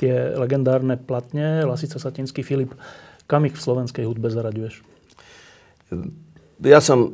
[0.00, 2.72] Tie legendárne platne, Lasica Satinský, Filip,
[3.28, 4.80] kam ich v slovenskej hudbe zaraďuješ?
[6.62, 7.10] Ja som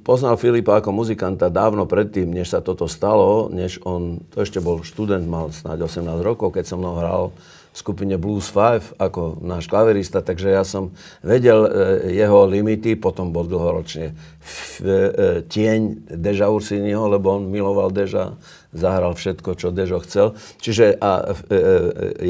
[0.00, 4.80] poznal Filipa ako muzikanta dávno predtým, než sa toto stalo, než on, to ešte bol
[4.80, 9.68] študent, mal snáď 18 rokov, keď som mnou hral v skupine Blues 5 ako náš
[9.68, 11.70] klaverista, takže ja som vedel e,
[12.16, 18.32] jeho limity, potom bol dlhoročne e, tieň Deža Ursiniho, lebo on miloval Deža,
[18.72, 20.32] zahral všetko, čo Dežo chcel.
[20.56, 21.60] Čiže a, e, e,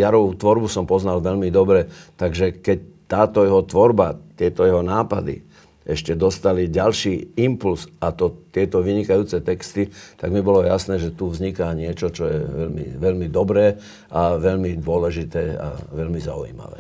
[0.03, 1.87] Jarovú tvorbu som poznal veľmi dobre,
[2.19, 5.47] takže keď táto jeho tvorba, tieto jeho nápady
[5.87, 9.89] ešte dostali ďalší impuls a to tieto vynikajúce texty,
[10.19, 13.79] tak mi bolo jasné, že tu vzniká niečo, čo je veľmi, veľmi dobré
[14.11, 16.79] a veľmi dôležité a veľmi zaujímavé.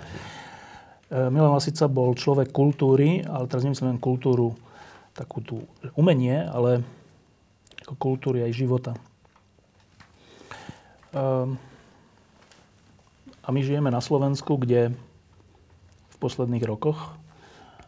[1.06, 4.58] E, Milan Lasica bol človek kultúry, ale teraz nemyslím len kultúru,
[5.14, 5.62] takú tú
[5.94, 6.82] umenie, ale
[7.86, 8.92] ako kultúry aj života.
[11.14, 11.56] Ehm,
[13.46, 14.90] A my žijeme na Slovensku, kde
[16.10, 17.14] v posledných rokoch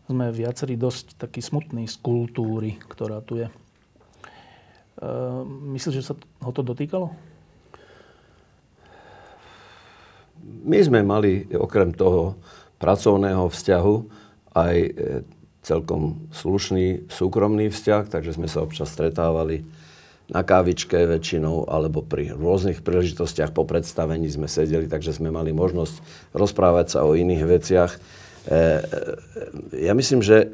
[0.09, 3.47] sme viacerí dosť taký smutní z kultúry, ktorá tu je.
[5.05, 7.12] Ehm, Myslíš, že sa ho to dotýkalo?
[10.64, 12.40] My sme mali okrem toho
[12.80, 13.94] pracovného vzťahu
[14.56, 14.90] aj e,
[15.60, 19.66] celkom slušný súkromný vzťah, takže sme sa občas stretávali
[20.28, 26.01] na kávičke väčšinou, alebo pri rôznych príležitostiach po predstavení sme sedeli, takže sme mali možnosť
[26.36, 27.93] rozprávať sa o iných veciach.
[28.49, 30.49] E, e, ja myslím, že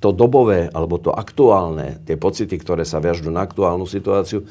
[0.00, 4.48] to dobové, alebo to aktuálne, tie pocity, ktoré sa viažú na aktuálnu situáciu,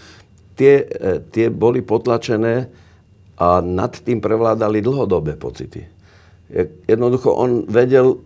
[0.54, 2.70] tie, e, tie boli potlačené
[3.42, 5.82] a nad tým prevládali dlhodobé pocity.
[6.86, 8.22] Jednoducho on vedel,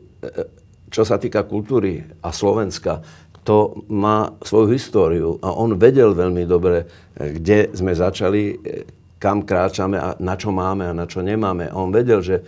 [0.91, 2.99] čo sa týka kultúry a Slovenska,
[3.45, 6.83] to má svoju históriu a on vedel veľmi dobre,
[7.15, 8.57] kde sme začali,
[9.21, 11.69] kam kráčame a na čo máme a na čo nemáme.
[11.69, 12.43] A on vedel, že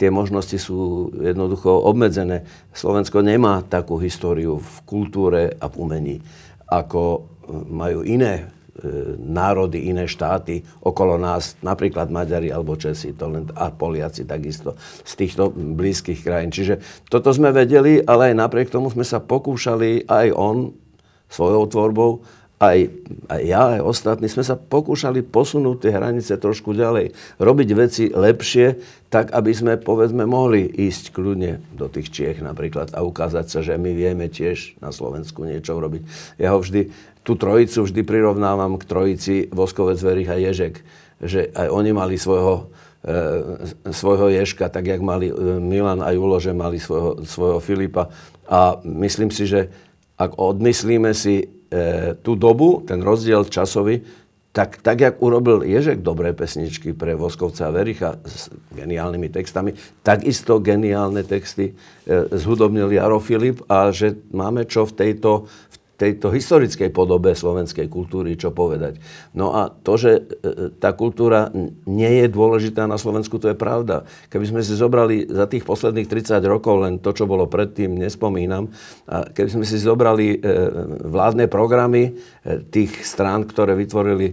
[0.00, 2.48] tie možnosti sú jednoducho obmedzené.
[2.72, 6.16] Slovensko nemá takú históriu v kultúre a v umení,
[6.72, 7.28] ako
[7.68, 8.44] majú iné e,
[9.20, 15.12] národy, iné štáty okolo nás, napríklad Maďari alebo Česi to len, a Poliaci takisto z
[15.20, 16.48] týchto blízkych krajín.
[16.48, 16.80] Čiže
[17.12, 20.72] toto sme vedeli, ale aj napriek tomu sme sa pokúšali aj on
[21.30, 22.10] svojou tvorbou,
[22.60, 22.92] aj,
[23.32, 27.16] aj ja, aj ostatní sme sa pokúšali posunúť tie hranice trošku ďalej.
[27.40, 28.76] Robiť veci lepšie,
[29.08, 33.80] tak aby sme, povedzme, mohli ísť kľudne do tých Čiech napríklad a ukázať sa, že
[33.80, 36.04] my vieme tiež na Slovensku niečo robiť.
[36.36, 36.92] Ja ho vždy,
[37.24, 40.84] tú trojicu vždy prirovnávam k trojici Voskovec, Verich a Ježek.
[41.24, 42.68] Že aj oni mali svojho,
[43.08, 45.34] e, svojho Ježka, tak jak mali e,
[45.64, 48.12] Milan a Julo, že mali svojho, svojho Filipa.
[48.44, 49.72] A myslím si, že
[50.20, 51.59] ak odmyslíme si
[52.26, 54.02] tú dobu, ten rozdiel časový,
[54.50, 60.58] tak, tak jak urobil Ježek dobré pesničky pre Voskovca a Vericha s geniálnymi textami, takisto
[60.58, 61.74] geniálne texty e,
[62.34, 65.46] zhudobnil Jaro Filip a že máme čo v tejto,
[66.00, 68.96] tejto historickej podobe slovenskej kultúry čo povedať.
[69.36, 70.22] No a to, že e,
[70.80, 71.52] tá kultúra
[71.84, 74.08] nie je dôležitá na Slovensku, to je pravda.
[74.32, 78.72] Keby sme si zobrali za tých posledných 30 rokov len to, čo bolo predtým, nespomínam,
[79.04, 80.56] a keby sme si zobrali e,
[81.04, 82.10] vládne programy e,
[82.72, 84.32] tých strán, ktoré vytvorili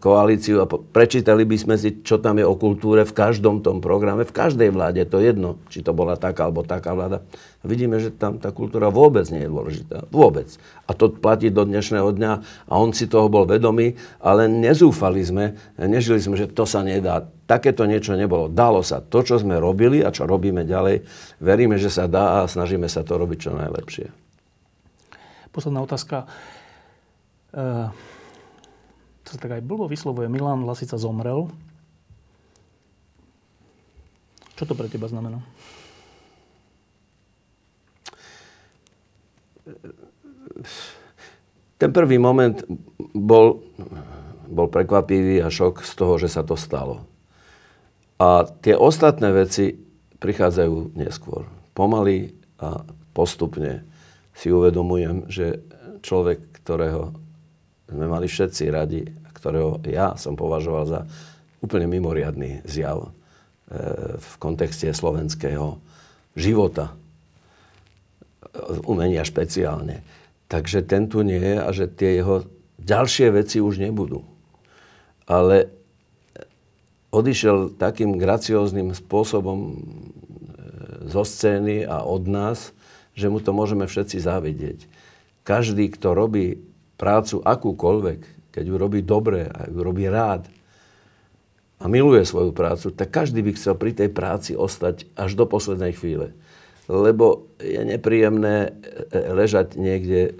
[0.00, 4.24] koalíciu a prečítali by sme si, čo tam je o kultúre v každom tom programe,
[4.24, 7.20] v každej vláde, to jedno, či to bola taká alebo taká vláda.
[7.60, 10.08] Vidíme, že tam tá kultúra vôbec nie je dôležitá.
[10.08, 10.48] Vôbec.
[10.88, 12.32] A to platí do dnešného dňa
[12.64, 13.92] a on si toho bol vedomý,
[14.24, 15.44] ale nezúfali sme,
[15.76, 17.28] nežili sme, že to sa nedá.
[17.44, 18.48] Takéto niečo nebolo.
[18.48, 19.04] Dalo sa.
[19.04, 21.04] To, čo sme robili a čo robíme ďalej,
[21.44, 24.08] veríme, že sa dá a snažíme sa to robiť čo najlepšie.
[25.52, 26.24] Posledná otázka.
[27.52, 28.11] Uh
[29.22, 31.50] to sa tak aj blbo vyslovuje, Milan Lasica zomrel.
[34.58, 35.42] Čo to pre teba znamená?
[41.78, 42.62] Ten prvý moment
[43.10, 43.62] bol,
[44.46, 47.06] bol prekvapivý a šok z toho, že sa to stalo.
[48.22, 49.74] A tie ostatné veci
[50.22, 51.50] prichádzajú neskôr.
[51.74, 52.30] Pomaly
[52.62, 53.82] a postupne
[54.30, 55.58] si uvedomujem, že
[56.06, 57.18] človek, ktorého
[57.92, 61.00] sme mali všetci radi ktorého ja som považoval za
[61.58, 63.10] úplne mimoriadný zjav e,
[64.14, 65.82] v kontexte slovenského
[66.38, 66.94] života,
[68.86, 70.06] umenia špeciálne.
[70.46, 72.46] Takže ten tu nie je a že tie jeho
[72.78, 74.22] ďalšie veci už nebudú.
[75.26, 75.66] Ale
[77.10, 79.72] odišiel takým gracióznym spôsobom e,
[81.10, 82.70] zo scény a od nás,
[83.18, 84.78] že mu to môžeme všetci závidieť.
[85.42, 86.62] Každý, kto robí
[87.02, 90.46] prácu akúkoľvek, keď ju robí dobre a ju robí rád
[91.82, 95.98] a miluje svoju prácu, tak každý by chcel pri tej práci ostať až do poslednej
[95.98, 96.30] chvíle.
[96.86, 98.70] Lebo je nepríjemné e,
[99.10, 100.38] e, ležať niekde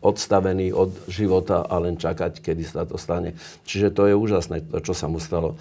[0.00, 3.36] odstavený od života a len čakať, kedy sa to stane.
[3.68, 5.60] Čiže to je úžasné, to, čo sa mu stalo.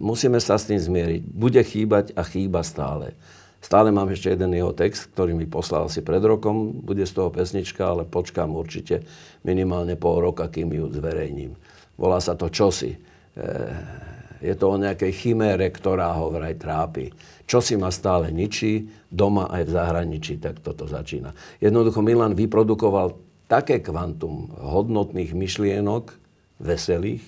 [0.00, 1.22] Musíme sa s tým zmieriť.
[1.26, 3.18] Bude chýbať a chýba stále.
[3.58, 6.70] Stále mám ešte jeden jeho text, ktorý mi poslal asi pred rokom.
[6.70, 9.02] Bude z toho pesnička, ale počkám určite
[9.46, 11.54] minimálne pol roka, kým ju zverejním.
[11.94, 12.92] Volá sa to Čosi.
[12.92, 12.98] E,
[14.42, 17.08] je to o nejakej chimére, ktorá ho vraj trápi.
[17.46, 21.32] Čo si ma stále ničí, doma aj v zahraničí, tak toto začína.
[21.62, 23.16] Jednoducho Milan vyprodukoval
[23.46, 27.24] také kvantum hodnotných myšlienok, veselých,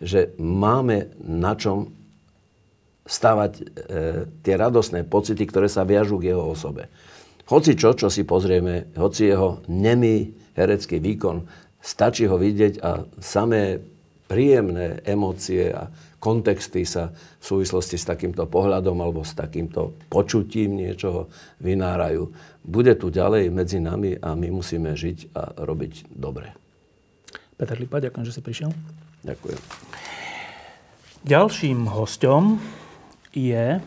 [0.00, 1.88] že máme na čom
[3.06, 3.62] stavať e,
[4.42, 6.90] tie radostné pocity, ktoré sa viažú k jeho osobe.
[7.46, 11.46] Hoci čo, čo si pozrieme, hoci jeho nemý herecký výkon,
[11.78, 13.78] stačí ho vidieť a samé
[14.26, 15.86] príjemné emócie a
[16.18, 21.30] kontexty sa v súvislosti s takýmto pohľadom alebo s takýmto počutím niečoho
[21.62, 22.34] vynárajú.
[22.66, 26.50] Bude tu ďalej medzi nami a my musíme žiť a robiť dobre.
[27.54, 28.70] Peter Lipa, ďakujem, že si prišiel.
[29.22, 29.60] Ďakujem.
[31.26, 32.58] Ďalším hostom
[33.30, 33.78] je,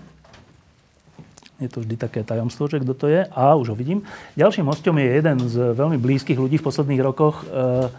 [1.59, 4.07] je to vždy také tajomstvo, že kto to je, a už ho vidím.
[4.39, 7.91] Ďalším hostom je jeden z veľmi blízkych ľudí v posledných rokoch, e,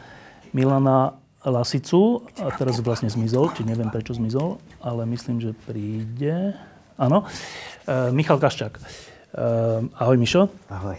[0.56, 2.24] Milana Lasicu.
[2.40, 6.56] A teraz vlastne zmizol, či neviem prečo zmizol, ale myslím, že príde.
[6.96, 7.28] Áno.
[7.84, 8.72] E, Michal Kaščák.
[8.76, 8.82] E,
[9.84, 10.48] ahoj, Mišo.
[10.72, 10.96] Ahoj.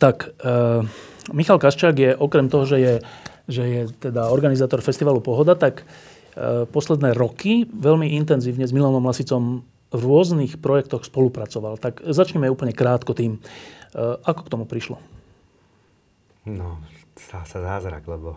[0.00, 0.32] Tak,
[1.36, 2.94] Michal Kaščák je okrem toho, že je,
[3.52, 5.84] že je teda organizátor festivalu Pohoda, tak
[6.72, 9.60] posledné roky veľmi intenzívne s Milanom Lasicom
[9.94, 11.78] v rôznych projektoch spolupracoval.
[11.78, 13.38] Tak začneme úplne krátko tým.
[13.38, 13.40] E,
[14.26, 14.98] ako k tomu prišlo?
[16.44, 16.82] No,
[17.14, 18.36] stal sa zázrak, lebo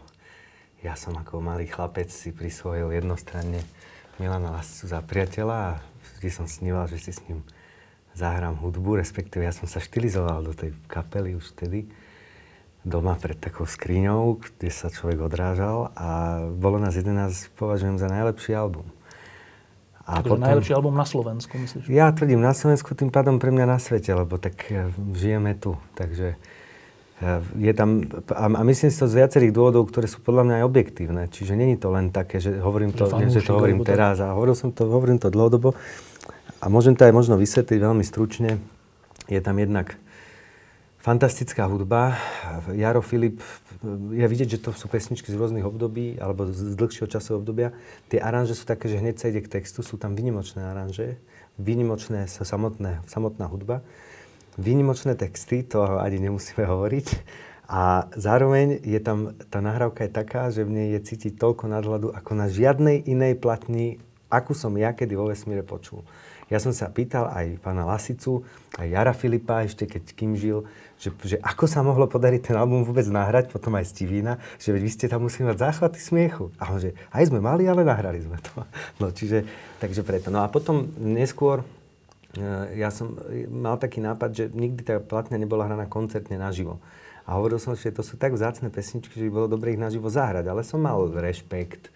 [0.85, 3.65] ja som ako malý chlapec si prisvojil jednostranne
[4.21, 5.71] Milana Lascu za priateľa a
[6.17, 7.41] vždy som sníval, že si s ním
[8.13, 11.89] zahrám hudbu, respektíve ja som sa štilizoval do tej kapely už vtedy
[12.87, 18.55] doma pred takou skriňou, kde sa človek odrážal a bolo nás 11, považujem za najlepší
[18.55, 18.87] album.
[20.07, 21.91] A Takže potom, najlepší album na Slovensku, myslíš?
[21.91, 25.75] Ja tvrdím na Slovensku, tým pádom pre mňa na svete, lebo tak e, žijeme tu.
[25.99, 26.39] Takže
[27.19, 27.27] e,
[27.59, 31.23] je tam, a myslím si to z viacerých dôvodov, ktoré sú podľa mňa aj objektívne.
[31.27, 34.55] Čiže není to len také, že hovorím to, že, že to hovorím teraz a hovoril
[34.55, 35.75] som to, hovorím to dlhodobo.
[36.63, 38.63] A môžem to aj možno vysvetliť veľmi stručne.
[39.27, 39.99] Je tam jednak
[41.03, 42.15] fantastická hudba.
[42.71, 43.43] Jaro Filip
[44.11, 47.69] je vidieť, že to sú pesničky z rôznych období alebo z dlhšieho časového obdobia.
[48.11, 51.15] Tie aranže sú také, že hneď sa ide k textu, sú tam vynimočné aranže,
[51.55, 53.81] vynimočné samotné, samotná hudba,
[54.59, 57.07] vynimočné texty, to ani nemusíme hovoriť.
[57.67, 62.15] A zároveň je tam, tá nahrávka je taká, že v nej je cítiť toľko nadhľadu,
[62.15, 63.99] ako na žiadnej inej platni,
[64.31, 66.07] akú som ja kedy vo vesmíre počul.
[66.47, 68.47] Ja som sa pýtal aj pána Lasicu,
[68.79, 70.63] aj Jara Filipa, ešte keď kým žil,
[70.97, 74.81] že, že ako sa mohlo podariť ten album vôbec nahrať, potom aj Stivína, že veď
[74.81, 76.49] vy ste tam museli mať záchvaty smiechu.
[76.57, 78.65] A on že, aj sme mali, ale nahrali sme to.
[79.01, 79.45] No čiže,
[79.77, 80.33] takže preto.
[80.33, 81.61] No a potom neskôr
[82.33, 83.13] e, ja som
[83.53, 86.81] mal taký nápad, že nikdy tá platňa nebola hraná koncertne naživo.
[87.29, 90.09] A hovoril som, že to sú tak vzácne pesničky, že by bolo dobre ich naživo
[90.09, 90.49] zahrať.
[90.49, 91.93] Ale som mal rešpekt,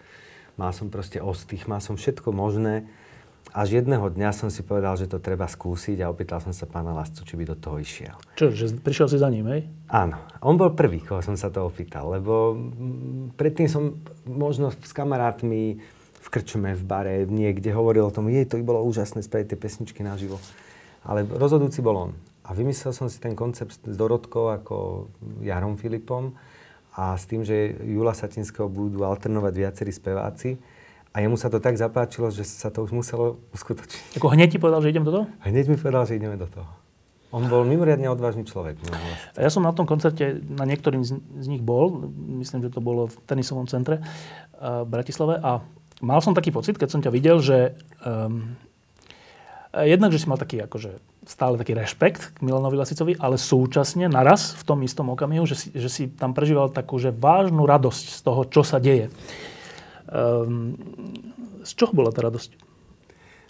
[0.54, 2.86] mal som proste ostých, mal som všetko možné
[3.52, 6.96] až jedného dňa som si povedal, že to treba skúsiť a opýtal som sa pána
[6.96, 8.16] Lascu, či by do toho išiel.
[8.38, 9.68] Čo, že prišiel si za ním, hej?
[9.92, 10.16] Áno.
[10.40, 12.56] On bol prvý, koho som sa to opýtal, lebo
[13.36, 15.82] predtým som možno s kamarátmi
[16.22, 19.58] v krčme, v bare, niekde hovoril o tom, jej, to by bolo úžasné spraviť tie
[19.58, 20.40] pesničky naživo.
[21.04, 22.12] Ale rozhodujúci bol on.
[22.46, 25.06] A vymyslel som si ten koncept s Dorotkou ako
[25.42, 26.32] Jarom Filipom
[26.94, 30.56] a s tým, že Jula Satinského budú alternovať viacerí speváci
[31.12, 34.16] a jemu sa to tak zapáčilo, že sa to už muselo uskutočniť.
[34.16, 35.24] Ako hneď ti povedal, že idem do toho?
[35.44, 36.68] Hneď mi povedal, že ideme do toho.
[37.32, 38.76] On bol mimoriadne odvážny človek.
[39.40, 41.16] Ja som na tom koncerte, na niektorým z,
[41.48, 42.12] nich bol,
[42.44, 44.04] myslím, že to bolo v tenisovom centre
[44.60, 45.64] v Bratislave a
[46.04, 47.72] mal som taký pocit, keď som ťa videl, že
[48.04, 48.52] um,
[49.72, 54.52] jednak, že si mal taký akože stále taký rešpekt k Milanovi Lasicovi, ale súčasne naraz
[54.58, 58.20] v tom istom okamihu, že si, že si tam prežíval takú že vážnu radosť z
[58.20, 59.08] toho, čo sa deje.
[60.12, 60.76] Um,
[61.64, 62.60] z čoho bola tá radosť?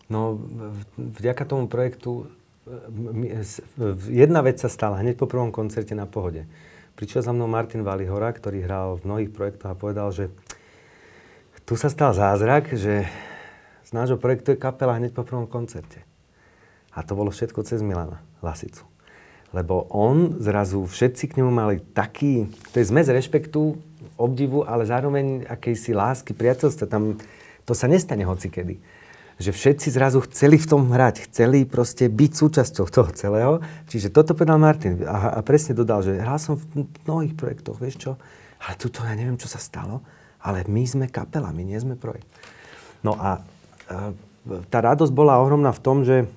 [0.07, 0.39] No,
[0.95, 2.31] vďaka tomu projektu
[4.07, 6.47] jedna vec sa stala hneď po prvom koncerte na Pohode.
[6.95, 10.31] Prišiel za mnou Martin Valihora, ktorý hral v mnohých projektoch a povedal, že
[11.67, 13.09] tu sa stal zázrak, že
[13.83, 16.05] z nášho projektu je kapela hneď po prvom koncerte.
[16.93, 18.85] A to bolo všetko cez Milana Lasicu.
[19.53, 23.77] Lebo on zrazu, všetci k nemu mali taký, to je zmes rešpektu,
[24.23, 26.87] obdivu, ale zároveň akejsi lásky, priateľstva.
[26.87, 27.19] Tam,
[27.67, 28.79] to sa nestane hocikedy.
[29.43, 33.55] že všetci zrazu chceli v tom hrať, chceli proste byť súčasťou toho celého.
[33.91, 37.97] Čiže toto povedal Martin a, a presne dodal, že hral som v mnohých projektoch, vieš
[37.99, 38.11] čo,
[38.63, 40.05] ale tuto ja neviem, čo sa stalo,
[40.39, 42.31] ale my sme kapela, my nie sme projekt.
[43.03, 43.43] No a,
[43.91, 44.15] a
[44.71, 46.31] tá radosť bola ohromná v tom, že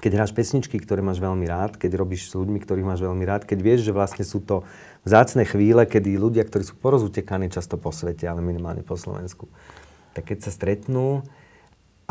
[0.00, 3.44] keď hráš pesničky, ktoré máš veľmi rád, keď robíš s ľuďmi, ktorých máš veľmi rád,
[3.44, 4.64] keď vieš, že vlastne sú to
[5.04, 9.48] vzácne chvíle, kedy ľudia, ktorí sú porozutekaní často po svete, ale minimálne po Slovensku,
[10.12, 11.24] tak keď sa stretnú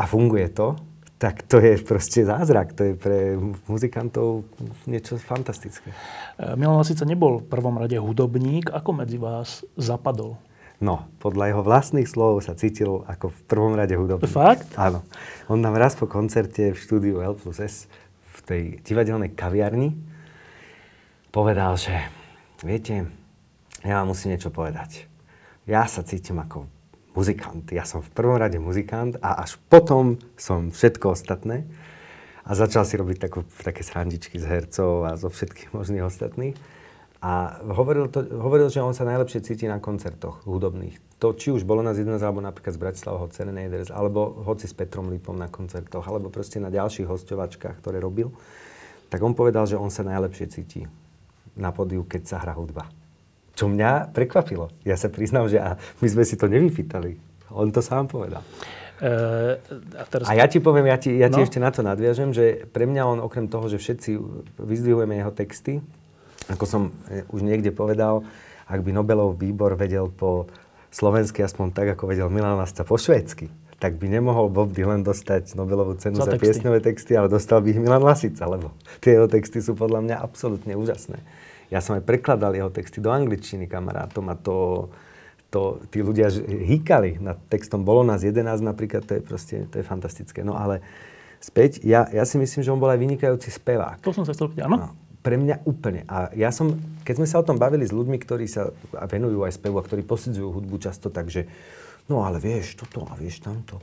[0.00, 0.80] a funguje to,
[1.20, 2.72] tak to je proste zázrak.
[2.80, 3.36] To je pre
[3.68, 4.48] muzikantov
[4.88, 5.92] niečo fantastické.
[6.40, 8.72] E, Milan Lasica nebol v prvom rade hudobník.
[8.72, 10.40] Ako medzi vás zapadol?
[10.80, 14.32] No, podľa jeho vlastných slov sa cítil ako v prvom rade hudobník.
[14.32, 14.72] Fakt?
[14.80, 15.04] Áno.
[15.52, 17.84] On nám raz po koncerte v štúdiu L plus S
[18.24, 19.92] v tej divadelnej kaviarni
[21.28, 21.92] povedal, že
[22.62, 23.08] viete,
[23.80, 25.08] ja vám musím niečo povedať.
[25.64, 26.68] Ja sa cítim ako
[27.16, 27.68] muzikant.
[27.72, 31.66] Ja som v prvom rade muzikant a až potom som všetko ostatné.
[32.44, 36.56] A začal si robiť takú, také srandičky z hercov a zo všetkých možných ostatných.
[37.20, 40.96] A hovoril, to, hovoril, že on sa najlepšie cíti na koncertoch hudobných.
[41.20, 45.12] To, či už bolo na 11, alebo napríklad z Bratislavho Serenaders, alebo hoci s Petrom
[45.12, 48.32] Lipom na koncertoch, alebo proste na ďalších hostovačkách, ktoré robil,
[49.12, 50.88] tak on povedal, že on sa najlepšie cíti
[51.60, 52.88] na podiu, keď sa hrá hudba.
[53.54, 54.72] Čo mňa prekvapilo.
[54.82, 57.20] Ja sa priznám, že a my sme si to nevypýtali.
[57.52, 58.40] On to sám povedal.
[59.00, 59.12] E,
[59.96, 60.24] a, teraz...
[60.28, 61.44] a ja ti poviem, ja ti, ja ti No.
[61.44, 64.16] ešte na to nadviažem, že pre mňa on okrem toho, že všetci
[64.60, 65.84] vyzdvihujeme jeho texty,
[66.48, 68.24] ako som e, už niekde povedal,
[68.64, 70.46] ak by Nobelov výbor vedel po
[70.90, 73.50] slovensky aspoň tak, ako vedel Milan Lasca po švédsky,
[73.80, 76.44] tak by nemohol Bob Dylan dostať Nobelovú cenu Za za, texty.
[76.44, 80.16] piesňové texty, ale dostal by ich Milan Lasica, lebo tie jeho texty sú podľa mňa
[80.20, 81.16] absolútne úžasné.
[81.70, 84.90] Ja som aj prekladal jeho texty do angličtiny kamarátom a to,
[85.54, 87.86] to tí ľudia hýkali nad textom.
[87.86, 90.42] Bolo nás 11 napríklad, to je proste, to je fantastické.
[90.42, 90.82] No ale
[91.38, 94.02] späť, ja, ja si myslím, že on bol aj vynikajúci spevák.
[94.02, 94.76] To som sa chcel áno?
[94.76, 94.88] No,
[95.22, 96.02] pre mňa úplne.
[96.10, 96.74] A ja som,
[97.06, 100.02] keď sme sa o tom bavili s ľuďmi, ktorí sa venujú aj spevu a ktorí
[100.02, 101.46] posudzujú hudbu často, takže
[102.10, 103.78] no ale vieš toto a vieš tamto.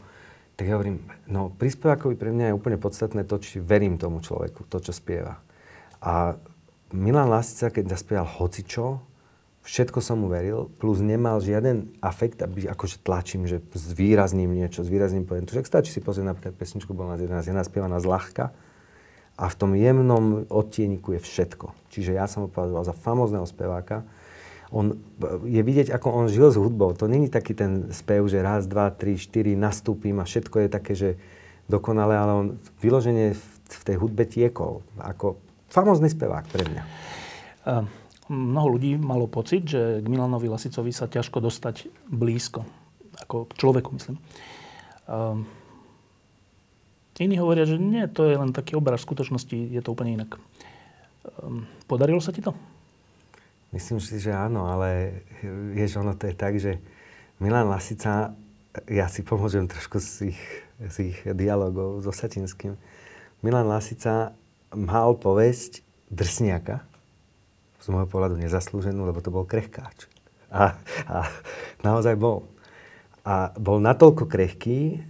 [0.58, 4.26] Tak ja hovorím, no pri spevákovi pre mňa je úplne podstatné to, či verím tomu
[4.26, 5.38] človeku, to, čo spieva.
[6.02, 6.34] A
[6.96, 9.04] Milan Lasica, keď zaspieval hocičo,
[9.68, 15.28] všetko som mu veril, plus nemal žiaden afekt, aby akože tlačím, že zvýrazním niečo, zvýrazním
[15.28, 15.44] poviem.
[15.44, 18.56] To však stačí si pozrieť napríklad pesničku bol nás 11, je naspievaná zľahka
[19.36, 21.76] a v tom jemnom odtieniku je všetko.
[21.92, 24.08] Čiže ja som ho považoval za famózneho speváka.
[24.72, 24.96] On,
[25.48, 26.92] je vidieť, ako on žil s hudbou.
[26.96, 30.94] To není taký ten spev, že raz, dva, tri, štyri, nastúpim a všetko je také,
[30.96, 31.10] že
[31.68, 32.48] dokonale, ale on
[32.80, 33.36] vyloženie
[33.68, 34.84] v tej hudbe tiekol.
[35.00, 35.40] Ako
[35.78, 36.84] famózny spevák pre mňa.
[37.70, 37.86] A
[38.34, 42.66] mnoho ľudí malo pocit, že k Milanovi Lasicovi sa ťažko dostať blízko.
[43.22, 44.18] Ako k človeku, myslím.
[45.06, 45.38] A
[47.22, 49.06] iní hovoria, že nie, to je len taký obraz.
[49.06, 50.38] V skutočnosti je to úplne inak.
[51.46, 52.58] Ehm, Podarilo sa ti to?
[53.72, 55.22] Myslím si, že áno, ale
[55.76, 56.80] vieš, ono to je tak, že
[57.44, 58.32] Milan Lasica,
[58.88, 60.42] ja si pomôžem trošku z ich,
[60.80, 62.80] z ich dialogov so Satinským.
[63.44, 64.34] Milan Lasica
[64.76, 66.84] mal povesť drsniaka,
[67.78, 70.12] z môjho pohľadu nezaslúženú, lebo to bol krehkáč.
[70.52, 70.76] A,
[71.08, 71.18] a
[71.88, 72.48] naozaj bol.
[73.24, 75.04] A bol natoľko krehký,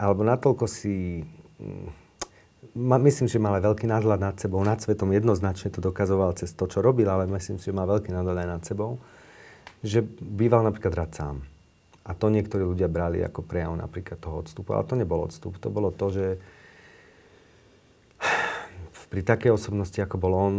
[0.00, 1.24] alebo natoľko si...
[1.60, 1.88] mm,
[2.76, 6.64] myslím, že mal aj veľký nadhľad nad sebou, nad svetom jednoznačne to dokazoval cez to,
[6.68, 9.00] čo robil, ale myslím že mal veľký nadhľad aj nad sebou,
[9.84, 11.36] že býval napríklad rád sám.
[12.04, 14.72] A to niektorí ľudia brali ako prejav napríklad toho odstupu.
[14.72, 15.60] Ale to nebol odstup.
[15.60, 16.26] To bolo to, že
[19.10, 20.54] pri takej osobnosti, ako bol on,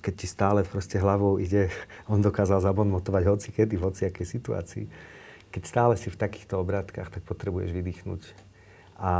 [0.00, 1.68] keď ti stále proste hlavou ide,
[2.12, 4.84] on dokázal zabonmotovať hoci kedy, v hoci akej situácii.
[5.52, 8.22] Keď stále si v takýchto obrátkach, tak potrebuješ vydýchnuť.
[8.96, 9.12] A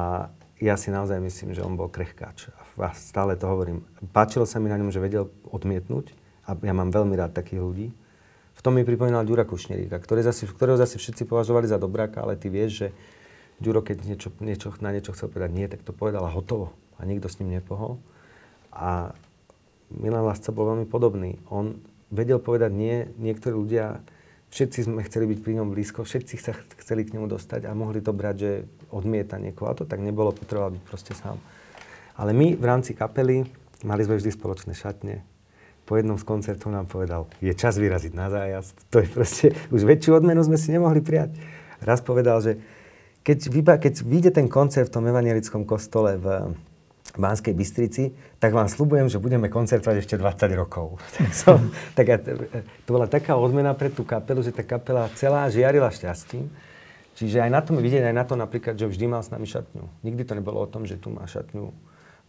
[0.64, 2.48] ja si naozaj myslím, že on bol krehkáč.
[2.80, 3.84] A stále to hovorím.
[4.16, 6.16] Páčilo sa mi na ňom, že vedel odmietnúť.
[6.48, 7.88] A ja mám veľmi rád takých ľudí.
[8.56, 12.38] V tom mi pripomínal Ďura Kušneríka, ktorý zase, ktorého zase všetci považovali za dobráka, ale
[12.38, 12.88] ty vieš, že
[13.60, 16.72] Ďuro, keď niečo, niečo, na niečo chcel povedať nie, tak to povedal a hotovo.
[16.96, 18.00] A nikto s ním nepohol.
[18.72, 19.12] A
[19.92, 21.36] Milan Lasca bol veľmi podobný.
[21.52, 21.76] On
[22.08, 24.00] vedel povedať nie, niektorí ľudia,
[24.52, 27.72] všetci sme chceli byť pri ňom blízko, všetci sa ch- chceli k nemu dostať a
[27.72, 28.52] mohli to brať, že
[28.92, 29.72] odmieta niekoho.
[29.72, 31.40] A to tak nebolo, potreboval byť proste sám.
[32.16, 33.48] Ale my v rámci kapely
[33.84, 35.24] mali sme vždy spoločné šatne.
[35.88, 38.76] Po jednom z koncertov nám povedal, je čas vyraziť na zájazd.
[38.92, 41.34] To je proste, už väčšiu odmenu sme si nemohli prijať.
[41.82, 42.62] Raz povedal, že
[43.26, 46.54] keď, vyba, keď vyjde ten koncert v tom evangelickom kostole v
[47.12, 50.96] Banskej Bystrici, tak vám slubujem, že budeme koncertovať ešte 20 rokov.
[51.16, 51.58] tak, som,
[51.92, 56.48] tak ja, to bola taká odmena pre tú kapelu, že tá kapela celá žiarila šťastím.
[57.12, 59.84] Čiže aj na tom vidieť, aj na to napríklad, že vždy mal s nami šatňu.
[60.00, 61.68] Nikdy to nebolo o tom, že tu má šatňu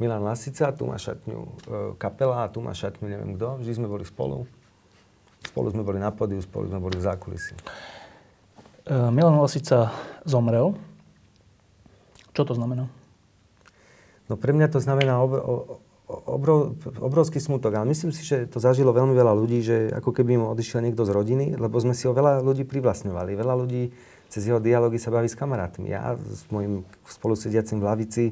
[0.02, 1.52] Milan Lasica, tu má šatňu e,
[1.96, 3.64] Kapela tu má šatňu neviem kto.
[3.64, 4.44] Vždy sme boli spolu.
[5.48, 7.56] Spolu sme boli na podiu, spolu sme boli v zákulisí.
[7.56, 9.96] E, Milan Lasica
[10.28, 10.76] zomrel.
[12.36, 12.92] Čo to znamená?
[14.32, 15.40] No pre mňa to znamená obr,
[16.08, 17.76] obrov, obrovský smutok.
[17.76, 21.04] Ale myslím si, že to zažilo veľmi veľa ľudí, že ako keby mu odišiel niekto
[21.04, 23.32] z rodiny, lebo sme si ho veľa ľudí privlastňovali.
[23.36, 23.92] Veľa ľudí
[24.32, 25.94] cez jeho dialógy sa baví s kamarátmi.
[25.94, 28.24] Ja s mojim spolusediacim v lavici,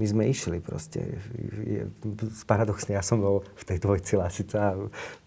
[0.00, 1.20] my sme išli proste.
[2.48, 4.78] Paradoxne, ja som bol v tej dvojci Lasica a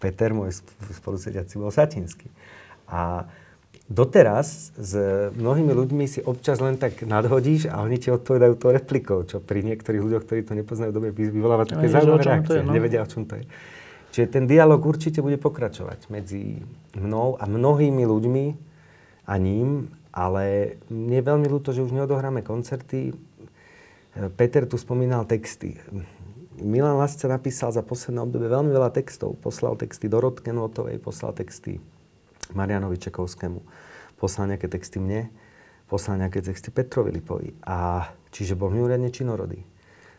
[0.02, 0.58] Peter, môj
[0.98, 2.26] spolusediaci, bol Satinský.
[2.90, 3.30] A
[3.86, 4.92] doteraz s
[5.34, 9.62] mnohými ľuďmi si občas len tak nadhodíš a oni ti odpovedajú to replikou, čo pri
[9.62, 12.60] niektorých ľuďoch, ktorí to nepoznajú dobre, vyvoláva také zaujímavé reakcie.
[12.66, 12.74] no?
[12.74, 13.46] Nevedia, o čom to je.
[14.10, 16.64] Čiže ten dialog určite bude pokračovať medzi
[16.98, 18.46] mnou a mnohými ľuďmi
[19.28, 23.14] a ním, ale mne je veľmi ľúto, že už neodohráme koncerty.
[24.34, 25.76] Peter tu spomínal texty.
[26.56, 29.36] Milan Lasca napísal za posledné obdobie veľmi veľa textov.
[29.44, 31.76] Poslal texty Dorotke Notovej, poslal texty
[32.54, 33.60] Marianovi Čekovskému.
[34.20, 35.32] Poslal nejaké texty mne,
[35.90, 37.56] poslal nejaké texty Petrovi Lipovi.
[37.66, 39.64] A čiže bol mimoriadne činorodý.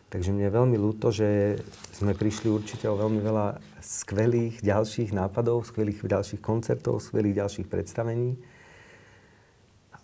[0.08, 1.60] Takže mne je veľmi ľúto, že
[1.92, 8.40] sme prišli určite o veľmi veľa skvelých ďalších nápadov, skvelých ďalších koncertov, skvelých ďalších predstavení.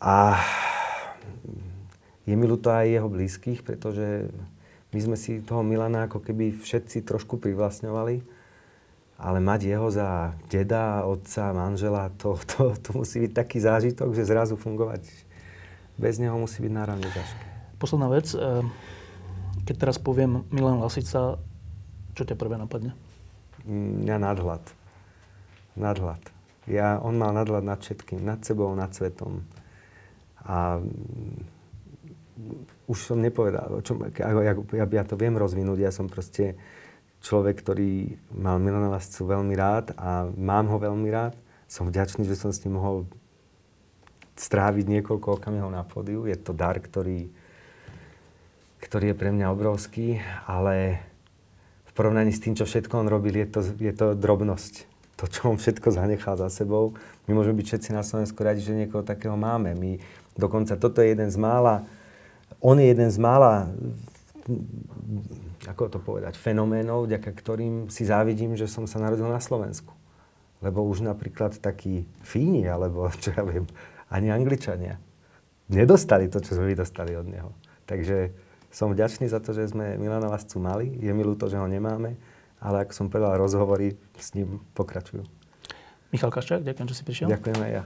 [0.05, 0.37] A
[2.29, 4.29] je mi ľúto aj jeho blízkych, pretože
[4.93, 8.34] my sme si toho Milana ako keby všetci trošku privlastňovali
[9.19, 14.27] ale mať jeho za deda, otca, manžela, to, to, to musí byť taký zážitok, že
[14.27, 15.07] zrazu fungovať
[15.95, 17.45] bez neho musí byť náravne ťažké.
[17.79, 18.27] Posledná vec.
[18.35, 18.63] Eh,
[19.65, 21.39] keď teraz poviem Milan Lasica,
[22.15, 22.93] čo ťa prvé napadne?
[23.65, 24.65] Mňa nadhľad.
[25.75, 26.23] Nadhľad.
[26.69, 28.23] Ja, on mal nadhľad nad všetkým.
[28.23, 29.45] Nad sebou, nad svetom.
[30.45, 30.81] A
[32.85, 35.79] už som nepovedal, čo, ja, ja, ja to viem rozvinúť.
[35.81, 36.61] Ja som proste
[37.25, 41.33] človek, ktorý mal Milana Lascu veľmi rád a mám ho veľmi rád.
[41.65, 43.09] Som vďačný, že som s ním mohol
[44.37, 46.29] stráviť niekoľko okamihov na pódiu.
[46.29, 47.33] Je to dar, ktorý,
[48.85, 51.01] ktorý je pre mňa obrovský, ale
[51.89, 54.93] v porovnaní s tým, čo všetko on robil, je to, je to drobnosť.
[55.23, 56.99] To, čo on všetko zanechal za sebou.
[57.31, 59.73] My môžeme byť všetci na Slovensku radi, že niekoho takého máme.
[59.79, 59.97] My,
[60.35, 61.87] dokonca toto je jeden z mála,
[62.59, 63.71] on je jeden z mála
[65.67, 69.93] ako to povedať, fenoménov, vďaka ktorým si závidím, že som sa narodil na Slovensku.
[70.61, 73.69] Lebo už napríklad takí Fíni, alebo čo ja viem,
[74.09, 75.01] ani Angličania
[75.69, 77.51] nedostali to, čo sme my dostali od neho.
[77.89, 78.33] Takže
[78.69, 80.93] som vďačný za to, že sme Milana Lascu mali.
[80.99, 82.17] Je mi ľúto, že ho nemáme,
[82.59, 85.25] ale ako som povedal, rozhovory s ním pokračujú.
[86.11, 87.27] Michal Kaščák, ďakujem, že si prišiel.
[87.31, 87.85] Ďakujem aj ja.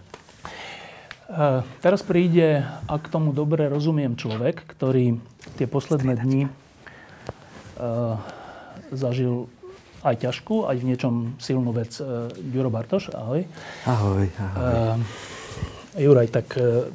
[1.29, 5.21] Uh, teraz príde, ak tomu dobre rozumiem, človek, ktorý
[5.61, 6.43] tie posledné dni
[8.93, 9.47] zažil
[10.07, 11.99] aj ťažkú, aj v niečom silnú vec.
[11.99, 13.43] Uh, Juro Bartoš, ahoj.
[13.83, 14.63] Ahoj, ahoj.
[14.63, 14.97] Uh,
[15.99, 16.87] Juraj, tak uh,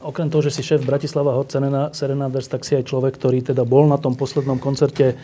[0.00, 1.52] okrem toho, že si šéf Bratislava Hot
[1.92, 5.20] Serenaders, tak si aj človek, ktorý teda bol na tom poslednom koncerte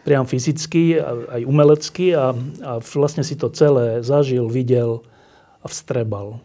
[0.00, 2.30] priam fyzicky, aj umelecky a,
[2.62, 5.02] a vlastne si to celé zažil, videl
[5.60, 6.38] a vstrebal.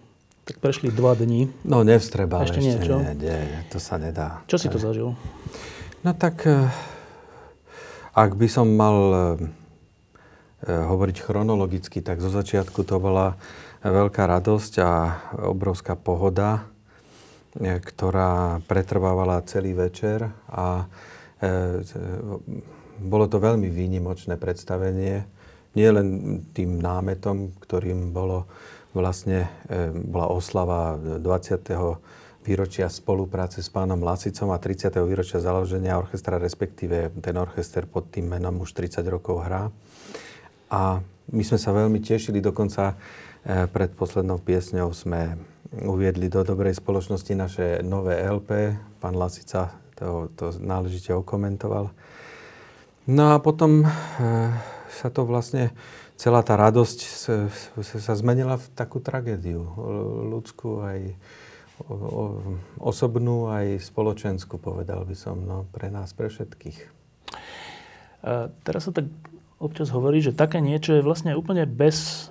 [0.49, 1.47] Tak prešli dva dní.
[1.61, 2.95] No nevstrebal ešte, ešte nie, čo?
[2.97, 4.41] Nie, nie, to sa nedá.
[4.49, 5.13] Čo si to zažil?
[6.01, 6.41] No tak
[8.11, 9.25] ak by som mal e, e,
[10.67, 13.39] hovoriť chronologicky, tak zo začiatku to bola
[13.81, 14.91] veľká radosť a
[15.49, 16.69] obrovská pohoda,
[17.57, 20.85] ktorá pretrvávala celý večer a
[23.01, 25.25] bolo to veľmi výnimočné predstavenie.
[25.73, 28.45] Nie len tým námetom, ktorým bolo
[28.93, 29.49] vlastne,
[30.05, 31.19] bola oslava 20
[32.41, 34.97] výročia spolupráce s pánom Lasicom a 30.
[35.05, 39.69] výročia založenia orchestra, respektíve ten orchester pod tým menom už 30 rokov hrá.
[40.73, 45.37] A my sme sa veľmi tešili, dokonca e, pred poslednou piesňou sme
[45.85, 48.73] uviedli do dobrej spoločnosti naše nové LP.
[48.97, 51.93] Pán Lasica to, to náležite okomentoval.
[53.05, 53.87] No a potom e,
[54.89, 55.69] sa to vlastne,
[56.17, 57.35] celá tá radosť sa,
[57.81, 59.61] sa zmenila v takú tragédiu
[60.33, 60.99] ľudskú aj
[62.77, 66.79] osobnú aj spoločenskú, povedal by som, no, pre nás, pre všetkých.
[68.21, 69.09] A teraz sa tak
[69.57, 72.29] občas hovorí, že také niečo je vlastne úplne bez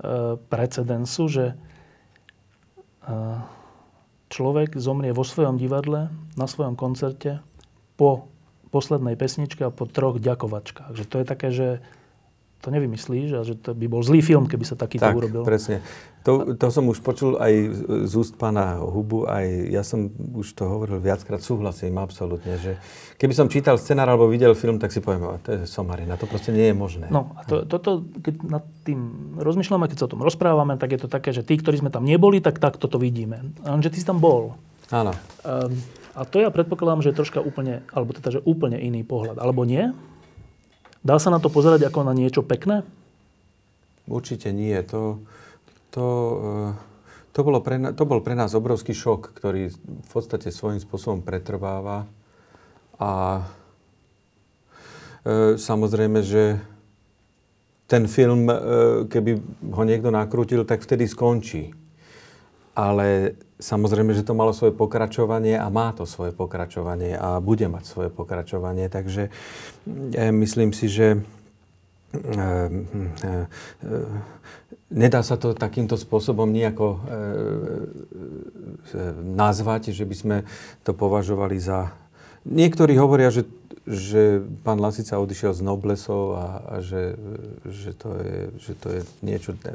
[0.00, 1.54] e, precedensu, že e,
[4.28, 7.40] človek zomrie vo svojom divadle, na svojom koncerte,
[7.98, 8.28] po
[8.68, 10.92] poslednej pesničke a po troch ďakovačkách.
[10.94, 11.68] Že to je také, že
[12.58, 15.46] to nevymyslíš a že to by bol zlý film, keby sa takýto tak, urobil.
[15.46, 15.78] presne.
[16.26, 17.52] To, to som už počul aj
[18.10, 22.76] z úst pána Hubu, aj ja som už to hovoril viackrát, súhlasím absolútne, že
[23.16, 26.26] keby som čítal scenár alebo videl film, tak si poviem, "O, to je somarina, to
[26.26, 27.06] proste nie je možné.
[27.08, 31.00] No a to, toto, keď nad tým rozmýšľame, keď sa o tom rozprávame, tak je
[31.06, 33.54] to také, že tí, ktorí sme tam neboli, tak takto to vidíme.
[33.62, 34.58] Lenže ty si tam bol.
[34.90, 35.14] Áno.
[35.46, 35.72] Um,
[36.18, 39.38] a to ja predpokladám, že je troška úplne, alebo teda, že úplne iný pohľad.
[39.38, 39.94] Alebo nie?
[41.02, 42.82] Dá sa na to pozerať ako na niečo pekné?
[44.08, 44.74] Určite nie.
[44.88, 45.22] To,
[45.94, 46.06] to,
[46.38, 46.70] eh,
[47.36, 52.08] to, bolo pre, to bol pre nás obrovský šok, ktorý v podstate svojím spôsobom pretrváva.
[52.98, 53.46] A
[55.22, 56.58] e, samozrejme, že
[57.86, 58.56] ten film, e,
[59.06, 59.38] keby
[59.70, 61.70] ho niekto nakrútil, tak vtedy skončí.
[62.78, 67.84] Ale samozrejme, že to malo svoje pokračovanie a má to svoje pokračovanie a bude mať
[67.84, 68.86] svoje pokračovanie.
[68.86, 69.34] Takže
[70.14, 71.18] ja myslím si, že e,
[72.14, 73.42] e,
[74.88, 76.98] nedá sa to takýmto spôsobom nejako e,
[78.94, 80.36] e, nazvať, že by sme
[80.86, 81.92] to považovali za...
[82.48, 83.44] Niektorí hovoria, že,
[83.84, 87.18] že pán Lasica odišiel z Noblesov a, a že,
[87.68, 89.68] že, to je, že to je niečo e,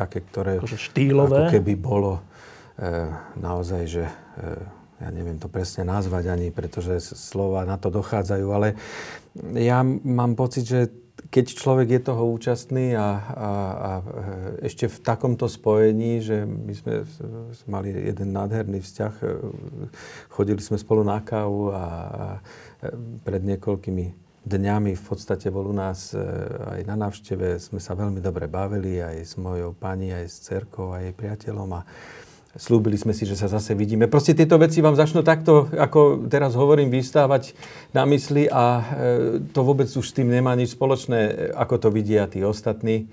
[0.00, 1.44] také, ktoré Akože štýlové?
[1.44, 2.22] ako keby bolo e,
[3.36, 4.12] naozaj, že e,
[5.00, 8.76] ja neviem to presne nazvať ani, pretože slova na to dochádzajú, ale
[9.56, 10.80] ja mám pocit, že
[11.28, 14.02] keď človek je toho účastný a, a, a e,
[14.72, 16.94] ešte v takomto spojení, že my sme
[17.68, 19.24] mali jeden nádherný vzťah, e,
[20.32, 22.26] chodili sme spolu na kávu a, a
[22.82, 26.20] e, pred niekoľkými dňami v podstate bol u nás e,
[26.78, 30.96] aj na návšteve, sme sa veľmi dobre bavili aj s mojou pani, aj s cerkou,
[30.96, 31.68] aj jej priateľom.
[31.76, 31.80] A
[32.56, 34.10] slúbili sme si, že sa zase vidíme.
[34.10, 37.54] Proste tieto veci vám začnú takto, ako teraz hovorím, vystávať
[37.94, 38.82] na mysli a e,
[39.52, 43.06] to vôbec už s tým nemá nič spoločné, e, ako to vidia tí ostatní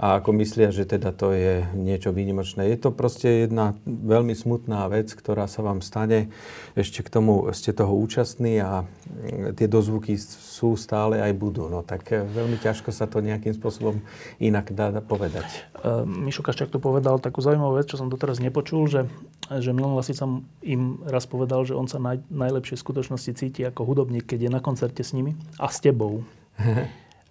[0.00, 2.64] a ako myslia, že teda to je niečo výnimočné.
[2.72, 6.32] Je to proste jedna veľmi smutná vec, ktorá sa vám stane.
[6.72, 11.68] Ešte k tomu ste toho účastní a mm, tie dozvuky sú stále aj budú.
[11.68, 14.00] No tak e, veľmi ťažko sa to nejakým spôsobom
[14.40, 15.68] inak dá povedať.
[15.84, 19.04] Uh, Mišo Kaščák tu povedal takú zaujímavú vec, čo som doteraz nepočul, že,
[19.52, 20.24] že Milan Lasica
[20.64, 24.50] im raz povedal, že on sa naj, najlepšie v skutočnosti cíti ako hudobník, keď je
[24.56, 26.24] na koncerte s nimi a s tebou.
[26.56, 26.80] uh,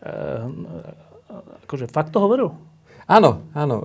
[1.63, 2.51] akože fakt to hovoril?
[3.07, 3.81] Áno, áno.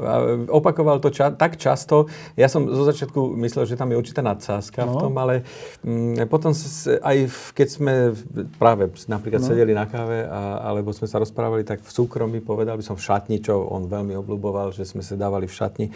[0.51, 2.05] Opakoval to ča- tak často.
[2.37, 5.01] Ja som zo začiatku myslel, že tam je určitá nadsázka v No.
[5.01, 5.49] tom, ale
[5.81, 8.21] mm, potom s, aj v, keď sme v-
[8.53, 9.49] práve napríklad No.
[9.49, 13.03] sedeli na káve a, alebo sme sa rozprávali, tak v súkromí povedal by som v
[13.03, 15.87] šatni, čo on veľmi obľúboval, že sme sa dávali v šatni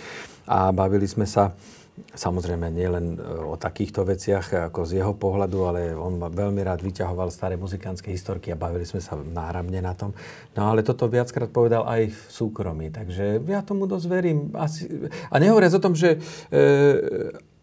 [0.47, 1.53] a bavili sme sa
[2.15, 6.81] Samozrejme, nie len e, o takýchto veciach ako z jeho pohľadu, ale on veľmi rád
[6.83, 10.15] vyťahoval staré muzikánske historky a bavili sme sa náramne na tom.
[10.55, 14.53] No ale toto viackrát povedal aj v súkromí, takže ja tomu dosť verím.
[14.55, 14.89] Asi,
[15.29, 16.19] a nehovoriac o tom, že
[16.49, 16.59] e,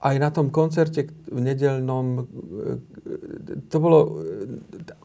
[0.01, 4.09] aj na tom koncerte v nedelnom, e, to bolo e,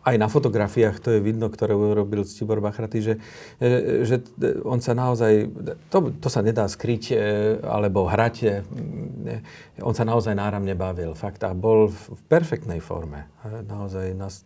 [0.05, 3.15] aj na fotografiách, to je vidno, ktoré urobil Tibor Bachraty, že,
[3.61, 4.21] e, že
[4.67, 5.51] on sa naozaj,
[5.93, 7.17] to, to sa nedá skryť e,
[7.63, 8.51] alebo hrať, e,
[9.81, 13.31] on sa naozaj náramne bavil, fakt, a bol v, perfektnej forme.
[13.45, 14.45] E, Naozaj nás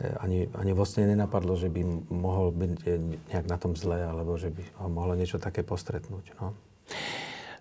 [0.00, 2.90] e, ani, ani vlastne nenapadlo, že by mohol byť e,
[3.32, 6.36] nejak na tom zle, alebo že by ho mohlo niečo také postretnúť.
[6.40, 6.52] No.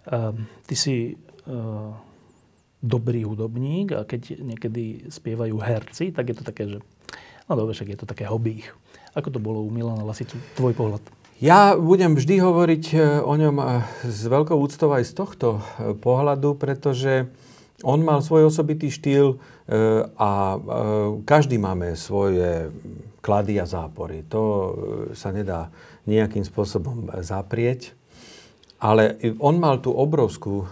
[0.04, 0.36] Uh,
[0.68, 1.16] ty si
[1.48, 1.96] uh,
[2.84, 6.78] dobrý hudobník a keď niekedy spievajú herci, tak je to také, že
[7.48, 8.70] no dobre, však je to také hobby ich.
[9.16, 11.04] Ako to bolo u Milana Lasicu, tvoj pohľad?
[11.44, 13.66] Ja budem vždy hovoriť e, o ňom e,
[14.08, 17.28] s veľkou úctou aj z tohto e, pohľadu, pretože
[17.84, 19.44] on mal svoj osobitý štýl
[20.16, 20.56] a
[21.28, 22.72] každý máme svoje
[23.20, 24.24] klady a zápory.
[24.32, 24.72] To
[25.12, 25.68] sa nedá
[26.08, 27.92] nejakým spôsobom zaprieť.
[28.80, 30.64] Ale on mal tú obrovskú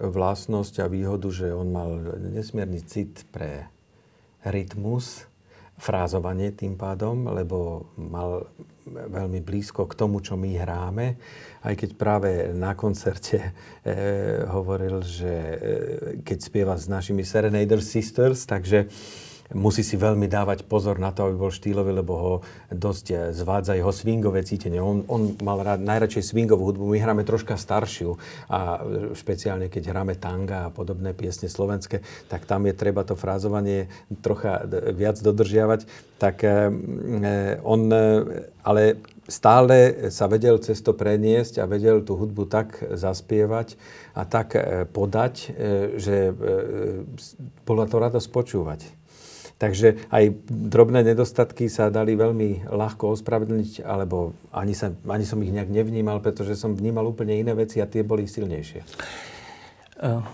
[0.00, 3.68] vlastnosť a výhodu, že on mal nesmierny cit pre
[4.42, 5.28] rytmus,
[5.80, 8.48] frázovanie tým pádom, lebo mal
[8.88, 11.16] veľmi blízko k tomu, čo my hráme.
[11.64, 13.50] Aj keď práve na koncerte e,
[14.44, 15.56] hovoril, že e,
[16.20, 18.92] keď spieva s našimi Serenader Sisters, takže
[19.54, 22.34] musí si veľmi dávať pozor na to, aby bol štýlový, lebo ho
[22.70, 24.78] dosť eh, zvádza jeho swingové cítenie.
[24.78, 28.18] On, on mal rád, najradšej swingovú hudbu, my hráme troška staršiu
[28.50, 33.18] a eh, špeciálne keď hráme tanga a podobné piesne slovenské, tak tam je treba to
[33.18, 33.90] frázovanie
[34.22, 35.86] trocha d- viac dodržiavať.
[36.20, 39.00] Tak eh, on eh, ale
[39.30, 43.78] stále sa vedel cez to preniesť a vedel tú hudbu tak zaspievať
[44.12, 45.52] a tak eh, podať, eh,
[45.96, 46.34] že eh,
[47.64, 48.99] bola to radosť počúvať.
[49.60, 55.52] Takže aj drobné nedostatky sa dali veľmi ľahko ospravedlniť, alebo ani, sa, ani som ich
[55.52, 58.80] nejak nevnímal, pretože som vnímal úplne iné veci a tie boli silnejšie.
[60.00, 60.24] Uh,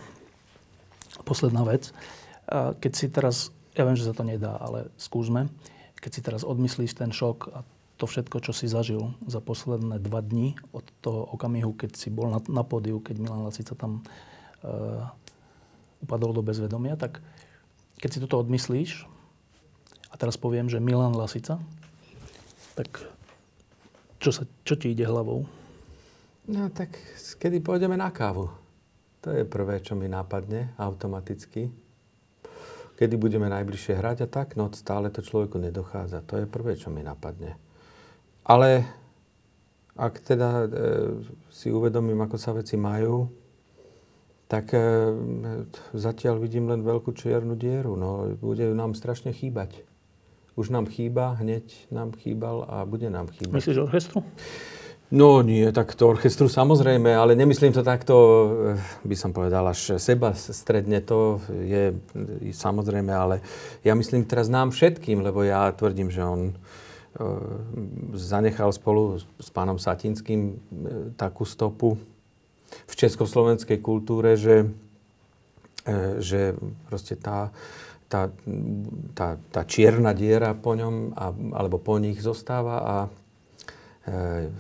[1.26, 1.90] posledná vec.
[2.46, 5.50] Uh, keď si teraz, ja viem, že sa to nedá, ale skúsme.
[5.98, 7.66] Keď si teraz odmyslíš ten šok a
[7.98, 12.30] to všetko, čo si zažil za posledné dva dni od toho okamihu, keď si bol
[12.30, 14.06] na, na pódiu, keď Milan Lasica tam
[14.62, 15.10] uh,
[15.98, 17.18] upadol do bezvedomia, tak
[17.98, 19.15] keď si toto odmyslíš,
[20.16, 21.60] a teraz poviem, že Milan Lasica,
[22.72, 23.04] tak
[24.16, 25.44] čo, sa, čo ti ide hlavou?
[26.48, 26.96] No tak
[27.36, 28.48] kedy pôjdeme na kávu?
[29.20, 31.68] To je prvé, čo mi nápadne automaticky.
[32.96, 36.24] Kedy budeme najbližšie hrať a tak, no stále to človeku nedochádza.
[36.32, 37.60] To je prvé, čo mi napadne.
[38.48, 38.88] Ale
[40.00, 40.66] ak teda e,
[41.52, 43.28] si uvedomím, ako sa veci majú,
[44.48, 44.80] tak e,
[45.92, 48.00] zatiaľ vidím len veľkú čiernu dieru.
[48.00, 49.84] No, bude nám strašne chýbať
[50.56, 53.52] už nám chýba, hneď nám chýbal a bude nám chýbať.
[53.52, 54.24] Myslíš orchestru?
[55.06, 58.14] No nie, tak to orchestru samozrejme, ale nemyslím to takto,
[58.74, 61.94] eh, by som povedal, až seba stredne to je
[62.50, 63.38] samozrejme, ale
[63.86, 66.54] ja myslím teraz nám všetkým, lebo ja tvrdím, že on uh,
[68.18, 70.56] zanechal spolu s pánom Satinským uh,
[71.14, 71.94] takú stopu
[72.66, 74.66] v československej kultúre, že,
[76.18, 76.58] že
[76.90, 77.54] proste tá,
[78.06, 78.30] tá,
[79.14, 82.96] tá, tá čierna diera po ňom a, alebo po nich zostáva a
[84.06, 84.50] e,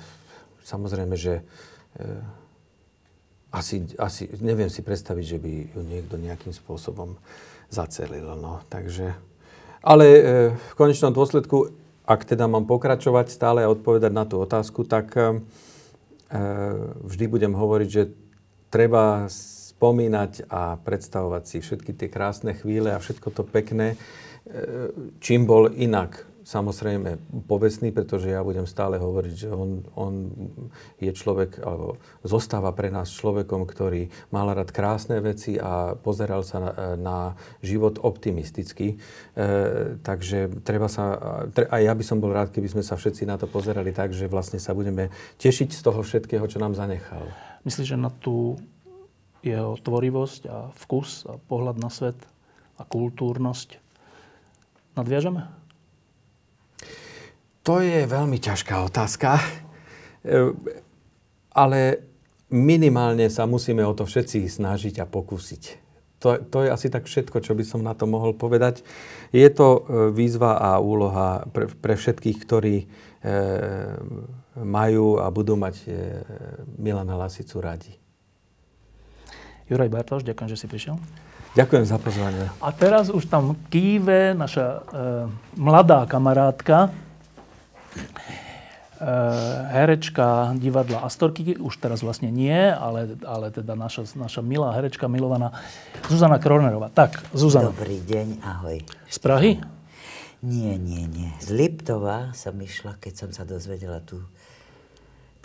[0.66, 2.02] samozrejme, že e,
[3.54, 7.14] asi, asi neviem si predstaviť, že by ju niekto nejakým spôsobom
[7.70, 8.26] zacelil.
[8.36, 8.60] No.
[8.66, 9.14] Takže,
[9.80, 11.70] ale e, v konečnom dôsledku,
[12.06, 15.40] ak teda mám pokračovať stále a odpovedať na tú otázku, tak e,
[17.06, 18.10] vždy budem hovoriť, že
[18.68, 19.30] treba
[19.76, 23.96] spomínať a predstavovať si všetky tie krásne chvíle a všetko to pekné, e,
[25.20, 27.18] čím bol inak samozrejme
[27.50, 30.30] povestný, pretože ja budem stále hovoriť, že on, on
[31.02, 36.62] je človek, alebo zostáva pre nás človekom, ktorý mal rád krásne veci a pozeral sa
[36.62, 37.18] na, na
[37.66, 38.94] život optimisticky.
[38.94, 38.96] E,
[40.06, 41.18] takže treba sa,
[41.50, 44.30] a ja by som bol rád, keby sme sa všetci na to pozerali tak, že
[44.30, 45.10] vlastne sa budeme
[45.42, 47.26] tešiť z toho všetkého, čo nám zanechal.
[47.66, 48.54] Myslíš, že na tú
[49.46, 52.18] jeho tvorivosť a vkus a pohľad na svet
[52.76, 53.78] a kultúrnosť.
[54.98, 55.46] Nadviažeme?
[57.66, 59.38] To je veľmi ťažká otázka,
[60.22, 60.54] e,
[61.50, 61.80] ale
[62.50, 65.86] minimálne sa musíme o to všetci snažiť a pokúsiť.
[66.24, 68.80] To, to je asi tak všetko, čo by som na to mohol povedať.
[69.36, 69.80] Je to e,
[70.16, 72.86] výzva a úloha pre, pre všetkých, ktorí e,
[74.56, 75.88] majú a budú mať e,
[76.80, 78.05] Milana Lasicu radi.
[79.66, 80.94] Juraj Bartoš, ďakujem, že si prišiel.
[81.58, 82.46] Ďakujem za pozvanie.
[82.62, 84.80] A teraz už tam kýve naša e,
[85.58, 86.90] mladá kamarátka, e,
[89.74, 95.50] herečka divadla Astorky, už teraz vlastne nie, ale, ale teda naša, naša milá herečka, milovaná
[96.06, 96.94] Zuzana Kronerová.
[96.94, 97.74] Tak, Zuzana.
[97.74, 98.86] Dobrý deň, ahoj.
[99.10, 99.58] Z Prahy?
[100.46, 101.34] Nie, nie, nie.
[101.42, 104.22] Z Liptova som išla, keď som sa dozvedela tú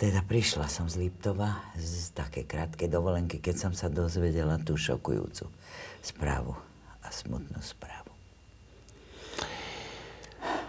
[0.02, 5.46] teda prišla som z Liptova z také krátkej dovolenky, keď som sa dozvedela tú šokujúcu
[6.02, 6.58] správu
[7.06, 8.10] a smutnú správu.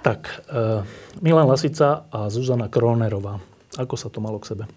[0.06, 0.86] Tak, uh,
[1.26, 3.42] Milan Lasica a Zuzana Kronerová.
[3.74, 4.70] Ako sa to malo k sebe?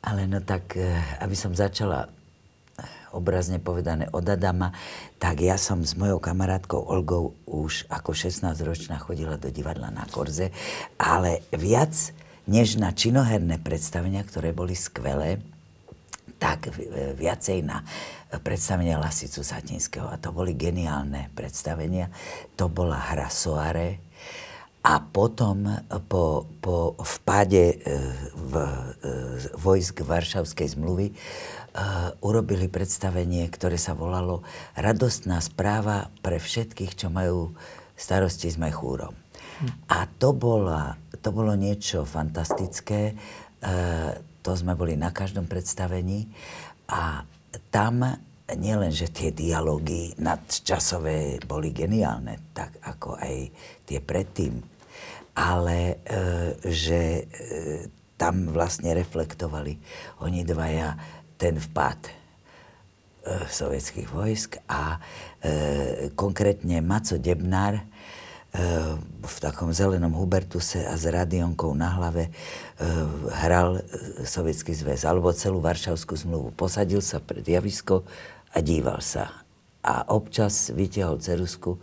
[0.00, 2.08] Ale no tak, uh, aby som začala
[3.12, 4.72] obrazne povedané od Adama,
[5.20, 10.48] tak ja som s mojou kamarátkou Olgou už ako 16-ročná chodila do divadla na Korze,
[10.96, 11.92] ale viac
[12.46, 15.38] než na činoherné predstavenia, ktoré boli skvelé,
[16.42, 16.74] tak
[17.14, 17.86] viacej na
[18.42, 20.10] predstavenia Lasicu Satinského.
[20.10, 22.10] A to boli geniálne predstavenia.
[22.58, 24.02] To bola hra Soare.
[24.82, 25.70] A potom
[26.10, 27.76] po, po vpade e,
[28.34, 28.66] v, e,
[29.54, 31.14] vojsk Varšavskej zmluvy
[32.20, 34.44] urobili predstavenie, ktoré sa volalo
[34.76, 37.56] Radostná správa pre všetkých, čo majú
[37.96, 39.21] starosti s mechúrom.
[39.90, 43.12] A to, bola, to bolo niečo fantastické.
[43.12, 43.14] E,
[44.42, 46.26] to sme boli na každom predstavení.
[46.90, 47.22] A
[47.70, 48.02] tam
[48.56, 53.36] nielen, že tie dialógy nadčasové boli geniálne, tak ako aj
[53.86, 54.60] tie predtým,
[55.38, 56.16] ale e,
[56.68, 57.24] že e,
[58.20, 59.74] tam vlastne reflektovali
[60.22, 60.94] oni dvaja
[61.40, 62.12] ten vpad e,
[63.48, 64.98] sovietských vojsk a e,
[66.12, 67.82] konkrétne Maco Debnár,
[69.22, 72.84] v takom zelenom Hubertuse a s radionkou na hlave eh,
[73.40, 73.82] hral eh,
[74.28, 76.52] Sovietský zväz alebo celú Varšavskú zmluvu.
[76.52, 78.04] Posadil sa pred javisko
[78.52, 79.32] a díval sa.
[79.82, 81.80] A občas vytiahol cerusku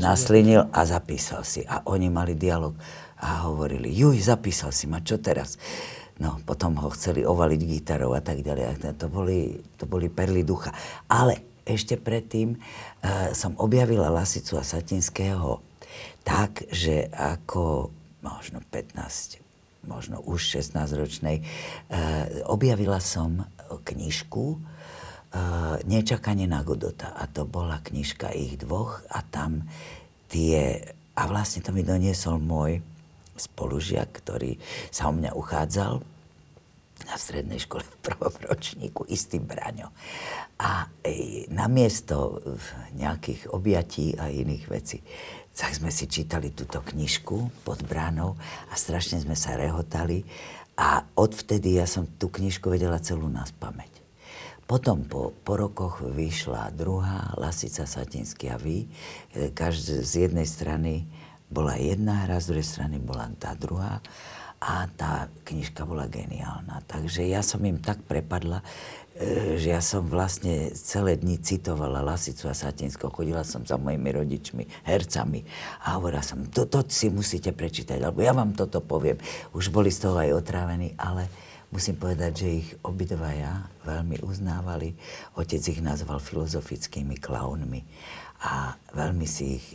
[0.00, 1.60] naslinil a zapísal si.
[1.68, 2.72] A oni mali dialog
[3.20, 5.60] a hovorili, juj, zapísal si ma, čo teraz?
[6.18, 8.80] No, potom ho chceli ovaliť gitarou a tak ďalej.
[8.98, 10.74] To boli, to boli perly ducha.
[11.06, 15.71] Ale ešte predtým uh, som objavila Lasicu a Satinského
[16.22, 17.90] tak, že ako
[18.22, 19.42] možno 15,
[19.86, 27.14] možno už 16-ročnej, uh, objavila som knižku uh, Nečakanie na Godota.
[27.18, 29.66] A to bola knižka ich dvoch a tam
[30.30, 30.80] tie...
[31.12, 32.80] A vlastne to mi doniesol môj
[33.36, 34.56] spolužiak, ktorý
[34.88, 36.00] sa o mňa uchádzal
[37.04, 39.90] na strednej škole v prvom ročníku, istý Braňo.
[40.62, 42.38] A e, namiesto
[42.94, 45.02] nejakých objatí a iných vecí,
[45.52, 48.34] tak sme si čítali túto knižku pod bránou
[48.68, 50.24] a strašne sme sa rehotali.
[50.74, 53.92] A odvtedy ja som tú knižku vedela celú nás pamäť.
[54.64, 58.88] Potom po, po rokoch vyšla druhá, Lasica Satinsky a vy.
[59.36, 61.04] E, Každý z jednej strany
[61.52, 64.00] bola jedna hra, z druhej strany bola tá druhá
[64.62, 66.86] a tá knižka bola geniálna.
[66.88, 68.62] Takže ja som im tak prepadla,
[69.58, 73.12] že ja som vlastne celé dni citovala Lasicu a Satinsko.
[73.12, 75.44] Chodila som za mojimi rodičmi, hercami
[75.86, 79.18] a hovorila som, to, to si musíte prečítať, alebo ja vám toto poviem.
[79.54, 81.30] Už boli z toho aj otrávení, ale
[81.72, 84.92] musím povedať, že ich obidvaja veľmi uznávali.
[85.38, 87.80] Otec ich nazval filozofickými klaunmi
[88.42, 89.66] a veľmi si ich,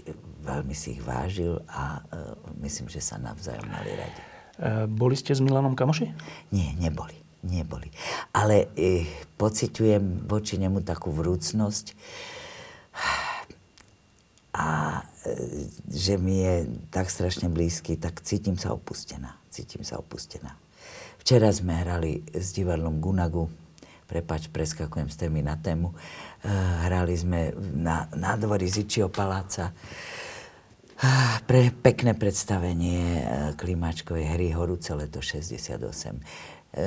[0.43, 4.21] veľmi si ich vážil a uh, myslím, že sa navzájom mali radi.
[4.57, 6.09] E, boli ste s Milanom kamoši?
[6.49, 7.26] Nie, neboli.
[7.47, 7.87] Neboli.
[8.35, 9.07] Ale e,
[9.39, 11.95] pociťujem voči nemu takú vrúcnosť
[14.57, 15.01] a e,
[15.87, 19.39] že mi je tak strašne blízky, tak cítim sa opustená.
[19.47, 20.59] Cítim sa opustená.
[21.21, 23.47] Včera sme hrali s divadlom Gunagu,
[24.07, 25.95] prepač, preskakujem z témy na tému, e,
[26.87, 29.75] hrali sme na, na dvori Zičio paláca
[31.45, 33.21] pre pekné predstavenie e,
[33.53, 35.77] klimačkovej hry Horúce leto 68.
[36.67, 36.85] E,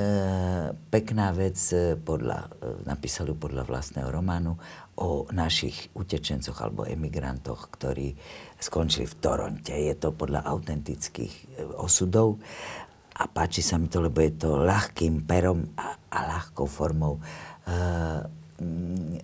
[0.93, 2.47] pekná vec, e, podľa,
[2.85, 4.53] napísali podľa vlastného románu
[5.01, 8.13] o našich utečencoch alebo emigrantoch, ktorí
[8.61, 9.73] skončili v Toronte.
[9.73, 12.37] Je to podľa autentických osudov
[13.17, 17.21] a páči sa mi to, lebo je to ľahkým perom a, a ľahkou formou e,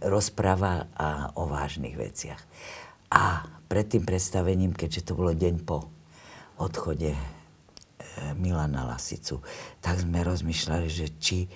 [0.02, 2.42] rozpráva a o vážnych veciach.
[3.14, 5.86] A pred tým predstavením, keďže to bolo deň po
[6.58, 7.37] odchode
[8.38, 9.42] Milana Lasicu,
[9.82, 11.48] tak sme rozmýšľali, že či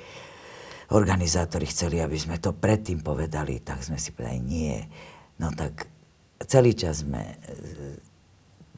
[0.91, 4.75] organizátori chceli, aby sme to predtým povedali, tak sme si povedali, nie.
[5.39, 5.87] No tak
[6.43, 7.35] celý čas sme e,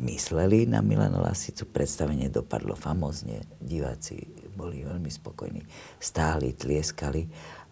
[0.01, 4.21] mysleli na Milana Lasicu, predstavenie dopadlo famozne, diváci
[4.53, 5.61] boli veľmi spokojní,
[5.97, 7.25] stáli, tlieskali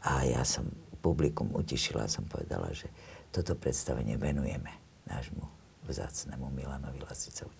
[0.09, 0.65] a ja som
[1.01, 2.89] publikum utišila som povedala, že
[3.29, 4.69] toto predstavenie venujeme
[5.09, 5.45] nášmu
[5.85, 7.53] vzácnemu Milanovi Lasicovi.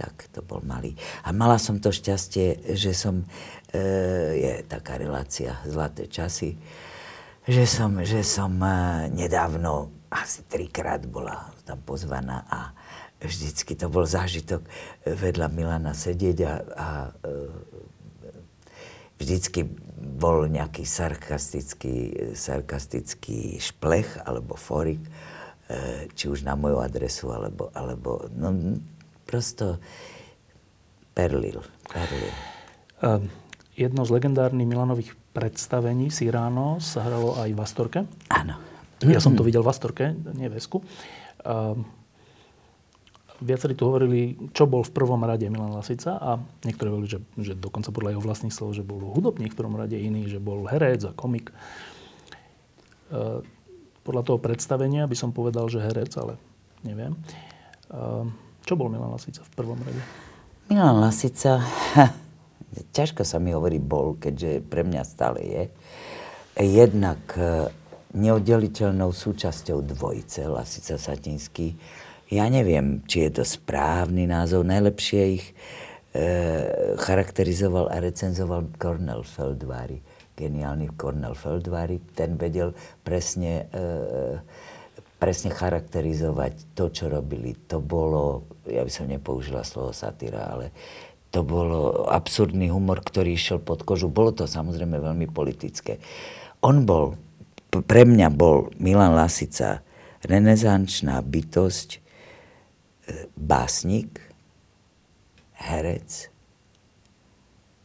[0.00, 0.96] Tak to bol malý.
[1.28, 3.20] A mala som to šťastie, že som,
[3.68, 3.84] e,
[4.32, 6.56] je taká relácia Zlaté časy,
[7.44, 12.72] že som, že som e, nedávno, asi trikrát bola tam pozvaná a
[13.20, 14.64] vždycky to bol zážitok
[15.04, 16.88] vedľa Milana sedieť a, a
[17.20, 17.32] e,
[19.20, 19.68] vždycky
[20.00, 21.94] bol nejaký sarkastický,
[22.32, 25.04] sarkastický šplech alebo forik
[25.70, 28.50] E, či už na moju adresu, alebo, alebo no,
[29.30, 29.78] prosto
[31.14, 32.34] perlil, perlil.
[32.98, 33.22] Uh,
[33.78, 38.00] jedno z legendárnych Milanových predstavení si ráno sa hralo aj v Astorke.
[38.34, 38.58] Áno.
[39.06, 40.82] Ja som to videl v Astorke, nie v Esku.
[41.46, 41.78] Uh,
[43.38, 46.36] viacerí tu hovorili, čo bol v prvom rade Milan Lasica a
[46.66, 49.94] niektorí hovorili, že, že dokonca podľa jeho vlastných slov, že bol hudobník v prvom rade
[49.96, 51.54] iný, že bol herec a komik.
[53.08, 53.40] Uh,
[54.02, 56.34] podľa toho predstavenia by som povedal, že herec, ale
[56.82, 57.14] neviem.
[58.64, 60.00] Čo bol Milan Lasica v prvom rade?
[60.70, 61.64] Milan Lasica,
[62.96, 65.62] ťažko sa mi hovorí bol, keďže pre mňa stále je.
[66.60, 67.70] Jednak e,
[68.14, 71.74] neoddeliteľnou súčasťou dvojice Lasica Satinský.
[72.30, 74.62] Ja neviem, či je to správny názov.
[74.68, 75.54] Najlepšie ich e,
[77.00, 79.98] charakterizoval a recenzoval Cornel Feldvári
[80.40, 82.72] geniálny Cornel Feldvári, ten vedel
[83.04, 83.84] presne, e,
[85.20, 87.52] presne charakterizovať to, čo robili.
[87.68, 90.72] To bolo, ja by som nepoužila slovo satíra, ale
[91.28, 94.08] to bolo absurdný humor, ktorý išiel pod kožu.
[94.08, 96.00] Bolo to samozrejme veľmi politické.
[96.64, 97.20] On bol,
[97.70, 99.84] pre mňa bol Milan Lasica
[100.24, 102.00] renesančná bytosť, e,
[103.36, 104.18] básnik,
[105.60, 106.32] herec,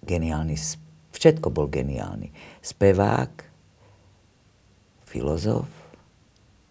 [0.07, 0.55] geniálny
[1.15, 2.35] Všetko bol geniálny.
[2.59, 3.47] Spevák,
[5.07, 5.65] filozof,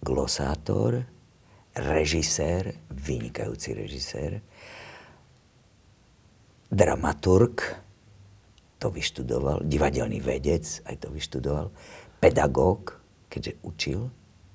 [0.04, 1.08] glosátor,
[1.72, 4.44] režisér, vynikajúci režisér,
[6.68, 7.80] dramaturg,
[8.76, 11.72] to vyštudoval, divadelný vedec, aj to vyštudoval,
[12.20, 13.00] pedagóg,
[13.32, 14.00] keďže učil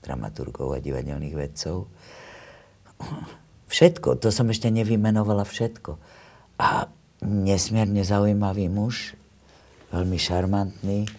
[0.05, 1.89] dramaturgov a divadelných vedcov.
[3.73, 5.97] Všetko, to som ešte nevymenovala všetko.
[6.59, 6.87] A
[7.23, 9.13] nesmierne zaujímavý muž,
[9.91, 11.09] veľmi šarmantný,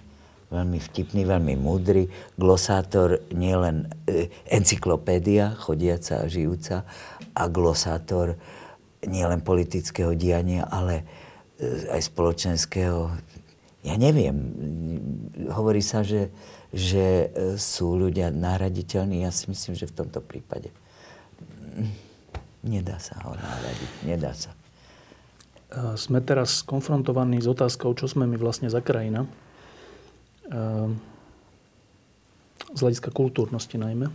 [0.50, 6.82] veľmi vtipný, veľmi múdry, glosátor, nielen e, encyklopédia, chodiaca a žijúca,
[7.30, 8.34] a glosátor
[9.06, 11.06] nielen politického diania, ale
[11.56, 13.14] e, aj spoločenského.
[13.86, 14.36] Ja neviem,
[15.54, 16.34] hovorí sa, že,
[16.74, 19.22] že e, sú ľudia nahraditeľní.
[19.22, 20.74] Ja si myslím, že v tomto prípade
[21.78, 21.94] mm,
[22.66, 24.50] nedá sa ho nahradiť, nedá sa.
[25.94, 29.30] Sme teraz konfrontovaní s otázkou, čo sme my vlastne za krajina.
[30.50, 30.98] Ehm,
[32.74, 34.10] z hľadiska kultúrnosti najmä.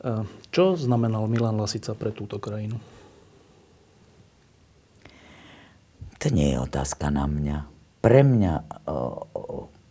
[0.00, 2.80] Ehm, čo znamenal Milan Lasica pre túto krajinu?
[6.20, 7.64] To nie je otázka na mňa.
[8.00, 8.52] Pre mňa,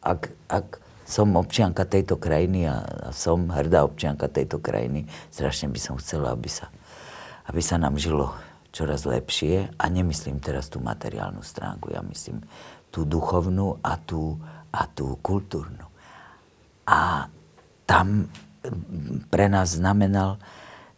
[0.02, 0.68] ak, ak
[1.10, 6.46] som občianka tejto krajiny a, som hrdá občianka tejto krajiny, strašne by som chcela, aby
[6.46, 6.70] sa,
[7.50, 8.30] aby sa nám žilo
[8.70, 12.46] čoraz lepšie a nemyslím teraz tú materiálnu stránku, ja myslím
[12.90, 14.38] tú duchovnú a tú,
[14.74, 15.86] a tú kultúrnu.
[16.90, 17.30] A
[17.86, 18.30] tam
[19.30, 20.42] pre nás znamenal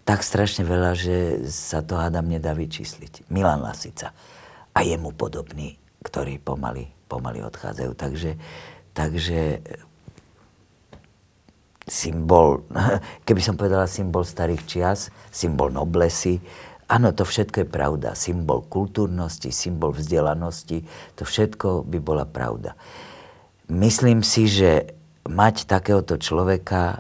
[0.02, 3.30] tak strašne veľa, že sa to hádam nedá vyčísliť.
[3.30, 4.12] Milan Lasica
[4.74, 7.92] a jemu podobný, ktorí pomaly, pomaly odchádzajú.
[7.94, 8.32] Takže,
[8.98, 9.62] takže
[11.86, 12.66] symbol,
[13.28, 15.00] keby som povedala symbol starých čias,
[15.30, 16.42] symbol noblesy,
[16.92, 18.20] Áno, to všetko je pravda.
[18.20, 20.84] Symbol kultúrnosti, symbol vzdelanosti,
[21.16, 22.76] to všetko by bola pravda.
[23.72, 24.92] Myslím si, že
[25.24, 27.00] mať takéhoto človeka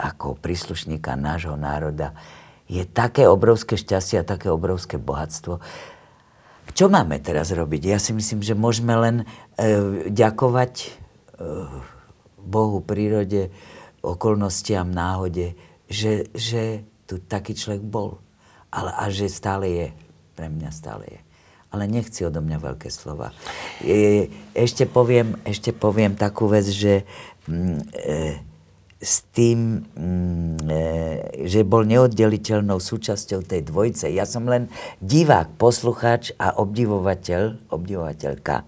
[0.00, 2.16] ako príslušníka nášho národa
[2.68, 5.60] je také obrovské šťastie a také obrovské bohatstvo.
[6.72, 7.82] Čo máme teraz robiť?
[7.84, 9.24] Ja si myslím, že môžeme len e,
[10.10, 10.88] ďakovať e,
[12.42, 13.54] Bohu, prírode,
[14.02, 15.54] okolnostiam, náhode,
[15.86, 18.18] že, že tu taký človek bol
[18.70, 19.88] ale a že stále je.
[20.36, 21.20] Pre mňa stále je.
[21.72, 23.34] Ale nechci odo mňa veľké slova.
[23.82, 27.04] E, ešte, poviem, ešte poviem takú vec, že
[27.50, 28.20] mm, e,
[28.96, 30.82] s tým, mm, e,
[31.44, 34.08] že bol neoddeliteľnou súčasťou tej dvojce.
[34.14, 34.72] Ja som len
[35.02, 38.64] divák, poslucháč a obdivovateľ, obdivovateľka e,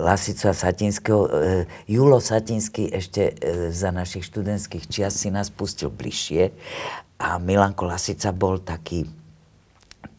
[0.00, 1.28] Lasica Satinského.
[1.86, 3.36] Julo Satinský ešte
[3.70, 6.50] za našich študentských čias si nás pustil bližšie
[7.18, 9.02] a Milanko Lasica bol taký,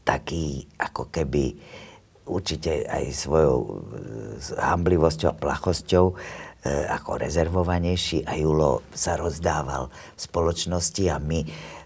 [0.04, 1.56] taký ako keby
[2.28, 3.72] určite aj svojou e,
[4.60, 6.14] hamblivosťou a plachosťou e,
[6.92, 11.40] ako rezervovanejší a Julo sa rozdával v spoločnosti a my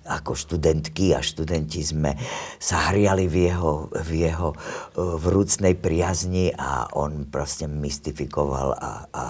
[0.03, 2.15] ako študentky a študenti sme
[2.59, 4.57] sa hriali v jeho, v jeho e,
[4.99, 9.23] vrúcnej priazni a on proste mystifikoval a, a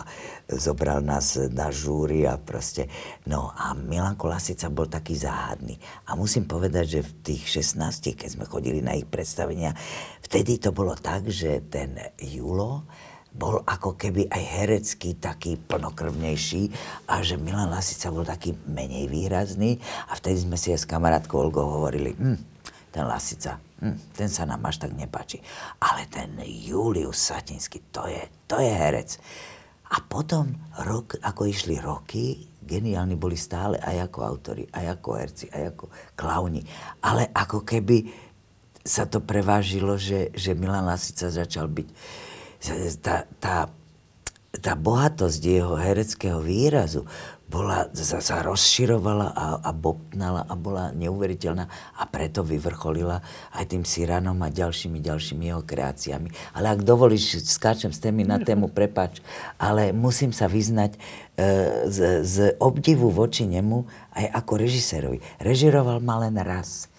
[0.50, 2.90] zobral nás na žúry a proste...
[3.30, 5.78] No a Milan Kolasica bol taký záhadný.
[6.10, 9.78] A musím povedať, že v tých 16, keď sme chodili na ich predstavenia,
[10.26, 12.86] vtedy to bolo tak, že ten Julo,
[13.34, 16.70] bol ako keby aj herecký taký plnokrvnejší
[17.10, 21.42] a že Milan Lasica bol taký menej výrazný a vtedy sme si aj s kamarátkou
[21.42, 22.38] Olgou hovorili, hm,
[22.94, 25.42] ten Lasica, hm, ten sa nám až tak nepáči.
[25.82, 29.18] Ale ten Julius Satinský, to je, to je herec.
[29.94, 30.54] A potom,
[30.86, 35.86] rok, ako išli roky, geniálni boli stále aj ako autori, aj ako herci, aj ako
[36.14, 36.62] klauni.
[37.02, 38.10] Ale ako keby
[38.84, 41.88] sa to prevážilo, že, že Milan Lasica začal byť
[43.04, 43.56] tá, tá,
[44.56, 47.04] tá bohatosť jeho hereckého výrazu
[47.54, 53.22] bola, sa, rozširovala a, a bobtnala a bola neuveriteľná a preto vyvrcholila
[53.54, 56.34] aj tým Syranom a ďalšími, ďalšími jeho kreáciami.
[56.58, 59.22] Ale ak dovolíš, skáčem s témy na tému, prepač,
[59.62, 61.00] ale musím sa vyznať e,
[61.94, 63.86] z, z obdivu voči nemu
[64.18, 65.22] aj ako režisérovi.
[65.38, 66.90] Režiroval ma len raz.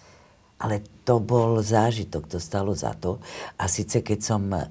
[0.55, 3.19] Ale to bol zážitok, to stalo za to.
[3.59, 4.43] A síce keď som...
[4.55, 4.63] E,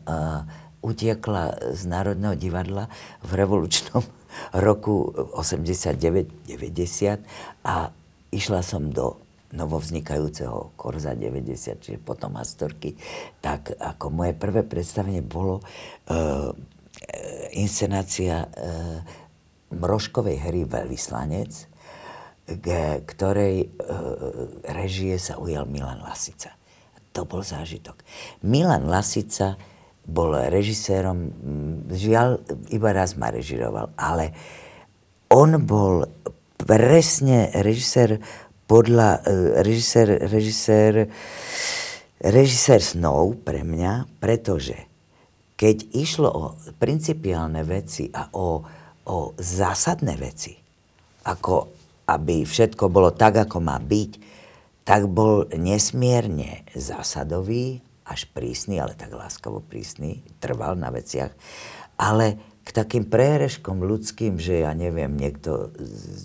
[0.84, 2.92] utiekla z Národného divadla
[3.24, 4.04] v revolučnom
[4.66, 7.88] roku 89-90 a
[8.28, 9.24] išla som do
[9.54, 12.98] novovznikajúceho Korza 90, čiže potom Astorky,
[13.38, 16.50] tak ako moje prvé predstavenie bolo uh,
[17.54, 18.98] inscenácia uh,
[19.70, 21.70] Mrožkovej hry Veľvyslanec,
[23.06, 23.70] ktorej uh,
[24.74, 26.50] režie sa ujal Milan Lasica.
[27.14, 28.02] To bol zážitok.
[28.42, 29.54] Milan Lasica
[30.04, 31.32] bol režisérom,
[31.88, 34.36] žiaľ, iba raz ma režiroval, ale
[35.32, 36.04] on bol
[36.60, 38.20] presne režisér
[38.68, 41.08] podľa, e, režisér, režisér,
[42.20, 44.76] režisér snov pre mňa, pretože
[45.56, 46.44] keď išlo o
[46.76, 48.60] principiálne veci a o,
[49.08, 50.52] o zásadné veci,
[51.24, 51.74] ako
[52.04, 54.12] aby všetko bolo tak, ako má byť,
[54.84, 61.32] tak bol nesmierne zásadový, až prísny, ale tak láskavo prísny, trval na veciach,
[61.96, 65.68] ale k takým prehreškom ľudským, že ja neviem, niekto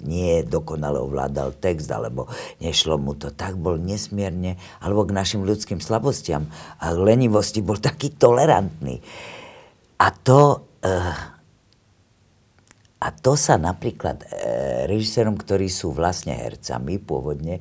[0.07, 2.31] nie dokonale ovládal text, alebo
[2.63, 6.47] nešlo mu to, tak bol nesmierne, alebo k našim ľudským slabostiam
[6.79, 9.03] a lenivosti bol taký tolerantný.
[9.99, 11.15] A to, uh,
[13.03, 17.59] a to sa napríklad uh, režisérom, ktorí sú vlastne hercami pôvodne,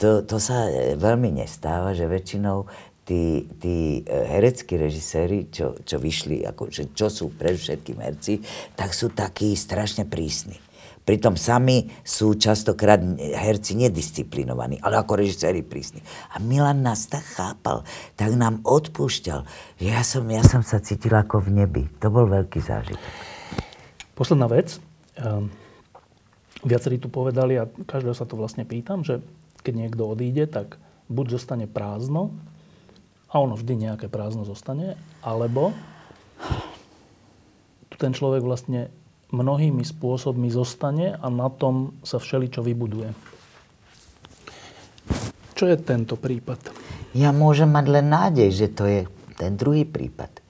[0.00, 2.64] to, to sa eh, veľmi nestáva, že väčšinou
[3.10, 8.38] tí, tí e, hereckí režiséri, čo, čo vyšli, ako, že čo sú pre všetkým herci,
[8.78, 10.54] tak sú takí strašne prísni.
[11.02, 15.98] Pritom sami sú častokrát herci nedisciplinovaní, ale ako režiséri prísni.
[16.30, 17.82] A Milan nás tak chápal,
[18.14, 19.42] tak nám odpúšťal,
[19.82, 21.82] že ja som, ja som sa cítil ako v nebi.
[21.98, 23.10] To bol veľký zážitok.
[24.14, 24.78] Posledná vec.
[25.18, 25.50] Um,
[26.62, 29.18] viacerí tu povedali, a každého sa to vlastne pýtam, že
[29.66, 30.78] keď niekto odíde, tak
[31.10, 32.30] buď zostane prázdno,
[33.30, 35.70] a ono vždy nejaké prázdno zostane, alebo
[38.00, 38.88] ten človek vlastne
[39.30, 43.12] mnohými spôsobmi zostane a na tom sa všeličo vybuduje.
[45.52, 46.72] Čo je tento prípad?
[47.12, 49.04] Ja môžem mať len nádej, že to je
[49.36, 50.40] ten druhý prípad.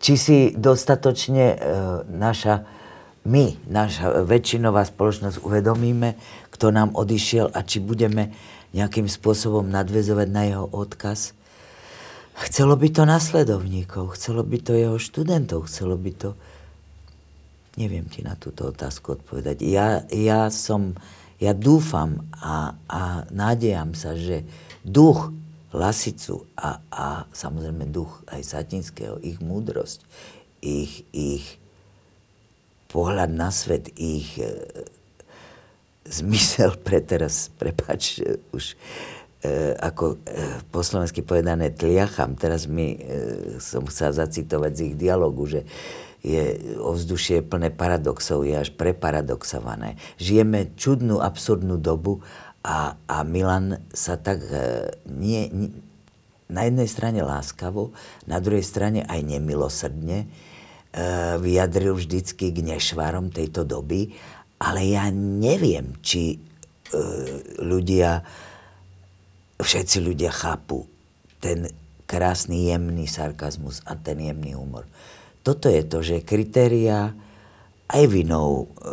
[0.00, 1.56] Či si dostatočne e,
[2.08, 2.64] naša,
[3.28, 6.16] my, naša väčšinová spoločnosť uvedomíme,
[6.48, 8.32] kto nám odišiel a či budeme
[8.72, 11.20] nejakým spôsobom nadvezovať na jeho odkaz–
[12.38, 16.30] Chcelo by to nasledovníkov, chcelo by to jeho študentov, chcelo by to...
[17.74, 19.62] Neviem ti na túto otázku odpovedať.
[19.62, 20.94] Ja, ja som,
[21.42, 24.46] ja dúfam a, a nádejam sa, že
[24.86, 25.34] duch
[25.74, 30.00] Lasicu a, a samozrejme duch aj Satinského, ich múdrosť,
[30.64, 31.44] ich, ich
[32.88, 34.48] pohľad na svet, ich e,
[36.08, 38.74] zmysel pre teraz, prepač, už
[39.42, 42.34] e, ako e, po slovensky povedané tliacham.
[42.34, 42.98] Teraz mi e,
[43.62, 45.62] som chcel zacitovať z ich dialogu, že
[46.22, 49.94] je ovzdušie plné paradoxov, je až preparadoxované.
[50.18, 52.26] Žijeme čudnú, absurdnú dobu
[52.66, 55.70] a, a Milan sa tak e, nie, nie,
[56.50, 57.94] na jednej strane láskavo,
[58.26, 60.26] na druhej strane aj nemilosrdne e,
[61.38, 64.10] vyjadril vždycky k nešvarom tejto doby,
[64.58, 66.36] ale ja neviem, či e,
[67.62, 68.26] ľudia
[69.58, 70.86] všetci ľudia chápu
[71.42, 71.70] ten
[72.08, 74.88] krásny, jemný sarkazmus a ten jemný humor.
[75.44, 77.12] Toto je to, že kritéria
[77.88, 78.88] aj vinou e,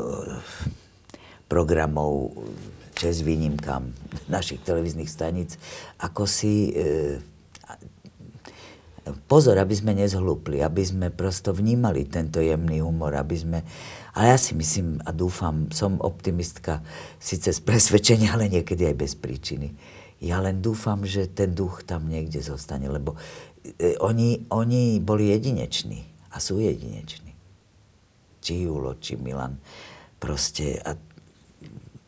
[1.47, 2.35] programov,
[2.95, 3.91] čes výnimkám
[4.27, 5.55] našich televíznych staníc,
[6.01, 6.75] ako si...
[6.75, 6.83] E,
[9.29, 13.59] pozor, aby sme nezhlúpli, aby sme prosto vnímali tento jemný humor, aby sme...
[14.15, 16.81] Ale ja si myslím a dúfam, som optimistka,
[17.19, 22.07] síce z presvedčenia, ale niekedy aj bez príčiny ja len dúfam, že ten duch tam
[22.07, 23.19] niekde zostane, lebo
[23.77, 27.35] e, oni, oni boli jedineční a sú jedineční.
[28.39, 29.59] Či Julo, či Milan.
[30.21, 30.95] Proste, a,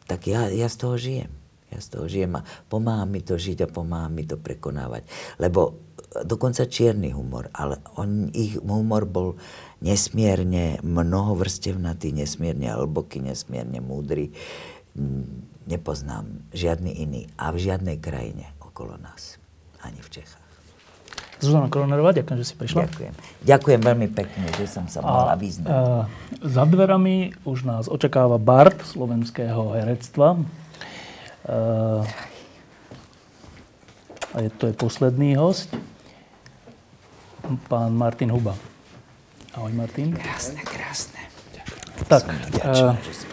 [0.08, 1.32] tak ja, ja z toho žijem.
[1.68, 5.04] Ja z toho žijem a pomáha mi to žiť a pomáha mi to prekonávať.
[5.36, 5.76] Lebo
[6.24, 9.36] dokonca čierny humor, ale on, ich humor bol
[9.84, 14.32] nesmierne mnohovrstevnatý, nesmierne hlboký, nesmierne múdry
[15.68, 19.36] nepoznám žiadny iný a v žiadnej krajine okolo nás,
[19.84, 20.48] ani v Čechách.
[21.38, 22.90] Zuzana Kronerová, ďakujem, že si prišla.
[22.90, 23.14] Ďakujem.
[23.46, 25.70] Ďakujem veľmi pekne, že som sa mohla vyznať.
[25.70, 26.10] A,
[26.42, 30.42] za dverami už nás očakáva Bart slovenského herectva.
[31.46, 32.02] A,
[34.34, 35.70] a je, to je posledný host,
[37.70, 38.58] pán Martin Huba.
[39.54, 40.18] Ahoj, Martin.
[40.18, 41.22] Krásne, krásne.
[42.10, 43.27] Tak, som vďačný, že si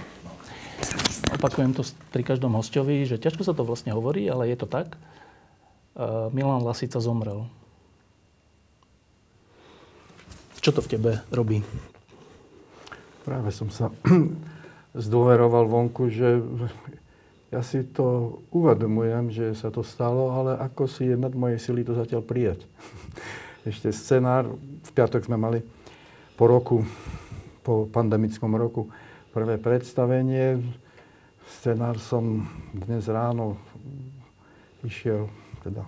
[1.44, 4.96] opakujem to pri každom hostovi, že ťažko sa to vlastne hovorí, ale je to tak.
[5.92, 7.44] Uh, Milan Lasica zomrel.
[10.64, 11.60] Čo to v tebe robí?
[13.28, 13.92] Práve som sa
[15.04, 16.40] zdôveroval vonku, že
[17.52, 21.84] ja si to uvedomujem, že sa to stalo, ale ako si je nad mojej sily
[21.84, 22.64] to zatiaľ prijať.
[23.68, 25.60] Ešte scenár, v piatok sme mali
[26.40, 26.88] po roku,
[27.60, 28.88] po pandemickom roku,
[29.36, 30.80] prvé predstavenie
[31.60, 33.54] Scenár som dnes ráno
[34.82, 35.30] išiel
[35.62, 35.86] teda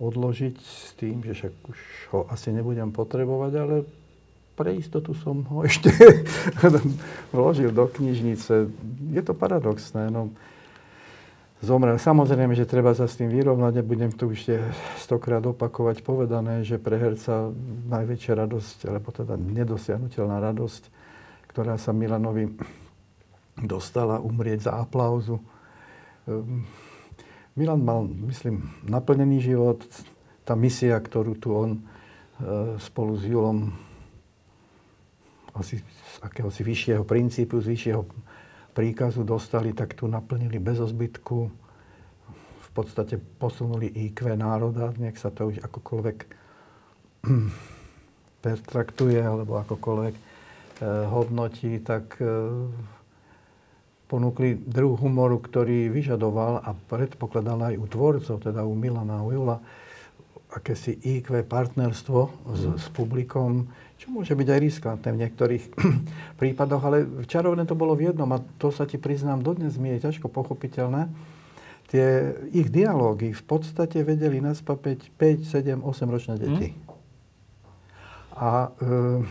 [0.00, 1.78] odložiť s tým, že však už
[2.12, 3.76] ho asi nebudem potrebovať, ale
[4.58, 5.88] pre istotu som ho ešte
[7.30, 8.68] vložil do knižnice.
[9.14, 10.10] Je to paradoxné.
[10.10, 10.34] No.
[11.60, 12.00] Zomrel.
[12.00, 13.84] Samozrejme, že treba sa s tým vyrovnať.
[13.84, 14.64] Nebudem tu ešte
[14.96, 17.52] stokrát opakovať povedané, že pre herca
[17.88, 20.82] najväčšia radosť, alebo teda nedosiahnutelná radosť,
[21.52, 22.48] ktorá sa Milanovi
[23.64, 25.40] dostala umrieť za aplauzu.
[26.28, 26.64] Ehm,
[27.56, 29.82] Milan mal, myslím, naplnený život.
[30.46, 31.80] Tá misia, ktorú tu on e,
[32.80, 33.74] spolu s Julom
[35.54, 38.02] asi z akéhosi vyššieho princípu, z vyššieho
[38.70, 41.38] príkazu dostali, tak tu naplnili bez ozbytku.
[42.60, 46.18] V podstate posunuli IQ národa, nech sa to už akokoľvek
[48.46, 50.22] pertraktuje alebo akokoľvek e,
[51.10, 52.30] hodnotí, tak e,
[54.10, 59.30] ponúkli druh humoru, ktorý vyžadoval a predpokladal aj u tvorcov, teda u Milana a u
[59.30, 59.62] Jula,
[60.50, 62.20] akési IQ partnerstvo
[62.50, 63.70] s, s publikom,
[64.02, 65.64] čo môže byť aj riskantné v niektorých
[66.42, 66.98] prípadoch, ale
[67.30, 71.06] čarovné to bolo v jednom a to sa ti priznám, dodnes mi je ťažko pochopiteľné.
[71.90, 76.68] Tie ich dialógy v podstate vedeli 5, 5, 7, 8 ročné deti.
[76.70, 76.78] Mm.
[78.40, 79.26] A e,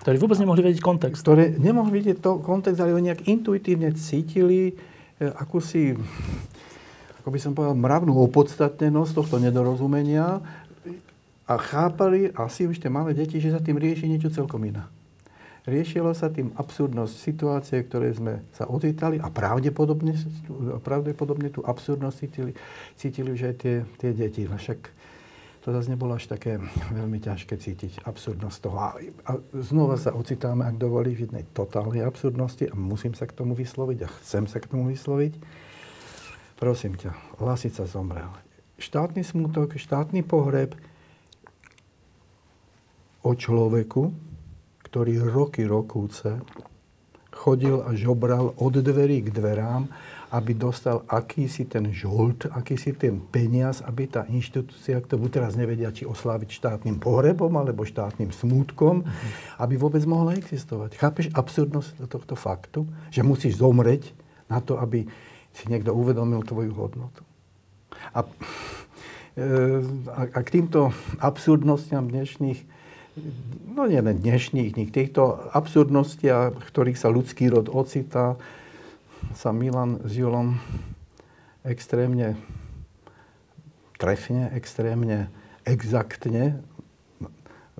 [0.00, 1.20] ktorí vôbec nemohli vedieť kontext.
[1.20, 4.72] Ktoré nemohli vidieť to kontext, ale oni nejak intuitívne cítili e,
[5.28, 5.92] akúsi,
[7.20, 10.40] ako by som povedal, mravnú opodstatnenosť tohto nedorozumenia
[11.44, 14.88] a chápali asi už tie malé deti, že sa tým rieši niečo celkom iné.
[15.68, 20.16] Riešilo sa tým absurdnosť situácie, ktoré sme sa ocitali a pravdepodobne,
[20.80, 22.52] pravdepodobne tú absurdnosť cítili,
[22.96, 24.48] cítili už aj tie, tie deti.
[24.48, 24.99] No však
[25.60, 26.56] to zase nebolo až také
[26.92, 28.76] veľmi ťažké cítiť absurdnosť toho.
[28.80, 28.88] A,
[29.28, 33.52] a znova sa ocitáme, ak dovolí, v jednej totálnej absurdnosti a musím sa k tomu
[33.52, 35.36] vysloviť a chcem sa k tomu vysloviť.
[36.56, 38.32] Prosím ťa, Lasica zomrel.
[38.80, 40.72] Štátny smutok, štátny pohreb,
[43.20, 44.16] o človeku,
[44.88, 46.40] ktorý roky rokúce
[47.30, 49.88] chodil a žobral od dverí k dverám,
[50.30, 56.06] aby dostal akýsi ten žolt, akýsi ten peniaz, aby tá inštitúcia, ktorú teraz nevedia, či
[56.06, 59.02] osláviť štátnym pohrebom alebo štátnym smútkom,
[59.58, 60.94] aby vôbec mohla existovať.
[60.94, 62.86] Chápeš absurdnosť tohto faktu?
[63.10, 64.14] Že musíš zomreť
[64.46, 65.10] na to, aby
[65.50, 67.26] si niekto uvedomil tvoju hodnotu.
[68.14, 68.22] A,
[69.34, 69.82] e,
[70.14, 72.80] a, a k týmto absurdnostiam dnešných
[73.74, 78.38] no nie len dnešných, týchto absurdnostiach, ktorých sa ľudský rod ocitá,
[79.34, 80.58] sa Milan s Julom
[81.62, 82.34] extrémne
[84.00, 85.28] trefne, extrémne
[85.68, 86.64] exaktne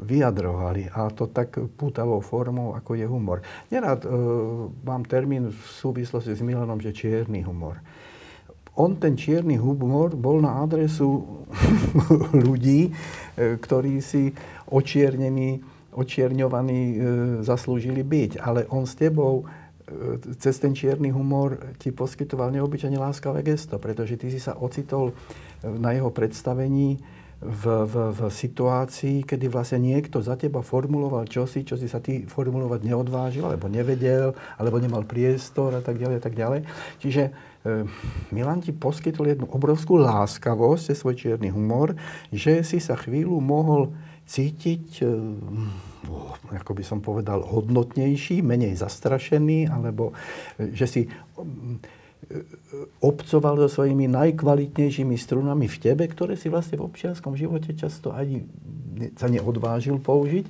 [0.01, 0.89] vyjadrovali.
[0.93, 3.45] A to tak pútavou formou, ako je humor.
[3.69, 4.09] Nerad e,
[4.85, 7.81] mám termín v súvislosti s Milanom, že čierny humor.
[8.81, 11.45] On, ten čierny humor, bol na adresu
[12.47, 14.33] ľudí, e, ktorí si
[14.73, 15.61] očiernení,
[15.93, 16.97] očierňovaní e,
[17.45, 18.41] zaslúžili byť.
[18.41, 19.45] Ale on s tebou
[20.39, 25.15] cez ten čierny humor ti poskytoval neobyčajne láskavé gesto, pretože ty si sa ocitol
[25.63, 27.01] na jeho predstavení
[27.41, 32.29] v, v, v situácii, kedy vlastne niekto za teba formuloval čosi, čo si sa ty
[32.29, 36.61] formulovať neodvážil, alebo nevedel, alebo nemal priestor a tak ďalej a tak ďalej.
[37.01, 37.31] Čiže e,
[38.37, 41.97] Milan ti poskytol jednu obrovskú láskavosť, svoj čierny humor,
[42.29, 43.97] že si sa chvíľu mohol
[44.31, 45.11] cítiť, eh,
[46.51, 50.17] ako by som povedal, hodnotnejší, menej zastrašený, alebo
[50.57, 51.13] eh, že si eh,
[53.03, 58.45] obcoval so svojimi najkvalitnejšími strunami v tebe, ktoré si vlastne v občianskom živote často ani
[59.17, 60.47] sa neodvážil použiť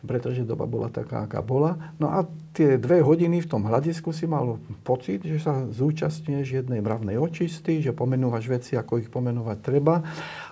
[0.00, 1.76] pretože doba bola taká, aká bola.
[2.00, 2.24] No a
[2.56, 7.84] tie dve hodiny v tom hľadisku si mal pocit, že sa zúčastňuješ jednej mravnej očisty,
[7.84, 10.00] že pomenúvaš veci, ako ich pomenovať treba.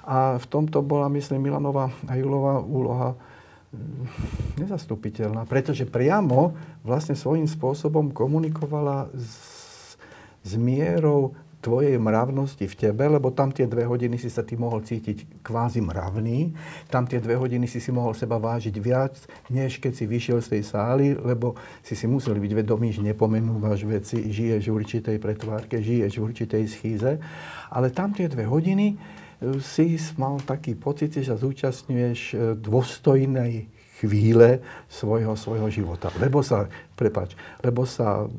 [0.04, 3.37] A v tomto bola, myslím, Milanova a Julová úloha mm,
[4.56, 9.96] nezastupiteľná, pretože priamo vlastne svojím spôsobom komunikovala s,
[10.40, 14.86] s mierou tvojej mravnosti v tebe, lebo tam tie dve hodiny si sa ty mohol
[14.86, 16.54] cítiť kvázi mravný,
[16.86, 19.18] tam tie dve hodiny si si mohol seba vážiť viac,
[19.50, 23.82] než keď si vyšiel z tej sály, lebo si si musel byť vedomý, že nepomenúvaš
[23.90, 27.18] veci, žiješ v určitej pretvárke, žiješ v určitej schýze,
[27.74, 28.94] ale tam tie dve hodiny
[29.62, 36.14] si mal taký pocit, že sa zúčastňuješ e, dôstojnej chvíle svojho, svojho života.
[36.22, 38.30] Lebo sa, prepač, lebo sa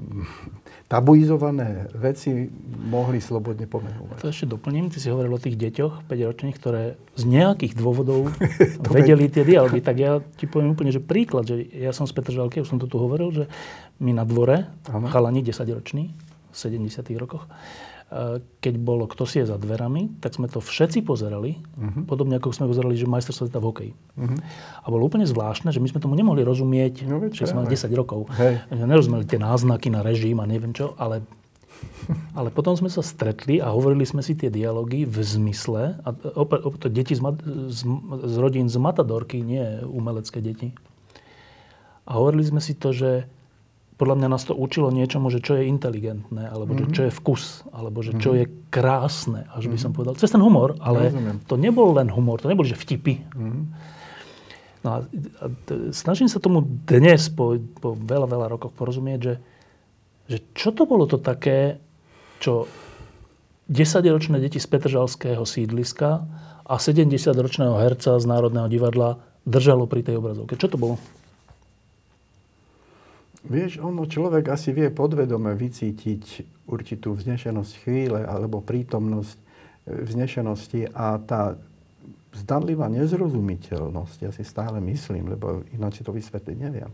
[0.90, 2.50] tabuizované veci
[2.88, 4.24] mohli slobodne pomenovať.
[4.24, 4.90] To ešte doplním.
[4.90, 8.32] Ty si hovoril o tých deťoch 5-ročných, ktoré z nejakých dôvodov
[8.96, 9.84] vedeli tie dialógy.
[9.84, 12.88] Tak ja ti poviem úplne, že príklad, že ja som z Petržalky, už som to
[12.88, 13.46] tu hovoril, že
[14.00, 15.12] my na dvore, ano.
[15.12, 16.16] chalani 10-roční,
[16.50, 17.46] v 70 rokoch,
[18.58, 22.10] keď bolo Kto si je za dverami, tak sme to všetci pozerali, uh-huh.
[22.10, 23.92] podobne ako sme pozerali, že majster sveta v hokeji.
[23.94, 24.34] Uh-huh.
[24.82, 27.70] A bolo úplne zvláštne, že my sme tomu nemohli rozumieť, No, veď že sme mali
[27.70, 27.94] práve.
[27.94, 28.26] 10 rokov.
[28.42, 28.66] Hej.
[28.74, 31.22] Nerozumeli tie náznaky na režim a neviem čo, ale,
[32.34, 36.60] ale potom sme sa stretli a hovorili sme si tie dialógy v zmysle, a opäť,
[36.66, 37.22] opäť to deti z,
[37.70, 37.80] z,
[38.26, 40.74] z rodín z Matadorky, nie umelecké deti.
[42.10, 43.30] A hovorili sme si to, že
[44.00, 47.68] podľa mňa nás to učilo niečomu, že čo je inteligentné, alebo že čo je vkus,
[47.76, 50.16] alebo že čo je krásne, až by som povedal.
[50.16, 51.44] Cez ten humor, ale Rozumiem.
[51.44, 53.28] to nebol len humor, to neboli že vtipy.
[54.80, 54.98] No a,
[55.44, 59.36] a t- snažím sa tomu dnes, po, po veľa, veľa rokoch porozumieť, že,
[60.32, 61.84] že čo to bolo to také,
[62.40, 62.72] čo
[63.68, 66.24] 10-ročné deti z Petržalského sídliska
[66.64, 70.56] a 70-ročného herca z Národného divadla držalo pri tej obrazovke.
[70.56, 70.96] Čo to bolo?
[73.48, 76.24] Vieš, ono človek asi vie podvedome vycítiť
[76.68, 79.42] určitú vznešenosť chvíle alebo prítomnosť e,
[80.04, 81.56] vznešenosti a tá
[82.36, 86.92] zdanlivá nezrozumiteľnosť, ja si stále myslím, lebo ináč si to vysvetliť neviem,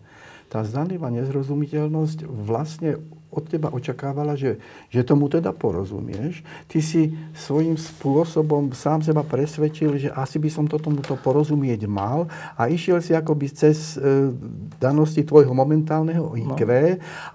[0.48, 3.02] tá zdanlivá nezrozumiteľnosť vlastne
[3.38, 4.58] od teba očakávala, že,
[4.90, 6.42] že tomu teda porozumieš.
[6.66, 12.26] Ty si svojím spôsobom sám seba presvedčil, že asi by som to tomuto porozumieť mal
[12.58, 14.34] a išiel si akoby cez e,
[14.82, 16.66] danosti tvojho momentálneho IQ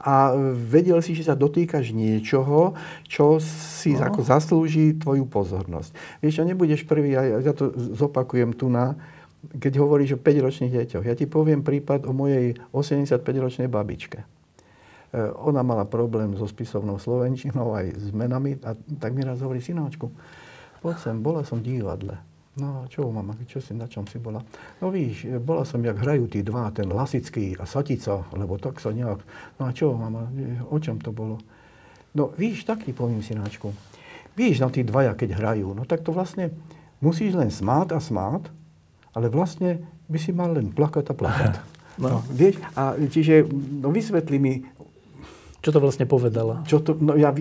[0.02, 0.34] a
[0.66, 2.74] vedel si, že sa dotýkaš niečoho,
[3.06, 4.08] čo si No.
[4.08, 5.92] ako zaslúži tvoju pozornosť.
[6.24, 8.96] Vieš, a nebudeš prvý, ja, ja to zopakujem tu na,
[9.60, 11.04] keď hovoríš o 5-ročných deťoch.
[11.04, 14.39] Ja ti poviem prípad o mojej 85-ročnej babičke.
[15.10, 19.58] E, Ona mala problém so spisovnou slovenčinou aj s menami a tak mi raz hovorí,
[19.58, 20.10] synáčku,
[20.80, 22.14] poď sem, bola som v divadle.
[22.58, 24.42] No, čo mama, čo si, na čom si bola?
[24.82, 28.82] No víš, e, bola som, jak hrajú tí dva, ten Lasický a Satica, lebo tak
[28.82, 29.22] sa nejak...
[29.58, 31.38] No a čo, mama, e, o čom to bolo?
[32.10, 33.70] No víš, taký poviem synáčku.
[34.34, 36.50] Víš, no tí dvaja, keď hrajú, no tak to vlastne
[36.98, 38.50] musíš len smáť a smáť,
[39.14, 41.54] ale vlastne by si mal len plakať a plakať.
[42.00, 42.24] No.
[42.32, 44.64] vieš, a čiže, no vysvetli mi,
[45.60, 46.64] Čo to vlastne povedala?
[46.64, 47.32] čo to, no ja,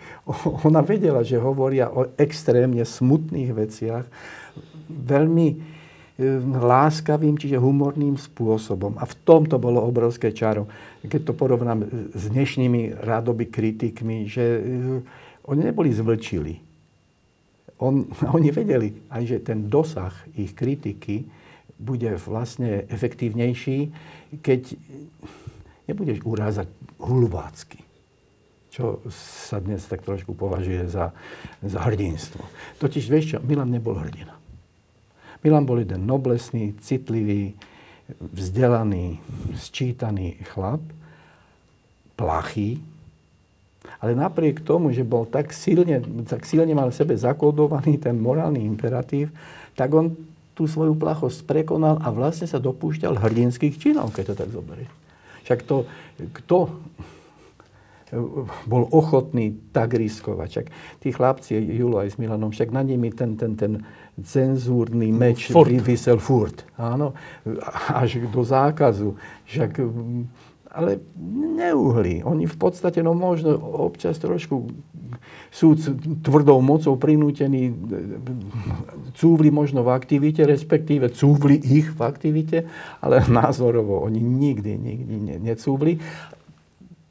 [0.68, 4.04] ona vedela, že hovoria o extrémne smutných veciach,
[4.88, 5.56] veľmi e,
[6.60, 8.96] láskavým, čiže humorným spôsobom.
[9.00, 10.68] A v tomto bolo obrovské čaro.
[11.04, 14.60] Keď to porovnám s dnešnými rádoby kritikmi, že e,
[15.44, 16.60] oni neboli zvlčili.
[17.80, 18.04] On,
[18.36, 21.24] oni vedeli aj, že ten dosah ich kritiky
[21.74, 23.90] bude vlastne efektívnejší,
[24.40, 24.78] keď
[25.88, 27.84] nebudeš urázať hulvácky
[28.74, 28.98] čo
[29.46, 31.14] sa dnes tak trošku považuje za,
[31.62, 32.42] za hrdinstvo.
[32.82, 34.34] Totiž vieš čo, Milan nebol hrdina.
[35.46, 37.54] Milan bol jeden noblesný, citlivý,
[38.18, 39.22] vzdelaný,
[39.54, 40.82] sčítaný chlap,
[42.18, 42.82] plachý,
[44.02, 48.58] ale napriek tomu, že bol tak silne, tak silne mal v sebe zakódovaný ten morálny
[48.66, 49.30] imperatív,
[49.78, 50.18] tak on
[50.58, 55.03] tú svoju plachosť prekonal a vlastne sa dopúšťal hrdinských činov, keď to tak zoberie.
[55.44, 55.84] Však to,
[56.32, 56.72] kto
[58.66, 60.48] bol ochotný tak riskovať.
[60.50, 60.66] Však
[61.02, 63.82] tí chlapci, Julo aj s Milanom, však na nimi ten, ten, ten
[64.22, 65.70] cenzúrny meč Furt.
[65.70, 66.62] vy- vysel furt.
[66.78, 67.14] Áno,
[67.90, 69.18] až do zákazu.
[69.50, 70.22] Však, mm,
[70.70, 71.02] ale
[71.58, 72.22] neuhli.
[72.22, 74.70] Oni v podstate, no možno občas trošku
[75.54, 75.78] sú
[76.26, 77.74] tvrdou mocou prinútení, e,
[79.14, 82.66] cúvli možno v aktivite, respektíve cúvli ich v aktivite,
[82.98, 86.02] ale názorovo oni nikdy, nikdy ne, necúvli.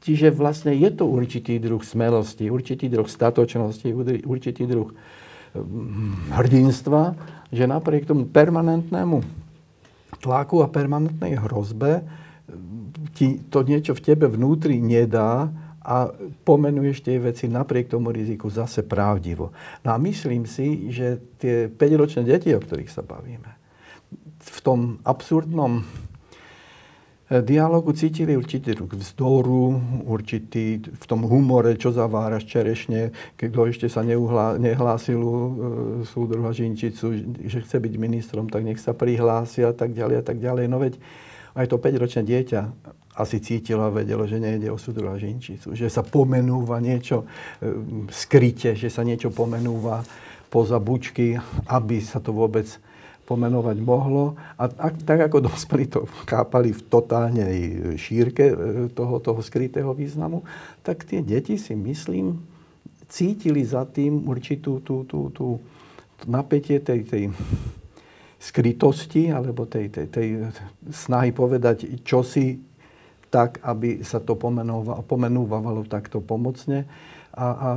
[0.04, 3.88] Čiže vlastne je to určitý druh smelosti, určitý druh statočnosti,
[4.28, 4.92] určitý druh
[5.56, 7.16] mm, hrdinstva,
[7.48, 9.24] že napriek tomu permanentnému
[10.20, 15.48] tlaku a permanentnej hrozbe mm, ti to niečo v tebe vnútri nedá
[15.84, 16.08] a
[16.48, 19.52] pomenuješ tie veci napriek tomu riziku zase pravdivo.
[19.84, 23.52] No a myslím si, že tie 5-ročné deti, o ktorých sa bavíme,
[24.44, 25.84] v tom absurdnom
[27.24, 33.88] E, dialogu cítili určitý druh vzdoru, určitý v tom humore, čo zaváraš čerešne, kto ešte
[33.88, 35.40] sa nehlásil e,
[36.04, 37.06] súdruha Žinčicu,
[37.48, 40.64] že chce byť ministrom, tak nech sa prihlásia a tak ďalej a tak ďalej.
[40.68, 41.00] No veď
[41.54, 42.60] aj to 5-ročné dieťa
[43.14, 47.22] asi cítilo a vedelo, že nejde o súdruha Žinčicu, že sa pomenúva niečo
[47.62, 47.70] e,
[48.10, 50.02] skryte, že sa niečo pomenúva
[50.50, 51.38] poza bučky,
[51.70, 52.66] aby sa to vôbec
[53.24, 54.34] pomenovať mohlo.
[54.58, 57.56] A, a tak ako dospelí to chápali v totálnej
[57.94, 58.54] šírke e,
[58.90, 60.42] toho, toho skrytého významu,
[60.82, 62.42] tak tie deti si myslím
[63.06, 65.62] cítili za tým určitú tú, tú, tú,
[66.18, 67.24] tú napätie tej, tej
[68.44, 70.28] skrytosti alebo tej, tej, tej
[70.92, 72.60] snahy povedať čosi
[73.32, 76.84] tak, aby sa to pomenúva, pomenúvalo takto pomocne.
[77.34, 77.68] A, a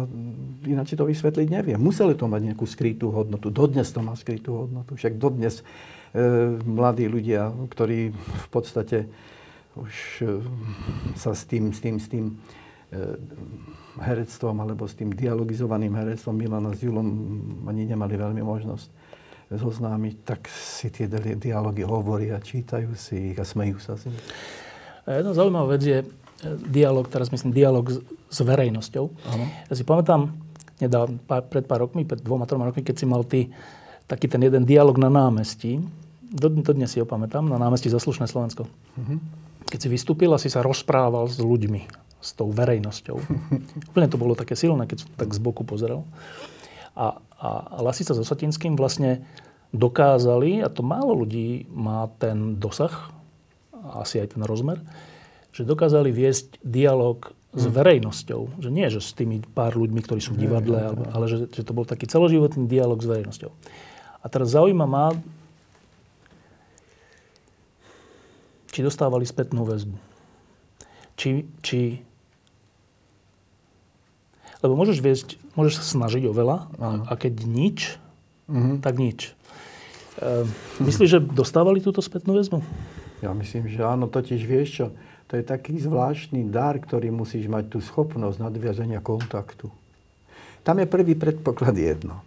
[0.69, 1.79] ináč to vysvetliť neviem.
[1.81, 3.49] Museli to mať nejakú skrytú hodnotu.
[3.49, 4.93] Dodnes to má skrytú hodnotu.
[4.93, 5.65] Však dodnes
[6.13, 9.09] e, mladí ľudia, ktorí v podstate
[9.73, 10.25] už e,
[11.17, 12.33] sa s tým, s tým, s tým e,
[13.97, 17.07] herectvom alebo s tým dialogizovaným herectvom Milana s Julom
[17.65, 19.06] ani nemali veľmi možnosť
[19.47, 21.07] zoznámiť, tak si tie
[21.39, 24.11] dialógy hovoria, čítajú si ich a smejú sa si.
[25.07, 25.99] Jedna zaujímavá vec je,
[26.67, 27.97] dialog, teraz myslím dialog s,
[28.27, 29.05] s verejnosťou.
[29.07, 29.45] Ano.
[29.71, 30.35] Ja si pamätám,
[30.83, 31.07] nedá,
[31.47, 33.49] pred pár rokmi, pred dvoma, troma rokmi, keď si mal ty
[34.05, 35.79] taký ten jeden dialog na námestí,
[36.27, 38.67] do, dnes si ho pamätám, na námestí Zaslušné Slovensko.
[38.67, 39.19] Uh-huh.
[39.67, 41.87] Keď si vystúpil a si sa rozprával s ľuďmi,
[42.19, 43.17] s tou verejnosťou.
[43.95, 46.03] Úplne to bolo také silné, keď tak z boku pozeral.
[46.97, 49.21] A, a Lasica so Satinským vlastne
[49.69, 53.13] dokázali, a to málo ľudí má ten dosah,
[54.01, 54.81] asi aj ten rozmer,
[55.53, 57.73] že dokázali viesť dialog s hm.
[57.73, 58.41] verejnosťou.
[58.57, 61.61] Že nie, že s tými pár ľuďmi, ktorí sú v divadle, ale, ale že, že
[61.61, 63.51] to bol taký celoživotný dialog s verejnosťou.
[64.21, 65.13] A teraz zaujíma ma,
[68.73, 69.97] či dostávali spätnú väzbu.
[71.17, 71.79] Či, či
[74.61, 76.57] lebo môžeš viesť, môžeš sa snažiť o veľa
[77.09, 77.97] a keď nič,
[78.45, 78.77] uh-huh.
[78.79, 79.33] tak nič.
[80.21, 80.45] E,
[80.79, 82.61] myslíš, že dostávali túto spätnú väzbu?
[83.25, 84.85] Ja myslím, že áno, totiž vieš čo,
[85.27, 89.67] to je taký zvláštny dar, ktorý musíš mať tú schopnosť nadviazania kontaktu.
[90.61, 92.21] Tam je prvý predpoklad jedno.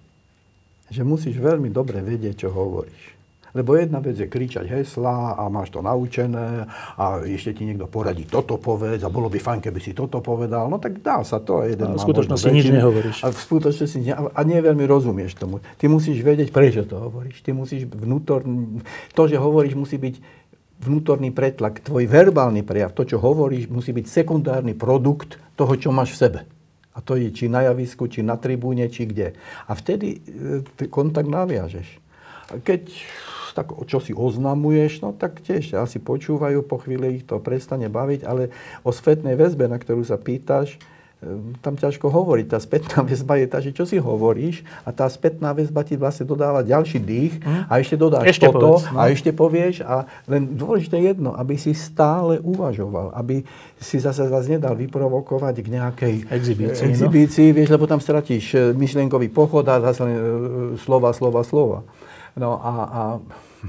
[0.90, 3.20] Že musíš veľmi dobre vedieť, čo hovoríš.
[3.55, 8.27] Lebo jedna vec je kričať hesla a máš to naučené a ešte ti niekto poradí
[8.27, 10.71] toto povedz a bolo by fajn, keby si toto povedal.
[10.71, 11.67] No tak dá sa to.
[11.67, 13.17] Jeden a v skutočnosti nič nehovoríš.
[13.27, 15.59] A v skutočnosti ne, a nie veľmi rozumieš tomu.
[15.79, 17.43] Ty musíš vedieť, prečo to hovoríš.
[17.43, 18.83] Ty musíš vnútorný...
[19.19, 20.41] To, že hovoríš, musí byť
[20.81, 26.17] vnútorný pretlak, tvoj verbálny prejav, to, čo hovoríš, musí byť sekundárny produkt toho, čo máš
[26.17, 26.41] v sebe.
[26.97, 29.37] A to je či na javisku, či na tribúne, či kde.
[29.69, 32.01] A vtedy e, kontakt naviažeš.
[32.65, 32.83] Keď
[33.53, 38.21] tak čo si oznamuješ, no tak tiež asi počúvajú, po chvíli ich to prestane baviť,
[38.27, 38.55] ale
[38.87, 40.81] o spätnej väzbe, na ktorú sa pýtaš,
[41.61, 42.47] tam ťažko hovoriť.
[42.49, 46.25] Tá spätná väzba je tá, že čo si hovoríš a tá spätná väzba ti vlastne
[46.25, 47.69] dodáva ďalší dých mm.
[47.69, 48.97] a ešte dodáš ešte toto povedz, no.
[48.97, 53.45] a ešte povieš a len dôležité jedno, aby si stále uvažoval, aby
[53.77, 57.57] si zase vás nedal vyprovokovať k nejakej exibícii, exibícii no?
[57.61, 60.23] vieš, lebo tam stratíš e, myšlienkový pochod a zase len e,
[60.81, 61.85] slova, slova, slova.
[62.36, 63.02] No a, a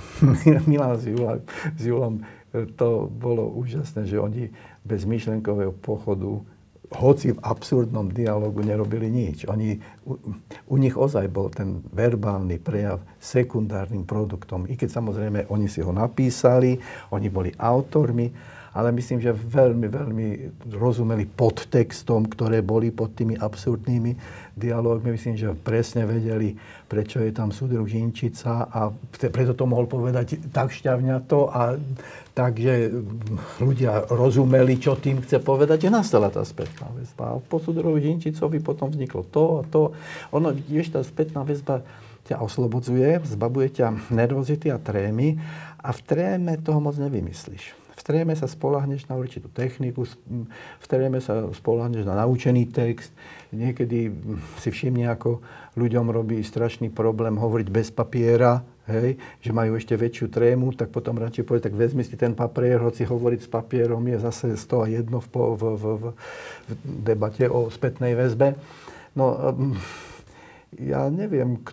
[0.70, 1.42] Milan s, Jula,
[1.78, 2.22] s Julom,
[2.52, 4.52] to bolo úžasné, že oni
[4.84, 6.44] bez myšlienkového pochodu
[6.92, 9.48] hoci v absurdnom dialogu nerobili nič.
[9.48, 10.20] Oni, u,
[10.68, 14.68] u nich ozaj bol ten verbálny prejav sekundárnym produktom.
[14.68, 16.76] I keď samozrejme oni si ho napísali,
[17.16, 18.28] oni boli autormi,
[18.72, 20.28] ale myslím, že veľmi, veľmi
[20.72, 24.16] rozumeli podtextom, ktoré boli pod tými absurdnými
[24.56, 25.12] dialógmi.
[25.12, 26.56] Myslím, že presne vedeli,
[26.88, 31.76] prečo je tam súdruh Žinčica a preto to mohol povedať tak šťavňato a
[32.32, 32.96] takže
[33.60, 37.36] ľudia rozumeli, čo tým chce povedať, že nastala tá spätná väzba.
[37.36, 39.92] A po súdruhu Žinčicovi potom vzniklo to a to.
[40.32, 41.84] Ono, vieš, tá spätná väzba
[42.24, 45.36] ťa oslobodzuje, zbavuje ťa nervozity a trémy
[45.84, 47.81] a v tréme toho moc nevymyslíš.
[48.12, 53.08] V tréme sa spolahneš na určitú techniku, v tréme sa spolahneš na naučený text.
[53.56, 54.12] Niekedy
[54.60, 55.40] si všimne, ako
[55.80, 61.24] ľuďom robí strašný problém hovoriť bez papiera, hej, že majú ešte väčšiu trému, tak potom
[61.24, 64.86] radšej povie, tak vezmi si ten papier, hoci hovoriť s papierom je zase 100 a
[64.92, 66.04] jedno v, v, v, v,
[66.84, 68.60] debate o spätnej väzbe.
[69.16, 69.56] No,
[70.76, 71.64] ja neviem,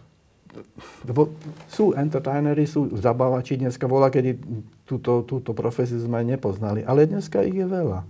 [1.03, 1.35] lebo
[1.67, 4.39] sú entertainery, sú zabávači, dneska volá, kedy
[4.89, 8.09] túto, túto profesiu sme nepoznali, ale dneska ich je veľa.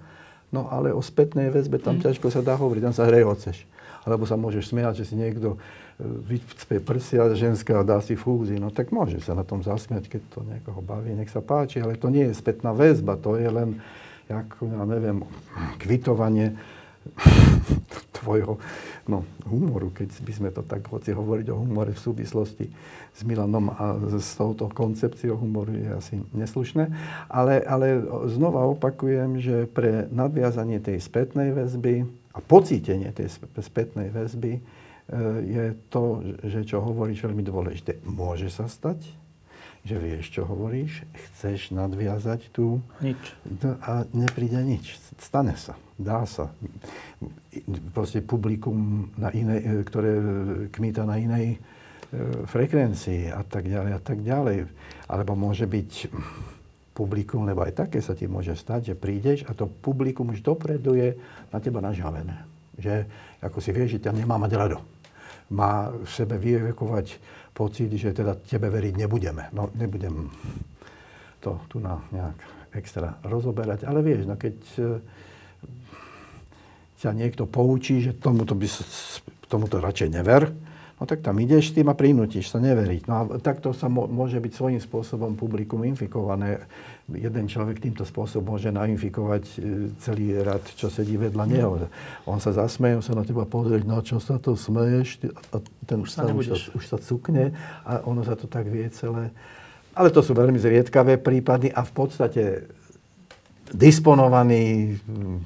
[0.48, 2.08] No ale o spätnej väzbe tam mm.
[2.08, 3.66] ťažko sa dá hovoriť, tam sa rehoceš.
[4.06, 5.58] Alebo sa môžeš smiať, že si niekto e,
[6.00, 8.56] vycpe prsia ženská a dá si fúzi.
[8.56, 12.00] No tak môže sa na tom zasmiať, keď to niekoho baví, nech sa páči, ale
[12.00, 13.76] to nie je spätná väzba, to je len,
[14.30, 15.20] ako, ja neviem,
[15.76, 16.56] kvitovanie
[18.18, 18.58] tvojho
[19.08, 22.66] no, humoru, keď by sme to tak hoci hovoriť o humore v súvislosti
[23.14, 26.92] s Milanom a s touto koncepciou humoru je asi neslušné.
[27.32, 32.04] Ale, ale znova opakujem, že pre nadviazanie tej spätnej väzby
[32.36, 34.60] a pocítenie tej spätnej väzby e,
[35.42, 38.04] je to, že čo hovoríš veľmi dôležité.
[38.04, 39.02] Môže sa stať,
[39.88, 42.84] že vieš, čo hovoríš, chceš nadviazať tú...
[43.00, 43.16] Nič.
[43.88, 45.00] A nepríde nič.
[45.16, 45.80] Stane sa.
[45.96, 46.52] Dá sa.
[47.96, 50.12] Proste publikum, na inej, e, ktoré
[50.68, 51.58] kmíta na inej e,
[52.44, 54.68] frekvencii a tak ďalej a tak ďalej.
[55.08, 56.12] Alebo môže byť
[56.92, 60.98] publikum, lebo aj také sa ti môže stať, že prídeš a to publikum už dopredu
[60.98, 61.16] je
[61.48, 62.44] na teba nažavené.
[62.76, 63.08] Že
[63.40, 64.78] ako si vie, že ťa nemá mať rado.
[65.48, 69.50] Má v sebe vyvekovať pocit, že teda tebe veriť nebudeme.
[69.50, 70.30] No nebudem
[71.42, 72.38] to tu na nejak
[72.78, 74.82] extra rozoberať, ale vieš, no keď e,
[77.02, 78.70] ťa niekto poučí, že tomuto, by,
[79.50, 80.54] tomuto radšej never,
[80.98, 83.02] no tak tam ideš tým a prinútiš sa neveriť.
[83.06, 86.66] No a takto sa môže byť svojím spôsobom publikum infikované.
[87.08, 89.56] Jeden človek týmto spôsobom môže nainfikovať e,
[90.02, 91.88] celý rad, čo sedí vedľa neho.
[92.28, 95.30] On sa zasmeje, on sa na teba pozrieť, no čo sa to smeješ?
[95.54, 97.54] A ten Už sa už, sa, už sa cukne
[97.86, 99.30] a ono sa to tak vie celé.
[99.96, 102.42] Ale to sú veľmi zriedkavé prípady a v podstate
[103.72, 105.40] disponovaný hm,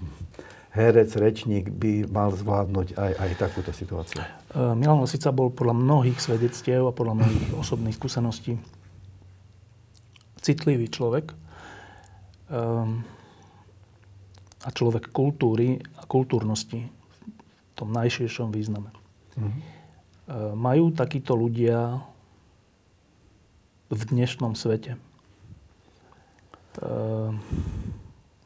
[0.73, 4.25] herec, rečník by mal zvládnuť aj, aj takúto situáciu.
[4.53, 8.61] E, Milan Lasica bol podľa mnohých svedectiev a podľa mnohých osobných skúseností
[10.43, 11.31] citlivý človek
[12.51, 12.99] um,
[14.67, 18.91] a človek kultúry a kultúrnosti v tom najširšom význame.
[19.39, 19.61] Mhm.
[20.23, 22.03] Uh, majú takíto ľudia
[23.87, 24.99] v dnešnom svete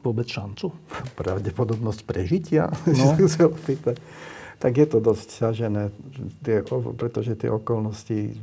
[0.03, 0.71] vôbec šancu?
[1.19, 3.15] Pravdepodobnosť prežitia, No.
[4.57, 5.93] Tak je to dosť ťažené,
[6.97, 8.33] pretože tie okolnosti,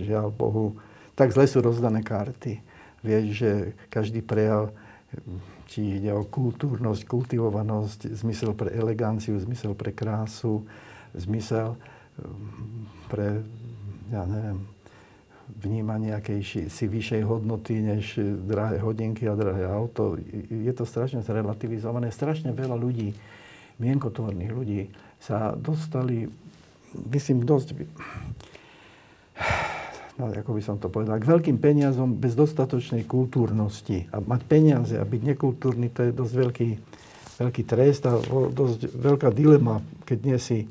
[0.00, 0.80] žiaľ Bohu,
[1.12, 2.64] tak zle sú rozdané karty.
[3.04, 3.50] Vieš, že
[3.92, 4.72] každý prejav,
[5.68, 10.64] či ide o kultúrnosť, kultivovanosť, zmysel pre eleganciu, zmysel pre krásu,
[11.12, 11.76] zmysel
[12.16, 13.44] um, pre,
[14.08, 14.64] ja neviem,
[15.60, 18.16] vnímanie nejakej ši- si vyššej hodnoty než
[18.48, 20.16] drahé hodinky a drahé auto.
[20.48, 22.08] Je to strašne zrelativizované.
[22.08, 23.12] Strašne veľa ľudí,
[23.76, 24.88] mienkotvorných ľudí,
[25.22, 26.26] sa dostali,
[27.14, 27.78] myslím, dosť,
[30.18, 34.10] no, ako by som to povedal, k veľkým peniazom bez dostatočnej kultúrnosti.
[34.10, 36.68] A mať peniaze a byť nekultúrny, to je dosť veľký,
[37.38, 38.18] veľký trest a
[38.50, 40.66] dosť veľká dilema, keď nie si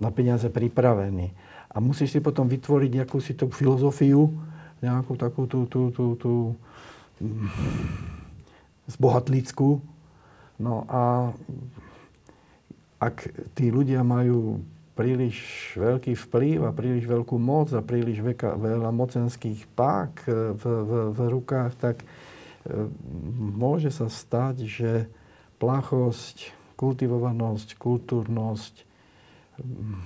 [0.00, 1.28] na peniaze pripravený.
[1.72, 4.32] A musíš si potom vytvoriť nejakú si tú filozofiu,
[4.80, 6.32] nejakú takú tú, tú, tú, tú
[7.20, 7.48] mm,
[8.88, 9.84] zbohatlickú.
[10.60, 11.32] No a
[13.02, 13.16] ak
[13.58, 14.62] tí ľudia majú
[14.94, 20.62] príliš veľký vplyv a príliš veľkú moc a príliš veka, veľa mocenských pák e, v,
[20.62, 22.06] v, v rukách, tak e,
[23.56, 24.92] môže sa stať, že
[25.56, 28.74] plachosť, kultivovanosť, kultúrnosť,
[29.58, 30.02] mm,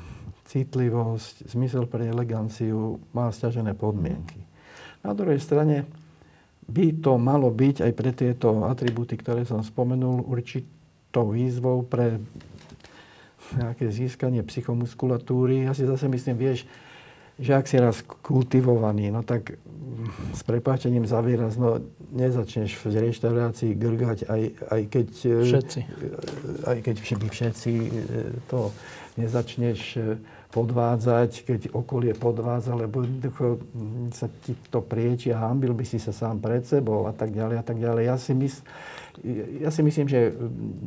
[0.46, 4.38] citlivosť, zmysel pre eleganciu má stiažené podmienky.
[5.02, 5.82] Na druhej strane
[6.70, 12.22] by to malo byť aj pre tieto atribúty, ktoré som spomenul, určitou výzvou pre
[13.54, 15.70] nejaké získanie psychomuskulatúry.
[15.70, 16.66] Ja si zase myslím, vieš,
[17.36, 19.60] že ak si raz kultivovaný, no tak
[20.32, 21.84] s prepáčením za výraz, no
[22.16, 24.42] nezačneš v reštaurácii grgať, aj,
[24.72, 25.08] aj keď...
[25.24, 25.80] e, Všetci.
[26.64, 27.90] Aj keď všetci e,
[28.48, 28.72] to
[29.20, 30.16] nezačneš e,
[30.56, 36.16] podvádzať, keď okolie podvádza, lebo mm, sa ti to prieči a hambil by si sa
[36.16, 38.02] sám pred sebou a tak ďalej a tak ďalej.
[38.08, 38.64] Ja si, mys-
[39.60, 40.32] ja si myslím, že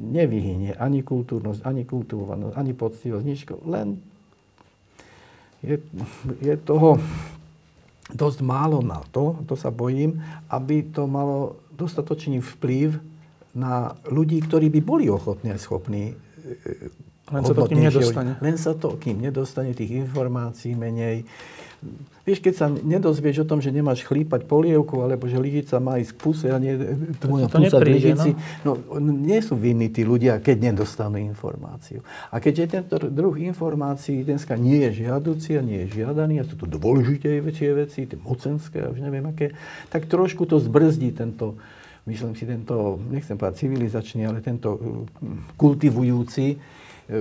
[0.10, 4.02] nevyhynie ani kultúrnosť, ani kultivovanosť, ani poctivosť, nič, len
[5.62, 5.78] je,
[6.42, 6.98] je toho
[8.10, 10.18] dosť málo na to, to sa bojím,
[10.50, 12.98] aby to malo dostatočný vplyv
[13.54, 16.16] na ľudí, ktorí by boli ochotní a schopní e,
[17.30, 18.32] Len sa to k ním nedostane.
[18.42, 21.26] Len sa to kým nedostane tých informácií menej.
[22.28, 26.12] Vieš, keď sa nedozvieš o tom, že nemáš chlípať polievku, alebo že lyžica má ísť
[26.12, 26.76] k puse a nie
[27.18, 28.30] tvoja To pusa k lyžici,
[28.68, 28.76] no.
[29.00, 32.04] nie sú vinní tí ľudia, keď nedostanú informáciu.
[32.30, 36.60] A keďže tento druh informácií dneska nie je žiaduci a nie je žiadaný, a sú
[36.60, 39.56] to dôležitejšie veci, tie mocenské a už neviem aké,
[39.88, 41.56] tak trošku to zbrzdí tento,
[42.06, 45.08] myslím si, tento, nechcem povedať civilizačný, ale tento uh,
[45.56, 46.60] kultivujúci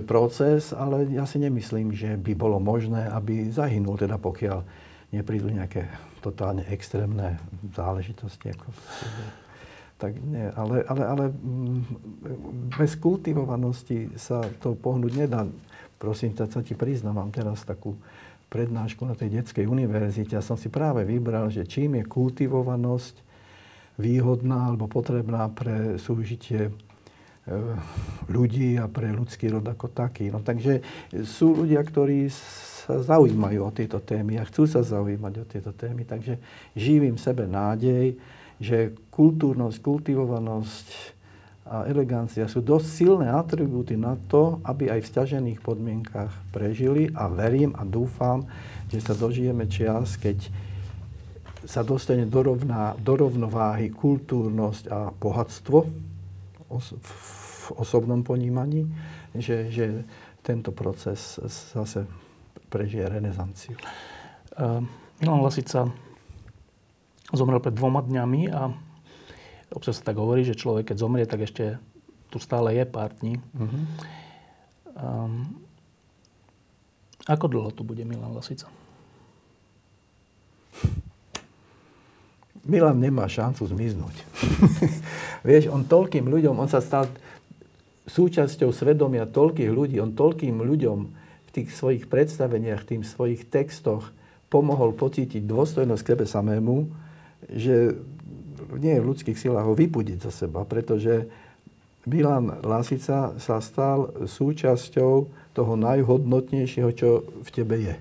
[0.04, 4.60] proces, ale ja si nemyslím, že by bolo možné, aby zahynul, teda pokiaľ
[5.12, 5.88] neprídu nejaké
[6.20, 7.40] totálne extrémne
[7.72, 8.52] záležitosti.
[8.52, 8.68] Ako
[9.98, 11.82] tak nie, ale, ale, ale mm,
[12.78, 15.42] bez kultivovanosti sa to pohnúť nedá.
[15.98, 17.98] Prosím, tak sa ti priznám, teraz takú
[18.48, 23.26] prednášku na tej detskej univerzite a som si práve vybral, že čím je kultivovanosť
[23.98, 26.70] výhodná alebo potrebná pre súžitie
[28.28, 30.28] ľudí a pre ľudský rod ako taký.
[30.28, 30.84] No, takže
[31.24, 36.04] sú ľudia, ktorí sa zaujímajú o tieto témy a chcú sa zaujímať o tieto témy,
[36.08, 36.40] takže
[36.76, 38.16] živím v sebe nádej,
[38.58, 40.88] že kultúrnosť, kultivovanosť
[41.68, 47.28] a elegancia sú dosť silné atribúty na to, aby aj v stiažených podmienkach prežili a
[47.28, 48.48] verím a dúfam,
[48.88, 50.48] že sa dožijeme čas, keď
[51.68, 52.56] sa dostane do,
[52.96, 56.08] do rovnováhy kultúrnosť a bohatstvo
[56.72, 56.96] os,
[57.68, 58.88] v osobnom ponímaní,
[59.36, 60.08] že, že
[60.40, 61.36] tento proces
[61.76, 62.08] zase
[62.72, 63.76] prežije renesanciu.
[65.20, 65.92] Milan Lasica
[67.28, 68.72] zomrel pred dvoma dňami a
[69.74, 71.76] občas sa tak hovorí, že človek, keď zomrie, tak ešte
[72.32, 73.40] tu stále je pár dní.
[73.56, 73.82] Uh-huh.
[74.96, 75.60] Um,
[77.28, 78.68] ako dlho tu bude Milan Lasica?
[82.68, 84.16] Milan nemá šancu zmiznúť.
[85.48, 87.08] Vieš, on toľkým ľuďom, on sa stal
[88.08, 90.98] súčasťou svedomia toľkých ľudí, on toľkým ľuďom
[91.48, 94.10] v tých svojich predstaveniach, v tých svojich textoch
[94.48, 96.76] pomohol pocítiť dôstojnosť k sebe samému,
[97.52, 97.94] že
[98.80, 101.28] nie je v ľudských silách ho vypudiť zo seba, pretože
[102.08, 105.14] Milan Lasica sa stal súčasťou
[105.52, 107.96] toho najhodnotnejšieho, čo v tebe je.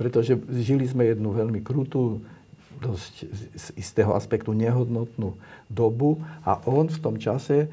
[0.00, 2.24] Pretože žili sme jednu veľmi krutú,
[2.80, 3.14] dosť
[3.52, 5.36] z istého aspektu nehodnotnú
[5.68, 7.68] dobu a on v tom čase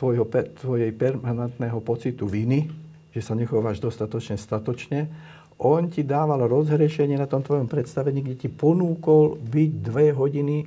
[0.00, 0.24] tvojho,
[0.56, 2.72] tvojej permanentného pocitu viny,
[3.12, 5.12] že sa nechováš dostatočne statočne,
[5.60, 10.64] on ti dával rozhrešenie na tom tvojom predstavení, kde ti ponúkol byť dve hodiny,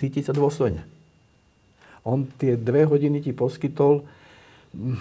[0.00, 0.80] cítiť sa dôstojne.
[2.08, 4.08] On tie dve hodiny ti poskytol
[4.72, 4.96] mm,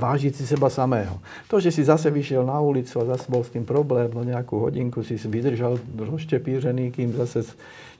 [0.00, 1.20] vážiť si seba samého.
[1.52, 4.64] To, že si zase vyšiel na ulicu a zase bol s tým problém, no nejakú
[4.64, 7.44] hodinku si vydržal rozštepířený, kým zase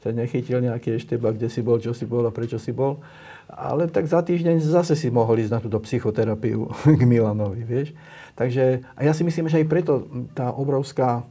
[0.01, 3.05] ťa nechytil nejaký ešteba, kde si bol, čo si bol a prečo si bol.
[3.47, 6.66] Ale tak za týždeň zase si mohol ísť na túto psychoterapiu
[6.99, 7.94] k Milanovi, vieš.
[8.36, 9.92] Takže, a ja si myslím, že aj preto
[10.36, 11.25] tá obrovská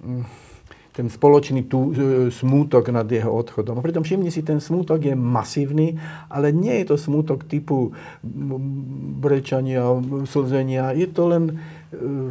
[0.00, 0.50] mm,
[0.90, 3.78] ten spoločný tú, e, smútok nad jeho odchodom.
[3.78, 5.96] A pritom všimni si, ten smútok je masívny,
[6.26, 7.94] ale nie je to smútok typu
[9.22, 9.86] brečania,
[10.26, 10.90] slzenia.
[10.92, 11.54] Je to len e,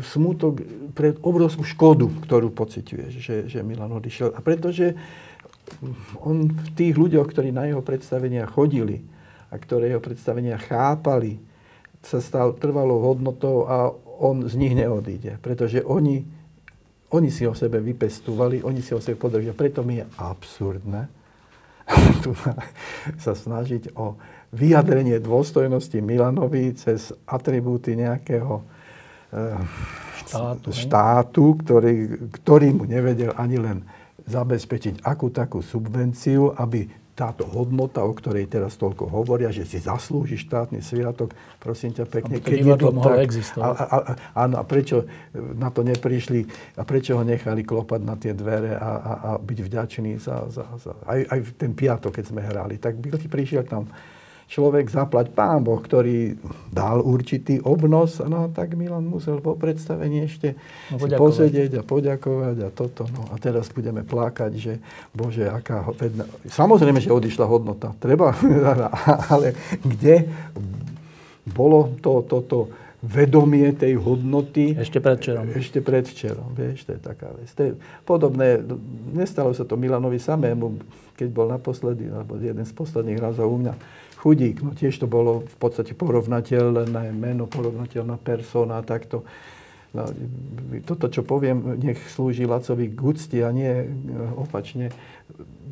[0.04, 4.36] smútok pre obrovskú škodu, ktorú pociťuješ, že, že Milan odišiel.
[4.36, 4.94] A pretože
[6.24, 9.02] on v tých ľuďoch, ktorí na jeho predstavenia chodili
[9.50, 11.40] a ktoré jeho predstavenia chápali,
[12.00, 15.40] sa stal trvalou hodnotou a on z nich neodíde.
[15.44, 16.40] Pretože oni
[17.10, 19.58] oni si o sebe vypestovali, oni si o sebe podržia.
[19.58, 21.10] Preto mi je absurdné
[22.24, 22.38] tu
[23.18, 24.18] sa snažiť o
[24.54, 28.62] vyjadrenie dôstojnosti Milanovi cez atribúty nejakého
[29.34, 29.58] eh,
[30.26, 31.94] štátu, štátu ktorý,
[32.42, 33.78] ktorý mu nevedel ani len
[34.28, 36.90] zabezpečiť akú takú subvenciu, aby
[37.20, 42.40] táto hodnota, o ktorej teraz toľko hovoria, že si zaslúži štátny sviatok, prosím ťa pekne,
[42.40, 43.28] keď je to tak.
[43.60, 43.98] A, a,
[44.40, 45.04] a, a prečo
[45.36, 46.48] na to neprišli
[46.80, 50.64] a prečo ho nechali klopať na tie dvere a, a, a byť vďačný za, za,
[50.80, 53.92] za aj, aj ten piatok, keď sme hrali, tak by prišiel tam
[54.50, 56.34] človek zaplať pán Boh, ktorý
[56.74, 60.58] dal určitý obnos, no tak Milan musel po predstavení ešte
[60.90, 63.06] no, si posedieť a poďakovať a toto.
[63.14, 64.74] No a teraz budeme plakať, že
[65.14, 66.26] Bože, aká hodnota.
[66.50, 67.94] Samozrejme, že odišla hodnota.
[68.02, 68.34] Treba,
[69.34, 69.54] ale
[69.86, 70.26] kde
[71.46, 74.76] bolo to, toto vedomie tej hodnoty.
[74.76, 75.46] Ešte predvčerom.
[75.56, 77.48] Ešte predvčerom, vieš, to je taká vec.
[77.56, 77.72] To je
[78.04, 78.60] podobné,
[79.14, 80.82] nestalo sa to Milanovi samému,
[81.16, 83.74] keď bol naposledy, alebo jeden z posledných razov u mňa
[84.20, 84.60] chudík.
[84.60, 89.24] No tiež to bolo v podstate porovnateľné meno, porovnateľná persona, takto.
[89.90, 90.06] No,
[90.86, 93.90] toto, čo poviem, nech slúži Lacovi k úcti a nie
[94.38, 94.94] opačne.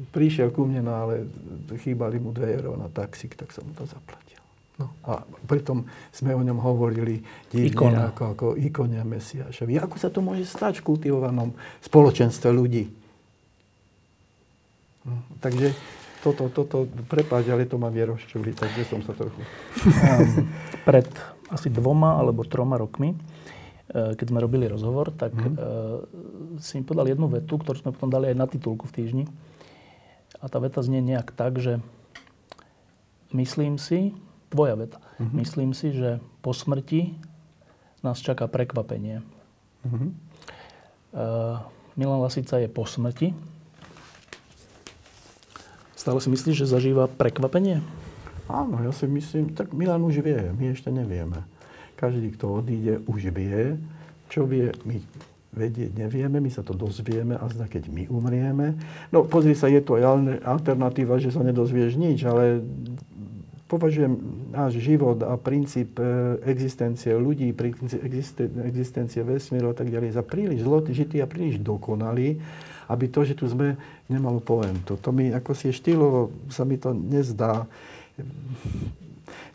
[0.09, 1.29] Prišiel ku mne, no ale
[1.77, 4.41] chýbali mu 2 euro na taxík, tak som mu to zaplatil.
[4.81, 4.89] No.
[5.05, 9.77] A pritom sme o ňom hovorili divne ako, ako ikonia Mesiášovi.
[9.77, 11.53] Ako sa to môže stať v kultivovanom
[11.85, 12.89] spoločenstve ľudí?
[15.05, 15.77] No, takže
[16.33, 19.39] toto, toto, prepáč, ale to ma vie rozčuliť, takže som sa trochu...
[20.87, 21.07] Pred
[21.47, 23.17] asi dvoma alebo troma rokmi, e,
[24.15, 25.55] keď sme robili rozhovor, tak mm.
[26.59, 29.25] si mi podal jednu vetu, ktorú sme potom dali aj na titulku v týždni.
[30.43, 31.79] A tá veta znie nejak tak, že
[33.31, 34.15] myslím si,
[34.47, 35.37] tvoja veta, mm-hmm.
[35.43, 37.15] myslím si, že po smrti
[38.03, 39.23] nás čaká prekvapenie.
[39.83, 40.09] Mm-hmm.
[41.97, 43.33] Milan Lasica je po smrti,
[46.07, 47.83] Stále si myslíš, že zažíva prekvapenie?
[48.47, 51.43] Áno, ja si myslím, tak Milan už vie, my ešte nevieme.
[51.99, 53.75] Každý, kto odíde, už vie.
[54.31, 55.03] Čo vie, my
[55.51, 58.79] vedieť nevieme, my sa to dozvieme a zda, keď my umrieme.
[59.11, 59.99] No pozri sa, je to
[60.47, 62.63] alternatíva, že sa nedozvieš nič, ale
[63.67, 64.15] považujem
[64.55, 67.99] náš život a princíp e, existencie ľudí, princíp
[68.63, 72.39] existencie vesmíru a tak ďalej za príliš zložitý a príliš dokonalý,
[72.87, 73.75] aby to, že tu sme,
[74.07, 74.95] nemalo poentu.
[74.99, 77.67] To mi ako si štýlovo sa mi to nezdá.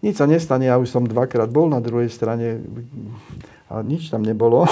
[0.05, 2.61] Nič sa nestane, ja už som dvakrát bol na druhej strane
[3.73, 4.69] a nič tam nebolo.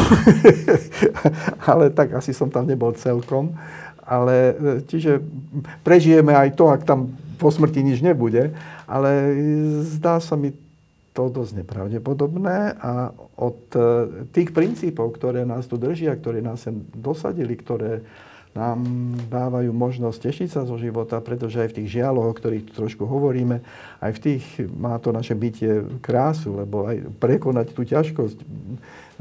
[1.70, 3.56] Ale tak asi som tam nebol celkom.
[4.05, 4.58] Ale
[4.90, 5.22] čiže
[5.86, 8.52] prežijeme aj to, ak tam po smrti nič nebude.
[8.84, 9.10] Ale
[9.86, 10.70] zdá sa mi to
[11.10, 13.80] to dosť nepravdepodobné a od e,
[14.30, 18.06] tých princípov, ktoré nás tu držia, ktoré nás sem dosadili, ktoré
[18.51, 18.83] nám
[19.31, 23.62] dávajú možnosť tešiť sa zo života, pretože aj v tých žialoch, o ktorých trošku hovoríme,
[24.03, 28.39] aj v tých má to naše bytie krásu, lebo aj prekonať tú ťažkosť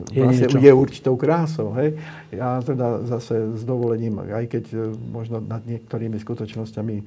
[0.10, 0.58] Je vlastne niečo.
[0.58, 1.76] je určitou krásou.
[1.78, 2.00] Hej?
[2.34, 7.04] Ja teda zase s dovolením, aj keď e, možno nad niektorými skutočnosťami e,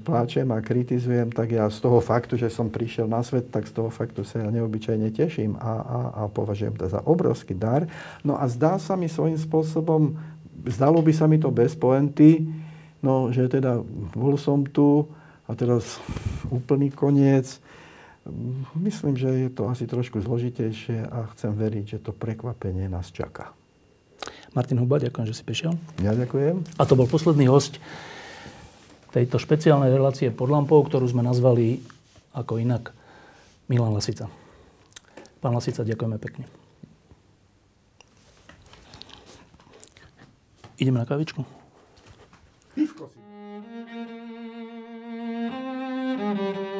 [0.00, 3.76] pláčem a kritizujem, tak ja z toho faktu, že som prišiel na svet, tak z
[3.76, 7.84] toho faktu sa ja neobyčajne teším a, a, a považujem to za obrovský dar.
[8.24, 10.16] No a zdá sa mi svojím spôsobom,
[10.66, 12.46] zdalo by sa mi to bez poenty,
[13.02, 13.82] no že teda
[14.14, 15.08] bol som tu
[15.48, 15.98] a teraz
[16.48, 17.58] úplný koniec.
[18.78, 23.50] Myslím, že je to asi trošku zložitejšie a chcem veriť, že to prekvapenie nás čaká.
[24.54, 25.74] Martin Huba, ďakujem, že si prišiel.
[26.04, 26.78] Ja ďakujem.
[26.78, 27.82] A to bol posledný host
[29.10, 31.82] tejto špeciálnej relácie pod lampou, ktorú sme nazvali
[32.32, 32.94] ako inak
[33.66, 34.30] Milan Lasica.
[35.42, 36.61] Pán Lasica, ďakujeme pekne.
[40.82, 41.44] Ideme na kavičku?
[42.74, 42.98] Thank
[46.40, 46.71] you.